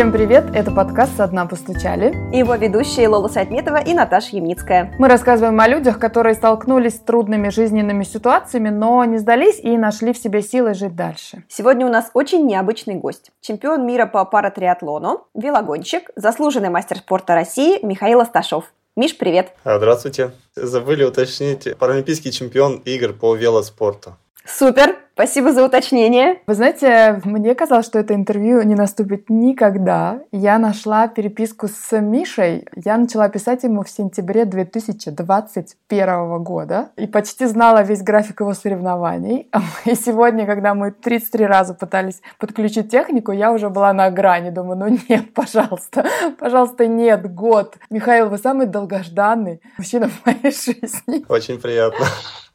Всем 0.00 0.12
привет! 0.12 0.46
Это 0.54 0.70
подкаст 0.70 1.14
«Со 1.18 1.26
дна 1.26 1.44
постучали». 1.44 2.34
Его 2.34 2.54
ведущие 2.54 3.06
Лола 3.06 3.28
Сайтметова 3.28 3.84
и 3.84 3.92
Наташа 3.92 4.36
Ямницкая. 4.36 4.94
Мы 4.98 5.08
рассказываем 5.08 5.60
о 5.60 5.68
людях, 5.68 5.98
которые 5.98 6.34
столкнулись 6.36 6.94
с 6.96 7.00
трудными 7.00 7.50
жизненными 7.50 8.04
ситуациями, 8.04 8.70
но 8.70 9.04
не 9.04 9.18
сдались 9.18 9.60
и 9.60 9.76
нашли 9.76 10.14
в 10.14 10.16
себе 10.16 10.40
силы 10.40 10.72
жить 10.72 10.96
дальше. 10.96 11.44
Сегодня 11.48 11.84
у 11.84 11.90
нас 11.90 12.10
очень 12.14 12.46
необычный 12.46 12.94
гость. 12.94 13.30
Чемпион 13.42 13.86
мира 13.86 14.06
по 14.06 14.24
паратриатлону, 14.24 15.26
велогонщик, 15.34 16.08
заслуженный 16.16 16.70
мастер 16.70 16.96
спорта 16.96 17.34
России 17.34 17.84
Михаил 17.84 18.20
Асташов. 18.20 18.72
Миш, 18.96 19.18
привет! 19.18 19.52
А, 19.64 19.76
здравствуйте! 19.76 20.30
Забыли 20.56 21.04
уточнить, 21.04 21.76
паралимпийский 21.78 22.32
чемпион 22.32 22.76
игр 22.86 23.12
по 23.12 23.34
велоспорту. 23.34 24.16
Супер! 24.44 24.96
Спасибо 25.20 25.52
за 25.52 25.66
уточнение. 25.66 26.40
Вы 26.46 26.54
знаете, 26.54 27.20
мне 27.24 27.54
казалось, 27.54 27.84
что 27.84 27.98
это 27.98 28.14
интервью 28.14 28.62
не 28.62 28.74
наступит 28.74 29.28
никогда. 29.28 30.20
Я 30.32 30.58
нашла 30.58 31.08
переписку 31.08 31.68
с 31.68 32.00
Мишей. 32.00 32.66
Я 32.74 32.96
начала 32.96 33.28
писать 33.28 33.64
ему 33.64 33.82
в 33.82 33.90
сентябре 33.90 34.46
2021 34.46 36.42
года 36.42 36.88
и 36.96 37.06
почти 37.06 37.44
знала 37.44 37.82
весь 37.82 38.00
график 38.00 38.40
его 38.40 38.54
соревнований. 38.54 39.50
И 39.84 39.94
сегодня, 39.94 40.46
когда 40.46 40.74
мы 40.74 40.90
33 40.90 41.44
раза 41.44 41.74
пытались 41.74 42.22
подключить 42.38 42.90
технику, 42.90 43.32
я 43.32 43.52
уже 43.52 43.68
была 43.68 43.92
на 43.92 44.10
грани. 44.10 44.48
Думаю, 44.48 44.78
ну 44.78 44.98
нет, 45.10 45.34
пожалуйста, 45.34 46.06
пожалуйста, 46.38 46.86
нет, 46.86 47.30
год. 47.34 47.76
Михаил, 47.90 48.30
вы 48.30 48.38
самый 48.38 48.66
долгожданный 48.66 49.60
мужчина 49.76 50.08
в 50.08 50.24
моей 50.24 50.50
жизни. 50.50 51.26
Очень 51.28 51.60
приятно. 51.60 52.06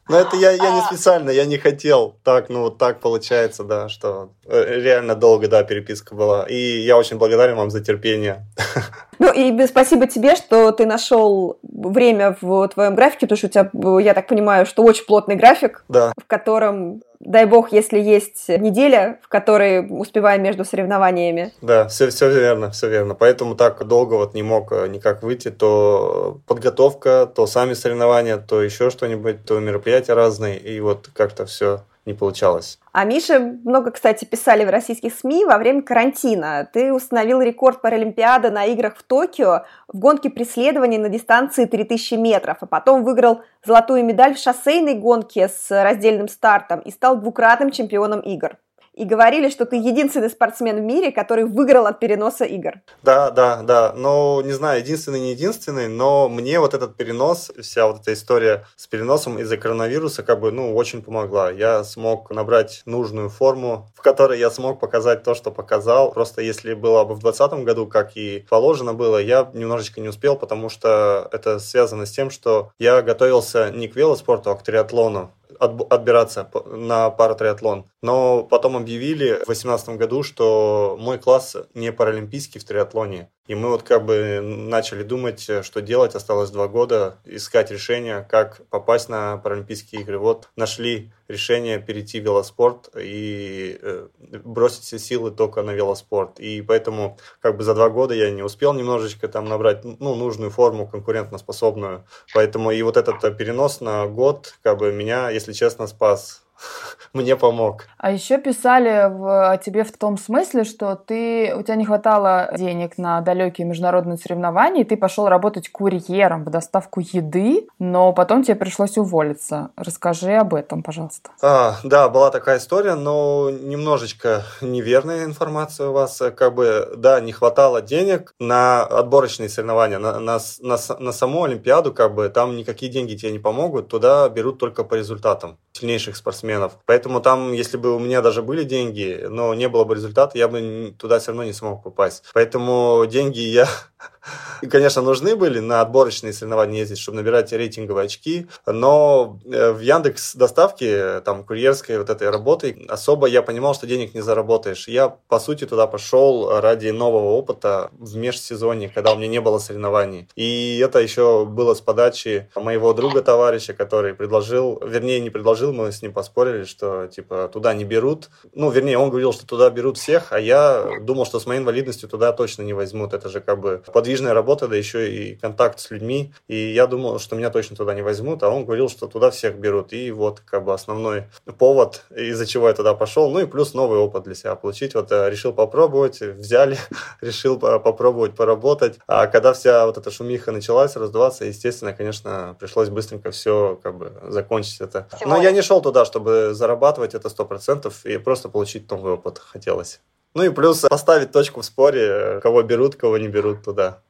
Но 0.08 0.18
это 0.18 0.36
я, 0.36 0.52
я 0.52 0.72
не 0.72 0.80
а. 0.80 0.84
специально, 0.84 1.30
я 1.30 1.44
не 1.46 1.58
хотел. 1.58 2.16
Так, 2.22 2.48
ну 2.48 2.62
вот 2.62 2.78
так 2.78 3.00
получается, 3.00 3.64
да, 3.64 3.88
что 3.88 4.30
э, 4.44 4.80
реально 4.80 5.14
долго, 5.14 5.48
да, 5.48 5.64
переписка 5.64 6.14
была. 6.14 6.44
И 6.44 6.80
я 6.82 6.96
очень 6.96 7.18
благодарен 7.18 7.56
вам 7.56 7.70
за 7.70 7.80
терпение. 7.82 8.46
Ну 9.18 9.32
и 9.32 9.66
спасибо 9.66 10.06
тебе, 10.06 10.36
что 10.36 10.72
ты 10.72 10.84
нашел 10.84 11.58
время 11.62 12.36
в 12.42 12.68
твоем 12.68 12.94
графике, 12.94 13.20
потому 13.26 13.38
что 13.38 13.46
у 13.46 13.50
тебя, 13.50 14.00
я 14.00 14.12
так 14.12 14.28
понимаю, 14.28 14.66
что 14.66 14.82
очень 14.82 15.06
плотный 15.06 15.36
график, 15.36 15.84
да. 15.88 16.12
в 16.22 16.26
котором 16.26 17.00
дай 17.20 17.46
бог, 17.46 17.72
если 17.72 17.98
есть 17.98 18.48
неделя, 18.48 19.18
в 19.22 19.28
которой 19.28 19.86
успеваем 19.88 20.42
между 20.42 20.64
соревнованиями. 20.64 21.52
Да, 21.62 21.88
все, 21.88 22.10
все 22.10 22.30
верно, 22.30 22.70
все 22.70 22.88
верно. 22.88 23.14
Поэтому 23.14 23.54
так 23.54 23.86
долго 23.86 24.14
вот 24.14 24.34
не 24.34 24.42
мог 24.42 24.72
э, 24.72 24.86
никак 24.88 25.22
выйти. 25.22 25.50
То 25.50 26.40
подготовка, 26.46 27.26
то 27.26 27.46
сами 27.46 27.74
соревнования, 27.74 28.36
то 28.36 28.62
еще 28.62 28.90
что-нибудь, 28.90 29.44
то 29.44 29.58
мероприятия 29.60 30.14
разные. 30.14 30.58
И 30.58 30.80
вот 30.80 31.08
как-то 31.12 31.46
все 31.46 31.82
не 32.06 32.14
получалось. 32.14 32.78
А 32.92 33.04
Миша 33.04 33.38
много, 33.40 33.90
кстати, 33.90 34.24
писали 34.24 34.64
в 34.64 34.70
российских 34.70 35.12
СМИ 35.12 35.44
во 35.44 35.58
время 35.58 35.82
карантина. 35.82 36.68
Ты 36.72 36.92
установил 36.92 37.42
рекорд 37.42 37.82
Паралимпиады 37.82 38.50
на 38.50 38.64
играх 38.64 38.96
в 38.96 39.02
Токио 39.02 39.64
в 39.88 39.98
гонке 39.98 40.30
преследования 40.30 40.98
на 40.98 41.08
дистанции 41.08 41.64
3000 41.64 42.14
метров, 42.14 42.58
а 42.60 42.66
потом 42.66 43.02
выиграл 43.02 43.42
золотую 43.64 44.04
медаль 44.04 44.34
в 44.34 44.38
шоссейной 44.38 44.94
гонке 44.94 45.48
с 45.48 45.70
раздельным 45.70 46.28
стартом 46.28 46.80
и 46.80 46.90
стал 46.90 47.16
двукратным 47.16 47.70
чемпионом 47.70 48.20
игр 48.20 48.56
и 48.96 49.04
говорили, 49.04 49.50
что 49.50 49.66
ты 49.66 49.76
единственный 49.76 50.30
спортсмен 50.30 50.78
в 50.78 50.80
мире, 50.82 51.12
который 51.12 51.44
выиграл 51.44 51.86
от 51.86 52.00
переноса 52.00 52.44
игр. 52.44 52.80
Да, 53.02 53.30
да, 53.30 53.62
да. 53.62 53.92
Ну, 53.94 54.40
не 54.40 54.52
знаю, 54.52 54.80
единственный, 54.80 55.20
не 55.20 55.32
единственный, 55.32 55.86
но 55.86 56.28
мне 56.28 56.58
вот 56.58 56.72
этот 56.74 56.96
перенос, 56.96 57.52
вся 57.60 57.86
вот 57.86 58.00
эта 58.00 58.14
история 58.14 58.64
с 58.74 58.86
переносом 58.86 59.38
из-за 59.38 59.58
коронавируса, 59.58 60.22
как 60.22 60.40
бы, 60.40 60.50
ну, 60.50 60.74
очень 60.74 61.02
помогла. 61.02 61.50
Я 61.50 61.84
смог 61.84 62.30
набрать 62.30 62.82
нужную 62.86 63.28
форму, 63.28 63.88
в 63.94 64.00
которой 64.00 64.38
я 64.38 64.50
смог 64.50 64.80
показать 64.80 65.22
то, 65.22 65.34
что 65.34 65.50
показал. 65.50 66.10
Просто 66.12 66.40
если 66.40 66.72
было 66.72 67.04
бы 67.04 67.14
в 67.14 67.20
2020 67.20 67.64
году, 67.64 67.86
как 67.86 68.16
и 68.16 68.46
положено 68.48 68.94
было, 68.94 69.18
я 69.18 69.50
немножечко 69.52 70.00
не 70.00 70.08
успел, 70.08 70.36
потому 70.36 70.70
что 70.70 71.28
это 71.32 71.58
связано 71.58 72.06
с 72.06 72.10
тем, 72.10 72.30
что 72.30 72.70
я 72.78 73.02
готовился 73.02 73.70
не 73.70 73.88
к 73.88 73.96
велоспорту, 73.96 74.50
а 74.50 74.56
к 74.56 74.62
триатлону 74.62 75.32
отбираться 75.58 76.50
на 76.66 77.10
паратриатлон. 77.10 77.86
Но 78.02 78.42
потом 78.42 78.76
объявили 78.76 79.32
в 79.32 79.46
2018 79.46 79.90
году, 79.90 80.22
что 80.22 80.96
мой 81.00 81.18
класс 81.18 81.56
не 81.74 81.92
паралимпийский 81.92 82.60
в 82.60 82.64
триатлоне. 82.64 83.30
И 83.46 83.54
мы 83.54 83.68
вот 83.68 83.82
как 83.82 84.04
бы 84.04 84.40
начали 84.42 85.02
думать, 85.02 85.40
что 85.40 85.80
делать. 85.80 86.14
Осталось 86.14 86.50
два 86.50 86.66
года, 86.66 87.18
искать 87.24 87.70
решение, 87.70 88.26
как 88.28 88.62
попасть 88.70 89.08
на 89.08 89.36
Паралимпийские 89.36 90.00
игры. 90.00 90.18
Вот 90.18 90.48
нашли 90.56 91.12
решение 91.28 91.78
перейти 91.78 92.20
в 92.20 92.24
велоспорт 92.24 92.90
и 92.96 93.78
э, 93.80 94.08
бросить 94.44 94.84
все 94.84 94.98
силы 94.98 95.30
только 95.30 95.62
на 95.62 95.72
велоспорт. 95.72 96.38
И 96.40 96.62
поэтому 96.62 97.18
как 97.40 97.56
бы 97.56 97.64
за 97.64 97.74
два 97.74 97.88
года 97.88 98.14
я 98.14 98.30
не 98.30 98.42
успел 98.42 98.72
немножечко 98.72 99.28
там 99.28 99.46
набрать 99.46 99.84
ну, 99.84 100.14
нужную 100.14 100.50
форму, 100.50 100.88
конкурентоспособную. 100.88 102.06
Поэтому 102.34 102.70
и 102.70 102.82
вот 102.82 102.96
этот 102.96 103.20
перенос 103.36 103.80
на 103.80 104.06
год 104.06 104.54
как 104.62 104.78
бы 104.78 104.92
меня, 104.92 105.30
если 105.30 105.52
честно, 105.52 105.86
спас 105.86 106.45
мне 107.12 107.36
помог. 107.36 107.86
А 107.98 108.10
еще 108.10 108.38
писали 108.38 109.08
в, 109.10 109.50
о 109.50 109.56
тебе 109.56 109.84
в 109.84 109.92
том 109.96 110.18
смысле, 110.18 110.64
что 110.64 110.94
ты, 110.94 111.54
у 111.56 111.62
тебя 111.62 111.76
не 111.76 111.84
хватало 111.84 112.50
денег 112.56 112.98
на 112.98 113.20
далекие 113.20 113.66
международные 113.66 114.18
соревнования, 114.18 114.82
и 114.82 114.84
ты 114.84 114.96
пошел 114.96 115.28
работать 115.28 115.70
курьером 115.70 116.44
в 116.44 116.50
доставку 116.50 117.00
еды, 117.00 117.66
но 117.78 118.12
потом 118.12 118.42
тебе 118.42 118.56
пришлось 118.56 118.96
уволиться. 118.96 119.70
Расскажи 119.76 120.34
об 120.34 120.54
этом, 120.54 120.82
пожалуйста. 120.82 121.30
А, 121.42 121.76
да, 121.84 122.08
была 122.08 122.30
такая 122.30 122.58
история, 122.58 122.94
но 122.94 123.50
немножечко 123.50 124.42
неверная 124.60 125.24
информация 125.24 125.88
у 125.88 125.92
вас. 125.92 126.22
Как 126.36 126.54
бы, 126.54 126.92
да, 126.96 127.20
не 127.20 127.32
хватало 127.32 127.82
денег 127.82 128.34
на 128.38 128.82
отборочные 128.82 129.48
соревнования, 129.48 129.98
на, 129.98 130.18
на, 130.20 130.38
на, 130.60 130.76
на 130.98 131.12
саму 131.12 131.44
Олимпиаду, 131.44 131.92
как 131.92 132.14
бы, 132.14 132.28
там 132.28 132.56
никакие 132.56 132.90
деньги 132.90 133.14
тебе 133.14 133.32
не 133.32 133.38
помогут, 133.38 133.88
туда 133.88 134.28
берут 134.28 134.58
только 134.58 134.84
по 134.84 134.94
результатам 134.94 135.58
сильнейших 135.72 136.16
спортсменов. 136.16 136.45
Поэтому 136.86 137.20
там, 137.20 137.52
если 137.52 137.76
бы 137.76 137.94
у 137.94 137.98
меня 137.98 138.22
даже 138.22 138.42
были 138.42 138.64
деньги, 138.64 139.26
но 139.28 139.54
не 139.54 139.68
было 139.68 139.84
бы 139.84 139.94
результата, 139.94 140.36
я 140.38 140.48
бы 140.48 140.94
туда 140.98 141.18
все 141.18 141.28
равно 141.28 141.44
не 141.44 141.52
смог 141.52 141.82
попасть. 141.82 142.24
Поэтому 142.34 143.04
деньги 143.08 143.40
я 143.40 143.68
конечно, 144.70 145.02
нужны 145.02 145.36
были 145.36 145.60
на 145.60 145.80
отборочные 145.80 146.32
соревнования 146.32 146.80
ездить, 146.80 146.98
чтобы 146.98 147.16
набирать 147.16 147.52
рейтинговые 147.52 148.06
очки, 148.06 148.46
но 148.66 149.38
э, 149.44 149.72
в 149.72 149.80
Яндекс 149.80 150.34
доставке, 150.34 151.20
там, 151.20 151.44
курьерской 151.44 151.98
вот 151.98 152.10
этой 152.10 152.30
работой 152.30 152.86
особо 152.88 153.26
я 153.26 153.42
понимал, 153.42 153.74
что 153.74 153.86
денег 153.86 154.14
не 154.14 154.20
заработаешь. 154.20 154.88
Я, 154.88 155.08
по 155.08 155.38
сути, 155.38 155.66
туда 155.66 155.86
пошел 155.86 156.60
ради 156.60 156.88
нового 156.88 157.30
опыта 157.30 157.90
в 157.98 158.16
межсезонье, 158.16 158.88
когда 158.88 159.12
у 159.12 159.16
меня 159.16 159.28
не 159.28 159.40
было 159.40 159.58
соревнований. 159.58 160.28
И 160.36 160.78
это 160.78 161.00
еще 161.00 161.44
было 161.44 161.74
с 161.74 161.80
подачи 161.80 162.48
моего 162.54 162.92
друга, 162.92 163.22
товарища, 163.22 163.74
который 163.74 164.14
предложил, 164.14 164.80
вернее, 164.84 165.20
не 165.20 165.30
предложил, 165.30 165.72
мы 165.72 165.92
с 165.92 166.02
ним 166.02 166.12
поспорили, 166.12 166.64
что, 166.64 167.06
типа, 167.06 167.48
туда 167.52 167.74
не 167.74 167.84
берут. 167.84 168.28
Ну, 168.54 168.70
вернее, 168.70 168.98
он 168.98 169.10
говорил, 169.10 169.32
что 169.32 169.46
туда 169.46 169.70
берут 169.70 169.98
всех, 169.98 170.32
а 170.32 170.40
я 170.40 170.84
думал, 171.00 171.26
что 171.26 171.40
с 171.40 171.46
моей 171.46 171.60
инвалидностью 171.60 172.08
туда 172.08 172.32
точно 172.32 172.62
не 172.62 172.72
возьмут. 172.72 173.14
Это 173.14 173.28
же 173.28 173.40
как 173.40 173.60
бы 173.60 173.82
подвижная 174.16 174.34
работа, 174.34 174.66
да 174.66 174.76
еще 174.76 175.12
и 175.12 175.36
контакт 175.36 175.78
с 175.78 175.90
людьми. 175.90 176.32
И 176.48 176.72
я 176.72 176.86
думал, 176.86 177.18
что 177.18 177.36
меня 177.36 177.50
точно 177.50 177.76
туда 177.76 177.94
не 177.94 178.02
возьмут, 178.02 178.42
а 178.42 178.48
он 178.48 178.64
говорил, 178.64 178.88
что 178.88 179.06
туда 179.06 179.30
всех 179.30 179.58
берут. 179.58 179.92
И 179.92 180.10
вот 180.10 180.40
как 180.40 180.64
бы 180.64 180.72
основной 180.72 181.24
повод, 181.58 182.04
из-за 182.16 182.46
чего 182.46 182.68
я 182.68 182.74
туда 182.74 182.94
пошел. 182.94 183.30
Ну 183.30 183.40
и 183.40 183.46
плюс 183.46 183.74
новый 183.74 183.98
опыт 183.98 184.24
для 184.24 184.34
себя 184.34 184.54
получить. 184.54 184.94
Вот 184.94 185.12
э, 185.12 185.28
решил 185.30 185.52
попробовать, 185.52 186.20
взяли, 186.20 186.78
решил 187.20 187.58
попробовать 187.58 188.34
поработать. 188.34 188.98
А 189.06 189.26
когда 189.26 189.52
вся 189.52 189.84
вот 189.86 189.98
эта 189.98 190.10
шумиха 190.10 190.50
началась 190.50 190.96
раздуваться, 190.96 191.44
естественно, 191.44 191.92
конечно, 191.92 192.56
пришлось 192.58 192.88
быстренько 192.88 193.30
все 193.30 193.78
как 193.82 193.98
бы 193.98 194.12
закончить 194.28 194.80
это. 194.80 195.08
Но 195.26 195.42
я 195.42 195.50
не 195.50 195.60
шел 195.60 195.82
туда, 195.82 196.06
чтобы 196.06 196.54
зарабатывать 196.54 197.14
это 197.14 197.28
сто 197.28 197.44
процентов 197.44 198.06
и 198.06 198.16
просто 198.16 198.48
получить 198.48 198.90
новый 198.90 199.12
опыт 199.12 199.38
хотелось. 199.38 200.00
Ну 200.34 200.42
и 200.42 200.50
плюс 200.50 200.80
поставить 200.80 201.32
точку 201.32 201.60
в 201.60 201.64
споре, 201.64 202.40
кого 202.42 202.62
берут, 202.62 202.96
кого 202.96 203.18
не 203.18 203.28
берут 203.28 203.64
туда. 203.64 204.00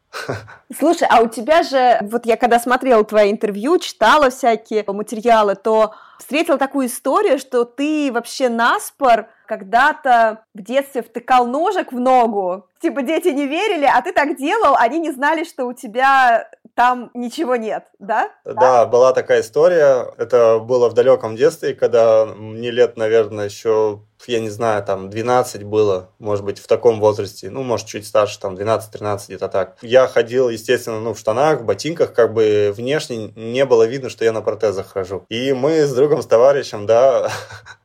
Слушай, 0.79 1.07
а 1.11 1.21
у 1.21 1.29
тебя 1.29 1.63
же, 1.63 1.99
вот 2.03 2.27
я 2.27 2.37
когда 2.37 2.59
смотрела 2.59 3.05
твои 3.05 3.31
интервью, 3.31 3.79
читала 3.79 4.31
всякие 4.31 4.85
материалы, 4.87 5.55
то 5.55 5.95
встретила 6.19 6.59
такую 6.59 6.87
историю, 6.87 7.39
что 7.39 7.65
ты 7.65 8.11
вообще 8.13 8.49
наспор 8.49 9.29
когда-то 9.47 10.45
в 10.55 10.63
детстве 10.63 11.03
втыкал 11.03 11.47
ножик 11.47 11.93
в 11.93 12.01
ногу. 12.01 12.67
Типа 12.81 13.03
дети 13.03 13.29
не 13.29 13.47
верили, 13.47 13.85
а 13.85 14.01
ты 14.03 14.13
так 14.13 14.37
делал, 14.37 14.75
они 14.77 14.99
не 14.99 15.13
знали, 15.13 15.45
что 15.45 15.67
у 15.67 15.73
тебя 15.73 16.49
там 16.75 17.11
ничего 17.15 17.57
нет, 17.57 17.87
да? 17.99 18.31
Да, 18.45 18.53
да, 18.55 18.87
была 18.87 19.13
такая 19.13 19.41
история. 19.41 20.07
Это 20.19 20.59
было 20.59 20.91
в 20.91 20.95
далеком 20.95 21.37
детстве, 21.37 21.75
когда 21.75 22.27
мне 22.27 22.71
лет, 22.71 22.97
наверное, 22.97 23.47
еще 23.47 24.01
я 24.27 24.41
не 24.41 24.51
знаю, 24.51 24.83
там 24.85 25.11
12 25.11 25.65
было, 25.65 26.11
может 26.19 26.45
быть, 26.45 26.59
в 26.59 26.67
таком 26.67 27.01
возрасте, 27.01 27.51
ну, 27.51 27.63
может, 27.63 27.87
чуть 27.87 28.07
старше, 28.07 28.39
там 28.41 28.55
12-13, 28.55 29.27
где-то 29.27 29.49
так. 29.49 29.77
Я 29.83 30.09
ходил, 30.09 30.49
естественно, 30.49 31.01
ну, 31.01 31.15
в 31.15 31.19
штанах, 31.19 31.61
в 31.61 31.65
ботинках, 31.65 32.13
как 32.13 32.33
бы 32.33 32.73
внешне 32.77 33.33
не 33.37 33.65
было 33.65 33.85
видно, 33.85 34.09
что 34.09 34.25
я 34.25 34.33
на 34.33 34.43
протезах 34.43 34.89
хожу. 34.89 35.25
И 35.29 35.53
мы 35.53 35.87
с 35.87 35.95
другом, 35.95 36.23
с 36.23 36.27
товарищем, 36.27 36.87
да, 36.87 37.31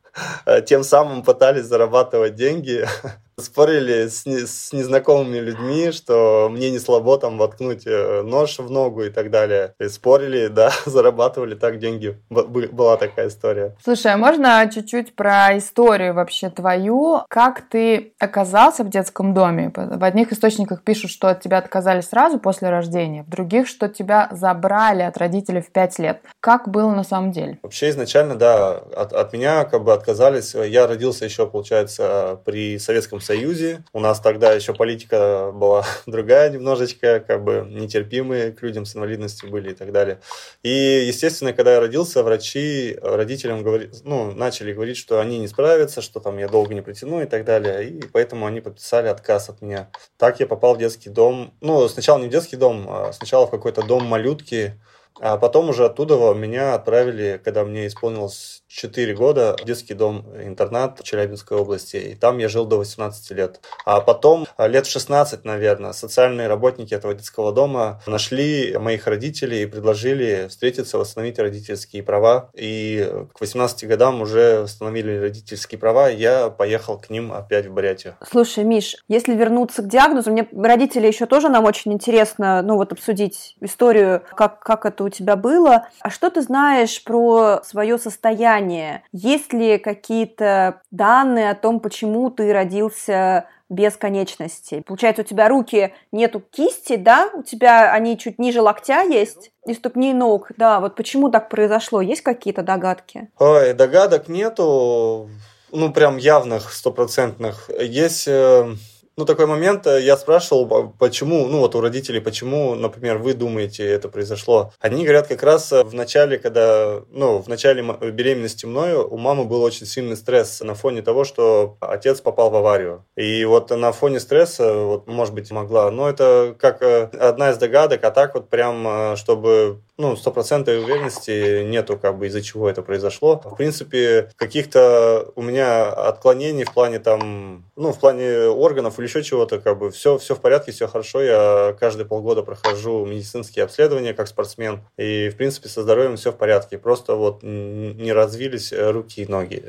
тем 0.66 0.84
самым 0.84 1.22
пытались 1.22 1.64
зарабатывать 1.64 2.34
деньги 2.34 2.86
спорили 3.38 4.08
с, 4.08 4.26
не, 4.26 4.46
с 4.46 4.72
незнакомыми 4.72 5.38
людьми, 5.38 5.90
что 5.92 6.48
мне 6.50 6.70
не 6.70 6.78
слабо 6.78 7.18
там 7.18 7.38
воткнуть 7.38 7.86
э, 7.86 8.22
нож 8.22 8.58
в 8.58 8.70
ногу 8.70 9.04
и 9.04 9.10
так 9.10 9.30
далее. 9.30 9.74
И 9.80 9.88
спорили, 9.88 10.46
да, 10.48 10.70
зарабатывали 10.86 11.54
так 11.54 11.78
деньги. 11.78 12.18
Б- 12.30 12.68
была 12.68 12.96
такая 12.96 13.28
история. 13.28 13.76
Слушай, 13.82 14.12
а 14.12 14.16
можно 14.16 14.70
чуть-чуть 14.72 15.14
про 15.14 15.56
историю 15.56 16.14
вообще 16.14 16.50
твою? 16.50 17.22
Как 17.28 17.62
ты 17.68 18.12
оказался 18.18 18.84
в 18.84 18.90
детском 18.90 19.34
доме? 19.34 19.72
В 19.74 20.04
одних 20.04 20.32
источниках 20.32 20.82
пишут, 20.82 21.10
что 21.10 21.28
от 21.28 21.40
тебя 21.40 21.58
отказали 21.58 22.00
сразу 22.00 22.38
после 22.38 22.70
рождения, 22.70 23.22
в 23.22 23.30
других, 23.30 23.66
что 23.66 23.88
тебя 23.88 24.28
забрали 24.32 25.02
от 25.02 25.16
родителей 25.16 25.60
в 25.60 25.72
5 25.72 25.98
лет. 25.98 26.20
Как 26.40 26.68
было 26.68 26.90
на 26.90 27.04
самом 27.04 27.32
деле? 27.32 27.58
Вообще 27.62 27.90
изначально, 27.90 28.34
да, 28.34 28.72
от, 28.72 29.12
от 29.12 29.32
меня 29.32 29.64
как 29.64 29.84
бы 29.84 29.92
отказались. 29.92 30.54
Я 30.54 30.86
родился 30.86 31.24
еще, 31.24 31.46
получается, 31.46 32.40
при 32.44 32.78
Советском 32.78 33.20
Союзе. 33.22 33.84
У 33.92 34.00
нас 34.00 34.20
тогда 34.20 34.52
еще 34.52 34.74
политика 34.74 35.50
была 35.52 35.84
другая 36.06 36.50
немножечко, 36.50 37.20
как 37.20 37.42
бы 37.44 37.66
нетерпимые 37.68 38.52
к 38.52 38.62
людям 38.62 38.84
с 38.84 38.96
инвалидностью 38.96 39.50
были 39.50 39.70
и 39.72 39.74
так 39.74 39.92
далее. 39.92 40.20
И, 40.62 40.70
естественно, 41.06 41.52
когда 41.52 41.74
я 41.74 41.80
родился, 41.80 42.22
врачи 42.22 42.98
родителям 43.02 43.62
говори, 43.62 43.90
ну, 44.04 44.32
начали 44.32 44.72
говорить, 44.72 44.96
что 44.96 45.20
они 45.20 45.38
не 45.38 45.48
справятся, 45.48 46.02
что 46.02 46.20
там 46.20 46.38
я 46.38 46.48
долго 46.48 46.74
не 46.74 46.80
протяну 46.80 47.22
и 47.22 47.26
так 47.26 47.44
далее. 47.44 47.88
И 47.88 48.02
поэтому 48.02 48.46
они 48.46 48.60
подписали 48.60 49.08
отказ 49.08 49.48
от 49.48 49.62
меня. 49.62 49.90
Так 50.16 50.40
я 50.40 50.46
попал 50.46 50.74
в 50.74 50.78
детский 50.78 51.10
дом. 51.10 51.54
Ну, 51.60 51.88
сначала 51.88 52.18
не 52.18 52.28
в 52.28 52.30
детский 52.30 52.56
дом, 52.56 52.86
а 52.88 53.12
сначала 53.12 53.46
в 53.46 53.50
какой-то 53.50 53.82
дом 53.82 54.04
малютки, 54.04 54.80
а 55.20 55.36
потом 55.36 55.68
уже 55.68 55.84
оттуда 55.84 56.32
меня 56.34 56.74
отправили, 56.74 57.40
когда 57.42 57.64
мне 57.64 57.86
исполнилось 57.86 58.61
4 58.72 59.14
года 59.14 59.56
в 59.60 59.64
детский 59.64 59.94
дом-интернат 59.94 61.00
в 61.00 61.02
Челябинской 61.02 61.58
области. 61.58 61.96
И 61.96 62.14
там 62.14 62.38
я 62.38 62.48
жил 62.48 62.64
до 62.64 62.78
18 62.78 63.30
лет. 63.32 63.60
А 63.84 64.00
потом, 64.00 64.46
а, 64.56 64.66
лет 64.66 64.86
в 64.86 64.90
16, 64.90 65.44
наверное, 65.44 65.92
социальные 65.92 66.48
работники 66.48 66.94
этого 66.94 67.14
детского 67.14 67.52
дома 67.52 68.00
нашли 68.06 68.76
моих 68.78 69.06
родителей 69.06 69.62
и 69.62 69.66
предложили 69.66 70.46
встретиться, 70.48 70.96
восстановить 70.96 71.38
родительские 71.38 72.02
права. 72.02 72.50
И 72.54 73.12
к 73.34 73.40
18 73.40 73.86
годам 73.86 74.22
уже 74.22 74.62
восстановили 74.62 75.18
родительские 75.18 75.78
права, 75.78 76.10
и 76.10 76.16
я 76.16 76.48
поехал 76.48 76.98
к 76.98 77.10
ним 77.10 77.32
опять 77.32 77.66
в 77.66 77.72
Бурятию. 77.74 78.16
Слушай, 78.30 78.64
Миш, 78.64 78.96
если 79.08 79.34
вернуться 79.34 79.82
к 79.82 79.88
диагнозу, 79.88 80.30
мне 80.30 80.48
родители 80.52 81.06
еще 81.06 81.26
тоже 81.26 81.50
нам 81.50 81.64
очень 81.64 81.92
интересно, 81.92 82.62
ну 82.62 82.76
вот 82.76 82.92
обсудить 82.92 83.54
историю, 83.60 84.22
как, 84.34 84.60
как 84.60 84.86
это 84.86 85.04
у 85.04 85.08
тебя 85.10 85.36
было. 85.36 85.88
А 86.00 86.10
что 86.10 86.30
ты 86.30 86.40
знаешь 86.40 87.04
про 87.04 87.60
свое 87.64 87.98
состояние 87.98 88.61
сознание? 88.62 89.02
Есть 89.12 89.52
ли 89.52 89.78
какие-то 89.78 90.82
данные 90.90 91.50
о 91.50 91.54
том, 91.54 91.80
почему 91.80 92.30
ты 92.30 92.52
родился 92.52 93.46
без 93.68 93.96
конечностей. 93.96 94.82
Получается, 94.82 95.22
у 95.22 95.24
тебя 95.24 95.48
руки 95.48 95.94
нету 96.12 96.40
кисти, 96.40 96.96
да? 96.96 97.30
У 97.32 97.42
тебя 97.42 97.90
они 97.90 98.18
чуть 98.18 98.38
ниже 98.38 98.60
локтя 98.60 99.00
есть 99.02 99.50
и 99.66 99.72
ступни 99.72 100.12
ног. 100.12 100.50
Да, 100.58 100.78
вот 100.78 100.94
почему 100.94 101.30
так 101.30 101.48
произошло? 101.48 102.02
Есть 102.02 102.20
какие-то 102.20 102.62
догадки? 102.62 103.30
Ой, 103.38 103.72
догадок 103.72 104.28
нету, 104.28 105.30
ну 105.70 105.90
прям 105.90 106.18
явных, 106.18 106.70
стопроцентных. 106.70 107.70
Есть 107.80 108.28
э, 108.28 108.74
ну, 109.16 109.24
такой 109.26 109.46
момент, 109.46 109.86
э, 109.86 110.02
я 110.02 110.16
спрашивал, 110.16 110.94
почему, 110.98 111.46
ну, 111.46 111.58
вот 111.58 111.74
у 111.74 111.80
родителей, 111.80 112.20
почему, 112.20 112.74
например, 112.74 113.18
вы 113.18 113.34
думаете, 113.34 113.86
это 113.86 114.08
произошло. 114.08 114.72
Они 114.80 115.04
говорят, 115.04 115.26
как 115.26 115.42
раз 115.42 115.70
э, 115.72 115.82
в 115.84 115.94
начале, 115.94 116.38
когда, 116.38 117.02
ну, 117.10 117.38
в 117.38 117.48
начале 117.48 117.82
беременности 117.82 118.64
мною 118.64 119.06
у 119.06 119.18
мамы 119.18 119.44
был 119.44 119.62
очень 119.62 119.86
сильный 119.86 120.16
стресс 120.16 120.60
на 120.60 120.74
фоне 120.74 121.02
того, 121.02 121.24
что 121.24 121.76
отец 121.80 122.20
попал 122.20 122.50
в 122.50 122.56
аварию. 122.56 123.04
И 123.16 123.44
вот 123.44 123.70
на 123.70 123.92
фоне 123.92 124.18
стресса, 124.18 124.72
вот, 124.72 125.06
может 125.06 125.34
быть, 125.34 125.50
могла, 125.50 125.90
но 125.90 126.08
это 126.08 126.56
как 126.58 126.80
э, 126.82 127.10
одна 127.20 127.50
из 127.50 127.58
догадок, 127.58 128.02
а 128.04 128.10
так 128.10 128.34
вот 128.34 128.48
прям, 128.48 129.16
чтобы 129.16 129.80
ну, 129.98 130.16
стопроцентной 130.16 130.82
уверенности 130.82 131.64
нету, 131.64 131.98
как 131.98 132.18
бы, 132.18 132.26
из-за 132.26 132.42
чего 132.42 132.68
это 132.68 132.82
произошло. 132.82 133.40
В 133.44 133.56
принципе, 133.56 134.30
каких-то 134.36 135.30
у 135.36 135.42
меня 135.42 135.90
отклонений 135.90 136.64
в 136.64 136.72
плане 136.72 136.98
там, 136.98 137.64
ну, 137.76 137.92
в 137.92 137.98
плане 137.98 138.48
органов 138.48 138.98
или 138.98 139.06
еще 139.06 139.22
чего-то, 139.22 139.58
как 139.58 139.78
бы, 139.78 139.90
все, 139.90 140.18
все 140.18 140.34
в 140.34 140.40
порядке, 140.40 140.72
все 140.72 140.88
хорошо. 140.88 141.22
Я 141.22 141.76
каждые 141.78 142.06
полгода 142.06 142.42
прохожу 142.42 143.04
медицинские 143.04 143.64
обследования 143.64 144.14
как 144.14 144.28
спортсмен, 144.28 144.80
и, 144.96 145.28
в 145.28 145.36
принципе, 145.36 145.68
со 145.68 145.82
здоровьем 145.82 146.16
все 146.16 146.32
в 146.32 146.36
порядке. 146.36 146.78
Просто 146.78 147.14
вот 147.14 147.42
не 147.42 148.12
развились 148.12 148.72
руки 148.72 149.22
и 149.22 149.26
ноги. 149.30 149.62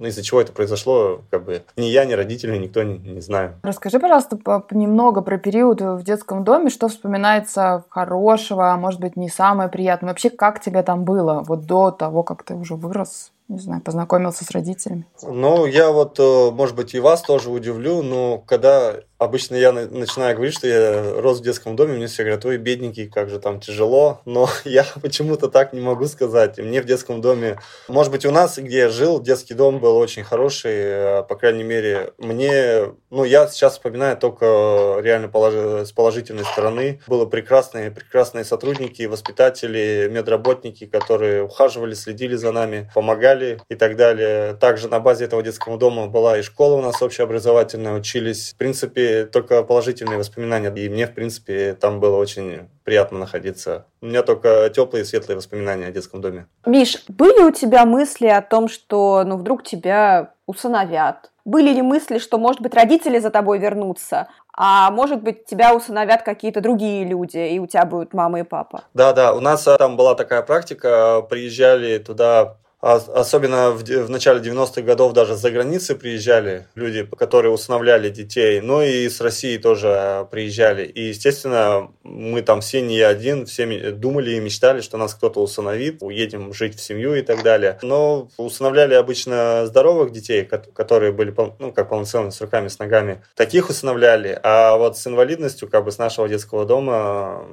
Из-за 0.00 0.22
чего 0.22 0.40
это 0.40 0.52
произошло, 0.52 1.22
как 1.30 1.44
бы, 1.44 1.62
ни 1.76 1.86
я, 1.86 2.04
ни 2.04 2.12
родители, 2.12 2.56
никто 2.58 2.82
не, 2.82 2.98
не 2.98 3.20
знаю. 3.20 3.58
Расскажи, 3.62 3.98
пожалуйста, 3.98 4.38
немного 4.70 5.22
про 5.22 5.38
период 5.38 5.80
в 5.80 6.02
детском 6.02 6.44
доме, 6.44 6.68
что 6.68 6.88
вспоминается 6.88 7.84
хорошего, 7.88 8.72
а 8.72 8.76
может 8.76 9.00
быть, 9.00 9.16
не 9.16 9.28
самое 9.28 9.69
приятно. 9.70 10.08
Вообще, 10.08 10.28
как 10.28 10.60
тебе 10.60 10.82
там 10.82 11.04
было 11.04 11.42
вот 11.46 11.64
до 11.64 11.90
того, 11.90 12.22
как 12.22 12.42
ты 12.42 12.54
уже 12.54 12.74
вырос? 12.74 13.32
не 13.50 13.58
знаю, 13.58 13.82
познакомился 13.82 14.44
с 14.44 14.50
родителями? 14.52 15.06
Ну, 15.22 15.66
я 15.66 15.90
вот, 15.90 16.20
э, 16.20 16.50
может 16.52 16.76
быть, 16.76 16.94
и 16.94 17.00
вас 17.00 17.20
тоже 17.20 17.50
удивлю, 17.50 18.00
но 18.02 18.38
когда 18.38 18.94
Обычно 19.20 19.54
я 19.54 19.70
начинаю 19.70 20.34
говорить, 20.34 20.54
что 20.54 20.66
я 20.66 21.20
рос 21.20 21.40
в 21.40 21.42
детском 21.42 21.76
доме, 21.76 21.92
мне 21.92 22.06
все 22.06 22.22
говорят, 22.22 22.42
ой, 22.46 22.56
бедненький, 22.56 23.06
как 23.06 23.28
же 23.28 23.38
там 23.38 23.60
тяжело, 23.60 24.22
но 24.24 24.48
я 24.64 24.86
почему-то 25.02 25.48
так 25.48 25.74
не 25.74 25.80
могу 25.82 26.06
сказать. 26.06 26.56
Мне 26.56 26.80
в 26.80 26.86
детском 26.86 27.20
доме, 27.20 27.60
может 27.86 28.10
быть, 28.10 28.24
у 28.24 28.30
нас, 28.30 28.56
где 28.56 28.78
я 28.78 28.88
жил, 28.88 29.20
детский 29.20 29.52
дом 29.52 29.78
был 29.78 29.98
очень 29.98 30.24
хороший, 30.24 30.72
э, 30.72 31.22
по 31.24 31.34
крайней 31.34 31.64
мере, 31.64 32.14
мне, 32.16 32.94
ну, 33.10 33.24
я 33.24 33.46
сейчас 33.48 33.74
вспоминаю 33.74 34.16
только 34.16 35.00
реально 35.02 35.28
полож... 35.28 35.52
с 35.86 35.92
положительной 35.92 36.46
стороны. 36.46 37.02
Было 37.06 37.26
прекрасные, 37.26 37.90
прекрасные 37.90 38.46
сотрудники, 38.46 39.02
воспитатели, 39.02 40.08
медработники, 40.10 40.86
которые 40.86 41.42
ухаживали, 41.42 41.92
следили 41.92 42.36
за 42.36 42.52
нами, 42.52 42.90
помогали 42.94 43.60
и 43.68 43.74
так 43.74 43.96
далее. 43.96 44.54
Также 44.54 44.88
на 44.88 44.98
базе 44.98 45.26
этого 45.26 45.42
детского 45.42 45.76
дома 45.76 46.06
была 46.06 46.38
и 46.38 46.42
школа 46.42 46.76
у 46.76 46.80
нас 46.80 47.02
общеобразовательная, 47.02 47.92
учились, 47.92 48.54
в 48.54 48.56
принципе, 48.56 49.09
только 49.32 49.62
положительные 49.62 50.18
воспоминания. 50.18 50.72
И 50.74 50.88
мне, 50.88 51.06
в 51.06 51.14
принципе, 51.14 51.74
там 51.74 52.00
было 52.00 52.16
очень 52.16 52.68
приятно 52.84 53.18
находиться. 53.18 53.86
У 54.00 54.06
меня 54.06 54.22
только 54.22 54.70
теплые 54.74 55.02
и 55.02 55.04
светлые 55.04 55.36
воспоминания 55.36 55.86
о 55.86 55.92
детском 55.92 56.20
доме. 56.20 56.46
Миш, 56.66 57.04
были 57.08 57.42
у 57.42 57.50
тебя 57.50 57.84
мысли 57.84 58.26
о 58.26 58.42
том, 58.42 58.68
что 58.68 59.22
ну 59.24 59.36
вдруг 59.36 59.62
тебя 59.62 60.32
усыновят? 60.46 61.30
Были 61.44 61.72
ли 61.72 61.82
мысли, 61.82 62.18
что, 62.18 62.38
может 62.38 62.60
быть, 62.60 62.74
родители 62.74 63.18
за 63.18 63.30
тобой 63.30 63.58
вернутся, 63.58 64.28
а 64.52 64.90
может 64.90 65.22
быть, 65.22 65.46
тебя 65.46 65.74
усыновят 65.74 66.22
какие-то 66.22 66.60
другие 66.60 67.04
люди, 67.04 67.38
и 67.38 67.58
у 67.58 67.66
тебя 67.66 67.86
будут 67.86 68.12
мама 68.12 68.40
и 68.40 68.42
папа? 68.42 68.84
Да, 68.92 69.12
да, 69.12 69.32
у 69.32 69.40
нас 69.40 69.64
там 69.64 69.96
была 69.96 70.14
такая 70.14 70.42
практика, 70.42 71.22
приезжали 71.28 71.98
туда 71.98 72.40
а 72.42 72.56
особенно 72.80 73.70
в, 73.70 73.82
в 73.82 74.10
начале 74.10 74.40
90-х 74.40 74.82
годов 74.82 75.12
даже 75.12 75.36
за 75.36 75.50
границы 75.50 75.94
приезжали 75.94 76.66
люди, 76.74 77.04
которые 77.04 77.52
усыновляли 77.52 78.10
детей, 78.10 78.60
но 78.60 78.82
и 78.82 79.08
с 79.08 79.20
России 79.20 79.58
тоже 79.58 79.88
а, 79.88 80.24
приезжали. 80.24 80.84
И, 80.84 81.08
естественно, 81.08 81.90
мы 82.02 82.42
там 82.42 82.60
все 82.60 82.80
не 82.80 83.00
один, 83.00 83.46
все 83.46 83.90
думали 83.92 84.32
и 84.32 84.40
мечтали, 84.40 84.80
что 84.80 84.96
нас 84.96 85.14
кто-то 85.14 85.42
усыновит, 85.42 85.98
уедем 86.00 86.52
жить 86.52 86.76
в 86.76 86.80
семью 86.80 87.14
и 87.14 87.22
так 87.22 87.42
далее. 87.42 87.78
Но 87.82 88.28
усыновляли 88.36 88.94
обычно 88.94 89.66
здоровых 89.66 90.12
детей, 90.12 90.44
которые 90.44 91.12
были, 91.12 91.34
ну, 91.58 91.72
как 91.72 91.88
полноценными, 91.88 92.30
с 92.30 92.40
руками, 92.40 92.68
с 92.68 92.78
ногами. 92.78 93.22
Таких 93.34 93.68
усыновляли, 93.68 94.38
а 94.42 94.76
вот 94.76 94.96
с 94.96 95.06
инвалидностью, 95.06 95.68
как 95.68 95.84
бы 95.84 95.92
с 95.92 95.98
нашего 95.98 96.28
детского 96.28 96.64
дома 96.64 97.46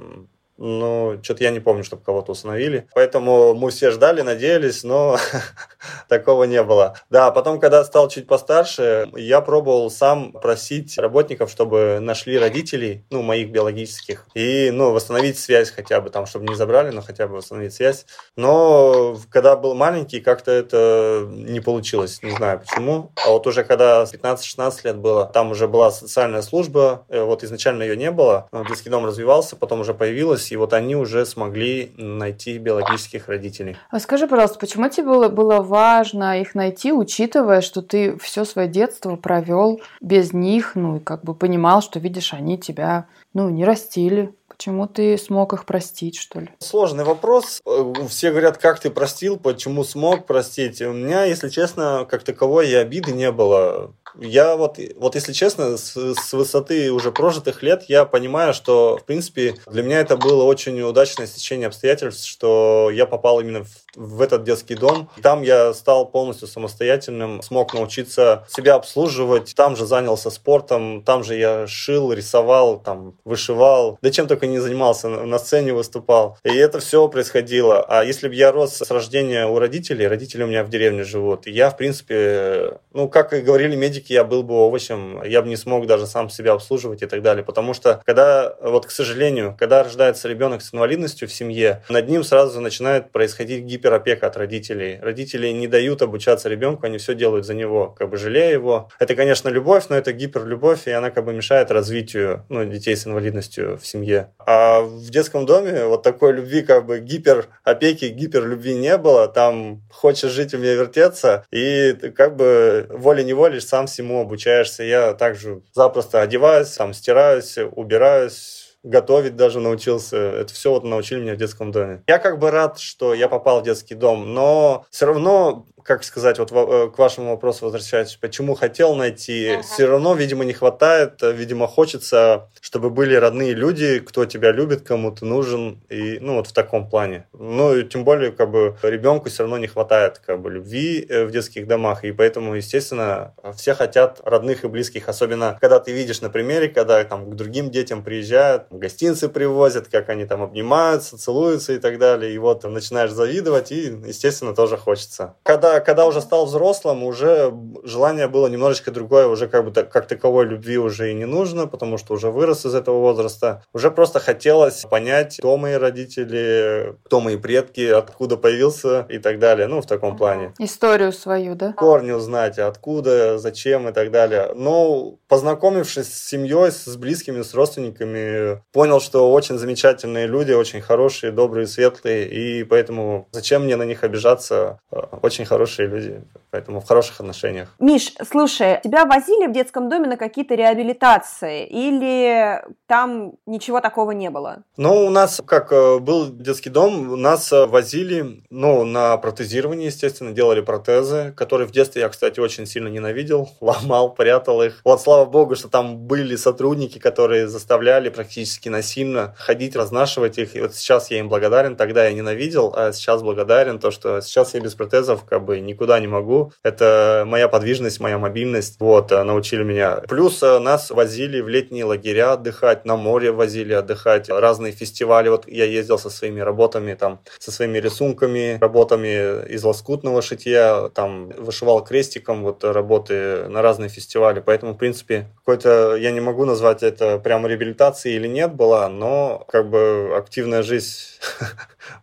ну, 0.58 1.20
что-то 1.22 1.44
я 1.44 1.52
не 1.52 1.60
помню, 1.60 1.84
чтобы 1.84 2.04
кого-то 2.04 2.32
установили. 2.32 2.88
Поэтому 2.94 3.54
мы 3.54 3.70
все 3.70 3.92
ждали, 3.92 4.22
надеялись, 4.22 4.84
но 4.84 5.18
такого 6.10 6.46
не 6.46 6.64
было. 6.64 6.96
Да, 7.10 7.32
потом, 7.32 7.60
когда 7.60 7.84
стал 7.84 8.10
чуть 8.10 8.28
постарше, 8.28 9.10
я 9.16 9.42
пробовал 9.42 9.92
сам 9.92 10.32
просить 10.32 10.98
работников, 10.98 11.52
чтобы 11.52 12.00
нашли 12.02 12.38
родителей, 12.38 13.06
ну, 13.10 13.22
моих 13.22 13.52
биологических, 13.52 14.28
и, 14.34 14.72
ну, 14.72 14.92
восстановить 14.92 15.38
связь 15.38 15.70
хотя 15.72 16.02
бы 16.02 16.10
там, 16.10 16.26
чтобы 16.26 16.48
не 16.48 16.56
забрали, 16.56 16.90
но 16.90 17.02
хотя 17.02 17.28
бы 17.28 17.36
восстановить 17.36 17.74
связь. 17.74 18.06
Но 18.36 19.18
когда 19.30 19.56
был 19.56 19.76
маленький, 19.76 20.20
как-то 20.20 20.52
это 20.52 21.28
не 21.30 21.60
получилось, 21.60 22.22
не 22.24 22.32
знаю 22.32 22.60
почему. 22.60 23.12
А 23.26 23.30
вот 23.30 23.46
уже 23.48 23.64
когда 23.64 24.04
15-16 24.04 24.80
лет 24.84 24.98
было, 24.98 25.26
там 25.26 25.52
уже 25.52 25.68
была 25.68 25.92
социальная 25.92 26.42
служба, 26.42 27.06
э, 27.10 27.22
вот 27.22 27.44
изначально 27.44 27.84
ее 27.84 27.96
не 27.96 28.12
было, 28.12 28.50
детский 28.68 28.90
дом 28.90 29.06
развивался, 29.06 29.56
потом 29.56 29.82
уже 29.82 29.94
появилась, 29.94 30.47
и 30.52 30.58
вот 30.58 30.74
они 30.74 30.96
уже 30.96 31.26
смогли 31.26 31.92
найти 31.98 32.58
биологических 32.58 33.28
родителей. 33.28 33.78
А 33.90 34.00
скажи, 34.00 34.28
пожалуйста, 34.28 34.60
почему 34.60 34.90
тебе 34.90 35.08
было, 35.08 35.30
было 35.30 35.62
важно 35.62 36.40
их 36.42 36.56
найти, 36.56 36.92
учитывая, 36.92 37.62
что 37.62 37.82
ты 37.82 38.18
все 38.18 38.46
свое 38.46 38.68
детство 38.68 39.16
провел 39.16 39.82
без 40.02 40.34
них, 40.34 40.74
ну 40.76 40.98
и 40.98 41.00
как 41.00 41.24
бы 41.24 41.34
понимал, 41.34 41.82
что 41.82 42.00
видишь, 42.00 42.34
они 42.34 42.58
тебя 42.58 43.08
ну, 43.34 43.50
не 43.50 43.66
растили. 43.66 44.34
Почему 44.58 44.88
ты 44.88 45.20
смог 45.20 45.54
их 45.54 45.66
простить, 45.66 46.18
что 46.18 46.40
ли? 46.40 46.50
Сложный 46.58 47.04
вопрос. 47.04 47.62
Э, 47.64 47.94
все 48.10 48.32
говорят, 48.32 48.58
как 48.58 48.80
ты 48.80 48.90
простил, 48.90 49.38
почему 49.38 49.84
смог 49.84 50.26
простить. 50.26 50.82
У 50.82 50.94
меня, 50.94 51.26
если 51.26 51.50
честно, 51.50 52.08
как 52.10 52.24
таковой 52.24 52.68
и 52.70 52.74
обиды 52.74 53.12
не 53.12 53.32
было. 53.32 53.94
Я 54.20 54.56
вот, 54.56 54.80
вот 54.96 55.14
если 55.14 55.34
честно, 55.34 55.78
с, 55.78 55.96
с 55.96 56.34
высоты 56.34 56.92
уже 56.92 57.12
прожитых 57.12 57.62
лет 57.62 57.84
я 57.88 58.06
понимаю, 58.06 58.56
что, 58.56 58.98
в 58.98 59.06
принципе, 59.06 59.56
для 59.68 59.84
меня 59.84 60.00
это 60.00 60.18
было 60.18 60.44
очень 60.44 60.82
удачное 60.82 61.28
стечение 61.28 61.68
обстоятельств, 61.68 62.26
что 62.26 62.90
я 62.92 63.06
попал 63.06 63.40
именно 63.40 63.64
в, 63.64 63.70
в 63.96 64.22
этот 64.22 64.44
детский 64.44 64.74
дом. 64.74 65.10
Там 65.22 65.44
я 65.44 65.72
стал 65.74 66.08
полностью 66.08 66.48
самостоятельным, 66.48 67.44
смог 67.44 67.76
научиться 67.76 68.48
себя 68.50 68.74
обслуживать, 68.74 69.54
там 69.56 69.76
же 69.76 69.86
занялся 69.86 70.32
спортом, 70.32 71.04
там 71.04 71.24
же 71.24 71.36
я 71.36 71.68
шил, 71.68 72.12
рисовал, 72.12 72.80
там, 72.80 73.14
вышивал, 73.24 74.00
да 74.02 74.10
чем 74.10 74.28
только 74.28 74.47
не 74.48 74.60
занимался, 74.60 75.10
на 75.10 75.40
сцене 75.40 75.74
выступал. 75.74 76.38
И 76.44 76.54
это 76.56 76.80
все 76.80 77.08
происходило. 77.08 77.84
А 77.88 78.04
если 78.04 78.28
бы 78.28 78.36
я 78.36 78.52
рос 78.52 78.78
с 78.78 78.92
рождения 78.92 79.48
у 79.48 79.60
родителей, 79.60 80.08
родители 80.08 80.44
у 80.44 80.48
меня 80.48 80.64
в 80.64 80.70
деревне 80.70 81.04
живут, 81.04 81.48
я, 81.48 81.70
в 81.70 81.78
принципе, 81.78 82.80
ну, 82.94 83.10
как 83.10 83.34
и 83.34 83.42
говорили 83.42 83.76
медики, 83.76 84.14
я 84.14 84.24
был 84.24 84.44
бы 84.44 84.56
овощем, 84.56 85.22
я 85.24 85.42
бы 85.42 85.48
не 85.48 85.56
смог 85.56 85.86
даже 85.88 86.08
сам 86.08 86.30
себя 86.30 86.54
обслуживать 86.54 87.02
и 87.02 87.06
так 87.06 87.22
далее. 87.22 87.44
Потому 87.44 87.74
что, 87.74 88.02
когда, 88.06 88.56
вот, 88.62 88.86
к 88.86 88.92
сожалению, 88.92 89.56
когда 89.58 89.84
рождается 89.84 90.28
ребенок 90.28 90.62
с 90.62 90.74
инвалидностью 90.74 91.28
в 91.28 91.34
семье, 91.34 91.84
над 91.90 92.10
ним 92.10 92.24
сразу 92.24 92.60
начинает 92.62 93.12
происходить 93.12 93.64
гиперопека 93.64 94.28
от 94.28 94.38
родителей. 94.38 95.00
Родители 95.02 95.50
не 95.50 95.68
дают 95.68 96.02
обучаться 96.02 96.50
ребенку, 96.50 96.86
они 96.86 96.98
все 96.98 97.16
делают 97.16 97.46
за 97.46 97.54
него, 97.54 97.96
как 97.98 98.10
бы 98.10 98.18
жалея 98.18 98.52
его. 98.52 98.90
Это, 99.00 99.16
конечно, 99.16 99.50
любовь, 99.50 99.86
но 99.90 99.96
это 99.96 100.12
гиперлюбовь, 100.12 100.88
и 100.88 100.92
она 100.92 101.12
как 101.12 101.26
бы 101.26 101.34
мешает 101.34 101.72
развитию 101.72 102.46
ну, 102.50 102.66
детей 102.66 102.96
с 102.96 103.08
инвалидностью 103.08 103.78
в 103.78 103.86
семье. 103.86 104.32
А 104.40 104.82
в 104.82 105.10
детском 105.10 105.46
доме 105.46 105.86
вот 105.86 106.04
такой 106.04 106.34
любви, 106.34 106.62
как 106.62 106.86
бы 106.86 107.00
гиперопеки, 107.00 108.06
гиперлюбви 108.06 108.76
не 108.76 108.98
было. 108.98 109.28
Там 109.28 109.82
хочешь 109.92 110.32
жить, 110.32 110.54
умей 110.54 110.76
вертеться, 110.76 111.46
и 111.52 111.94
как 112.16 112.36
бы 112.36 112.88
волей-неволей 112.90 113.60
сам 113.60 113.88
всему 113.88 114.22
обучаешься. 114.22 114.84
Я 114.84 115.14
также 115.14 115.62
запросто 115.74 116.22
одеваюсь, 116.22 116.70
сам 116.70 116.94
стираюсь, 116.94 117.58
убираюсь, 117.58 118.78
готовить 118.84 119.36
даже 119.36 119.60
научился. 119.60 120.18
Это 120.18 120.54
все 120.54 120.72
вот 120.72 120.84
научили 120.84 121.20
меня 121.20 121.34
в 121.34 121.38
детском 121.38 121.72
доме. 121.72 122.04
Я 122.08 122.20
как 122.20 122.40
бы 122.40 122.52
рад, 122.52 122.80
что 122.80 123.14
я 123.14 123.28
попал 123.28 123.62
в 123.62 123.64
детский 123.64 123.96
дом, 123.96 124.34
но 124.34 124.86
все 124.90 125.06
равно 125.08 125.66
как 125.88 126.04
сказать, 126.04 126.38
вот 126.38 126.52
э, 126.52 126.90
к 126.94 126.98
вашему 127.00 127.32
вопросу 127.32 127.66
возвращаясь, 127.66 128.18
почему 128.18 128.56
хотел 128.56 128.94
найти, 128.94 129.48
uh-huh. 129.48 129.62
все 129.62 129.86
равно, 129.86 130.16
видимо, 130.16 130.44
не 130.44 130.52
хватает, 130.52 131.22
видимо, 131.22 131.66
хочется, 131.66 132.50
чтобы 132.60 132.90
были 132.90 133.16
родные 133.16 133.54
люди, 133.54 134.00
кто 134.00 134.26
тебя 134.26 134.52
любит, 134.52 134.82
кому 134.82 135.12
ты 135.12 135.26
нужен, 135.26 135.82
и, 135.90 136.20
ну, 136.20 136.36
вот 136.36 136.48
в 136.48 136.52
таком 136.52 136.90
плане. 136.90 137.28
Ну, 137.32 137.74
и 137.74 137.86
тем 137.86 138.04
более, 138.04 138.34
как 138.34 138.52
бы, 138.52 138.76
ребенку 138.82 139.30
все 139.30 139.44
равно 139.44 139.58
не 139.58 139.68
хватает, 139.68 140.20
как 140.20 140.42
бы, 140.42 140.52
любви 140.52 141.06
э, 141.08 141.24
в 141.24 141.32
детских 141.32 141.68
домах, 141.68 142.04
и 142.04 142.12
поэтому, 142.12 142.56
естественно, 142.56 143.34
все 143.56 143.74
хотят 143.74 144.20
родных 144.26 144.66
и 144.66 144.68
близких, 144.68 145.08
особенно, 145.08 145.58
когда 145.62 145.80
ты 145.80 145.94
видишь 145.94 146.20
на 146.20 146.30
примере, 146.30 146.68
когда 146.68 147.02
там 147.06 147.32
к 147.32 147.36
другим 147.36 147.72
детям 147.72 148.04
приезжают, 148.04 148.66
гостинцы 148.72 149.30
привозят, 149.30 149.88
как 149.88 150.10
они 150.10 150.26
там 150.26 150.44
обнимаются, 150.44 151.18
целуются 151.18 151.72
и 151.72 151.80
так 151.80 151.98
далее, 151.98 152.34
и 152.34 152.38
вот 152.38 152.62
там 152.62 152.74
начинаешь 152.74 153.12
завидовать, 153.12 153.72
и, 153.72 153.96
естественно, 154.06 154.54
тоже 154.54 154.76
хочется. 154.76 155.36
Когда 155.44 155.77
когда, 155.80 156.06
уже 156.06 156.22
стал 156.22 156.46
взрослым, 156.46 157.04
уже 157.04 157.54
желание 157.84 158.28
было 158.28 158.48
немножечко 158.48 158.92
другое, 158.92 159.28
уже 159.28 159.48
как 159.48 159.66
бы 159.66 159.72
так, 159.72 159.92
как 159.92 160.08
таковой 160.08 160.46
любви 160.46 160.78
уже 160.78 161.12
и 161.12 161.14
не 161.14 161.26
нужно, 161.26 161.68
потому 161.68 161.98
что 161.98 162.14
уже 162.14 162.30
вырос 162.30 162.66
из 162.66 162.76
этого 162.76 163.00
возраста. 163.00 163.64
Уже 163.74 163.92
просто 163.92 164.20
хотелось 164.20 164.84
понять, 164.90 165.38
кто 165.38 165.58
мои 165.58 165.76
родители, 165.76 166.96
кто 167.04 167.20
мои 167.20 167.38
предки, 167.38 167.90
откуда 167.90 168.38
появился 168.38 169.06
и 169.10 169.18
так 169.18 169.40
далее. 169.40 169.68
Ну, 169.68 169.82
в 169.82 169.86
таком 169.86 170.18
плане. 170.18 170.54
Историю 170.60 171.12
свою, 171.12 171.56
да? 171.56 171.74
Корни 171.74 172.12
узнать, 172.12 172.60
откуда, 172.60 173.38
зачем 173.38 173.90
и 173.90 173.92
так 173.92 174.12
далее. 174.12 174.52
Но 174.56 175.18
познакомившись 175.28 176.14
с 176.14 176.28
семьей, 176.30 176.72
с 176.72 176.96
близкими, 176.96 177.42
с 177.42 177.54
родственниками, 177.54 178.62
понял, 178.72 179.00
что 179.00 179.32
очень 179.32 179.58
замечательные 179.58 180.28
люди, 180.28 180.52
очень 180.54 180.82
хорошие, 180.82 181.32
добрые, 181.32 181.68
светлые, 181.68 182.28
и 182.28 182.64
поэтому 182.64 183.28
зачем 183.32 183.64
мне 183.64 183.76
на 183.76 183.84
них 183.84 184.04
обижаться? 184.04 184.80
Очень 185.22 185.46
хорошие 185.46 185.57
хорошие 185.58 185.88
люди, 185.88 186.22
поэтому 186.58 186.82
в 186.82 186.88
хороших 186.88 187.20
отношениях. 187.20 187.68
Миш, 187.80 188.14
слушай, 188.32 188.80
тебя 188.84 189.06
возили 189.06 189.46
в 189.46 189.54
детском 189.54 189.90
доме 189.90 190.08
на 190.08 190.18
какие-то 190.18 190.56
реабилитации 190.56 191.68
или 191.68 192.64
там 192.88 193.34
ничего 193.46 193.80
такого 193.80 194.10
не 194.12 194.32
было? 194.32 194.64
Ну, 194.76 195.06
у 195.06 195.10
нас, 195.12 195.40
как 195.46 195.72
э, 195.72 196.00
был 196.00 196.32
детский 196.32 196.72
дом, 196.72 197.22
нас 197.22 197.54
э, 197.54 197.68
возили, 197.68 198.42
ну, 198.50 198.84
на 198.86 199.18
протезирование, 199.18 199.88
естественно, 199.88 200.32
делали 200.32 200.62
протезы, 200.62 201.32
которые 201.38 201.68
в 201.68 201.72
детстве 201.72 202.02
я, 202.02 202.10
кстати, 202.10 202.40
очень 202.40 202.66
сильно 202.66 202.88
ненавидел, 202.88 203.50
ломал, 203.62 204.16
прятал 204.16 204.64
их. 204.64 204.82
Вот, 204.84 205.00
слава 205.00 205.26
богу, 205.26 205.56
что 205.56 205.70
там 205.70 205.98
были 205.98 206.36
сотрудники, 206.38 206.98
которые 206.98 207.48
заставляли 207.48 208.10
практически 208.10 208.70
насильно 208.70 209.36
ходить, 209.38 209.76
разнашивать 209.76 210.40
их. 210.40 210.56
И 210.56 210.62
вот 210.62 210.74
сейчас 210.74 211.12
я 211.12 211.20
им 211.20 211.30
благодарен, 211.30 211.76
тогда 211.76 212.06
я 212.08 212.14
ненавидел, 212.14 212.74
а 212.76 212.94
сейчас 212.94 213.22
благодарен, 213.22 213.78
то, 213.78 213.92
что 213.92 214.22
сейчас 214.22 214.56
я 214.56 214.60
без 214.60 214.74
протезов 214.74 215.24
как 215.24 215.46
бы 215.46 215.60
никуда 215.60 216.00
не 216.00 216.08
могу. 216.08 216.47
Это 216.64 217.24
моя 217.26 217.48
подвижность, 217.48 218.00
моя 218.00 218.18
мобильность. 218.18 218.78
Вот, 218.80 219.12
э, 219.12 219.24
научили 219.24 219.64
меня. 219.64 220.02
Плюс 220.08 220.42
э, 220.44 220.60
нас 220.60 220.92
возили 220.92 221.42
в 221.42 221.48
летние 221.48 221.86
лагеря 221.86 222.34
отдыхать, 222.34 222.86
на 222.86 222.96
море 222.96 223.32
возили 223.32 223.74
отдыхать, 223.74 224.30
разные 224.30 224.72
фестивали. 224.72 225.30
Вот 225.30 225.48
я 225.48 225.66
ездил 225.66 225.98
со 225.98 226.10
своими 226.10 226.40
работами, 226.40 226.94
там, 226.94 227.20
со 227.40 227.52
своими 227.52 227.78
рисунками, 227.80 228.58
работами 228.60 229.48
из 229.48 229.64
лоскутного 229.64 230.22
шитья, 230.22 230.90
там, 230.94 231.30
вышивал 231.30 231.84
крестиком 231.84 232.44
вот 232.44 232.64
работы 232.64 233.48
на 233.50 233.62
разные 233.62 233.90
фестивали. 233.90 234.40
Поэтому, 234.40 234.74
в 234.74 234.78
принципе, 234.78 235.28
какой-то, 235.38 235.96
я 235.96 236.12
не 236.12 236.20
могу 236.20 236.46
назвать 236.46 236.84
это 236.84 237.20
прямо 237.20 237.48
реабилитацией 237.48 238.16
или 238.16 238.28
нет 238.28 238.54
была, 238.54 238.90
но 238.90 239.46
как 239.48 239.70
бы 239.70 240.14
активная 240.16 240.64
жизнь 240.64 241.17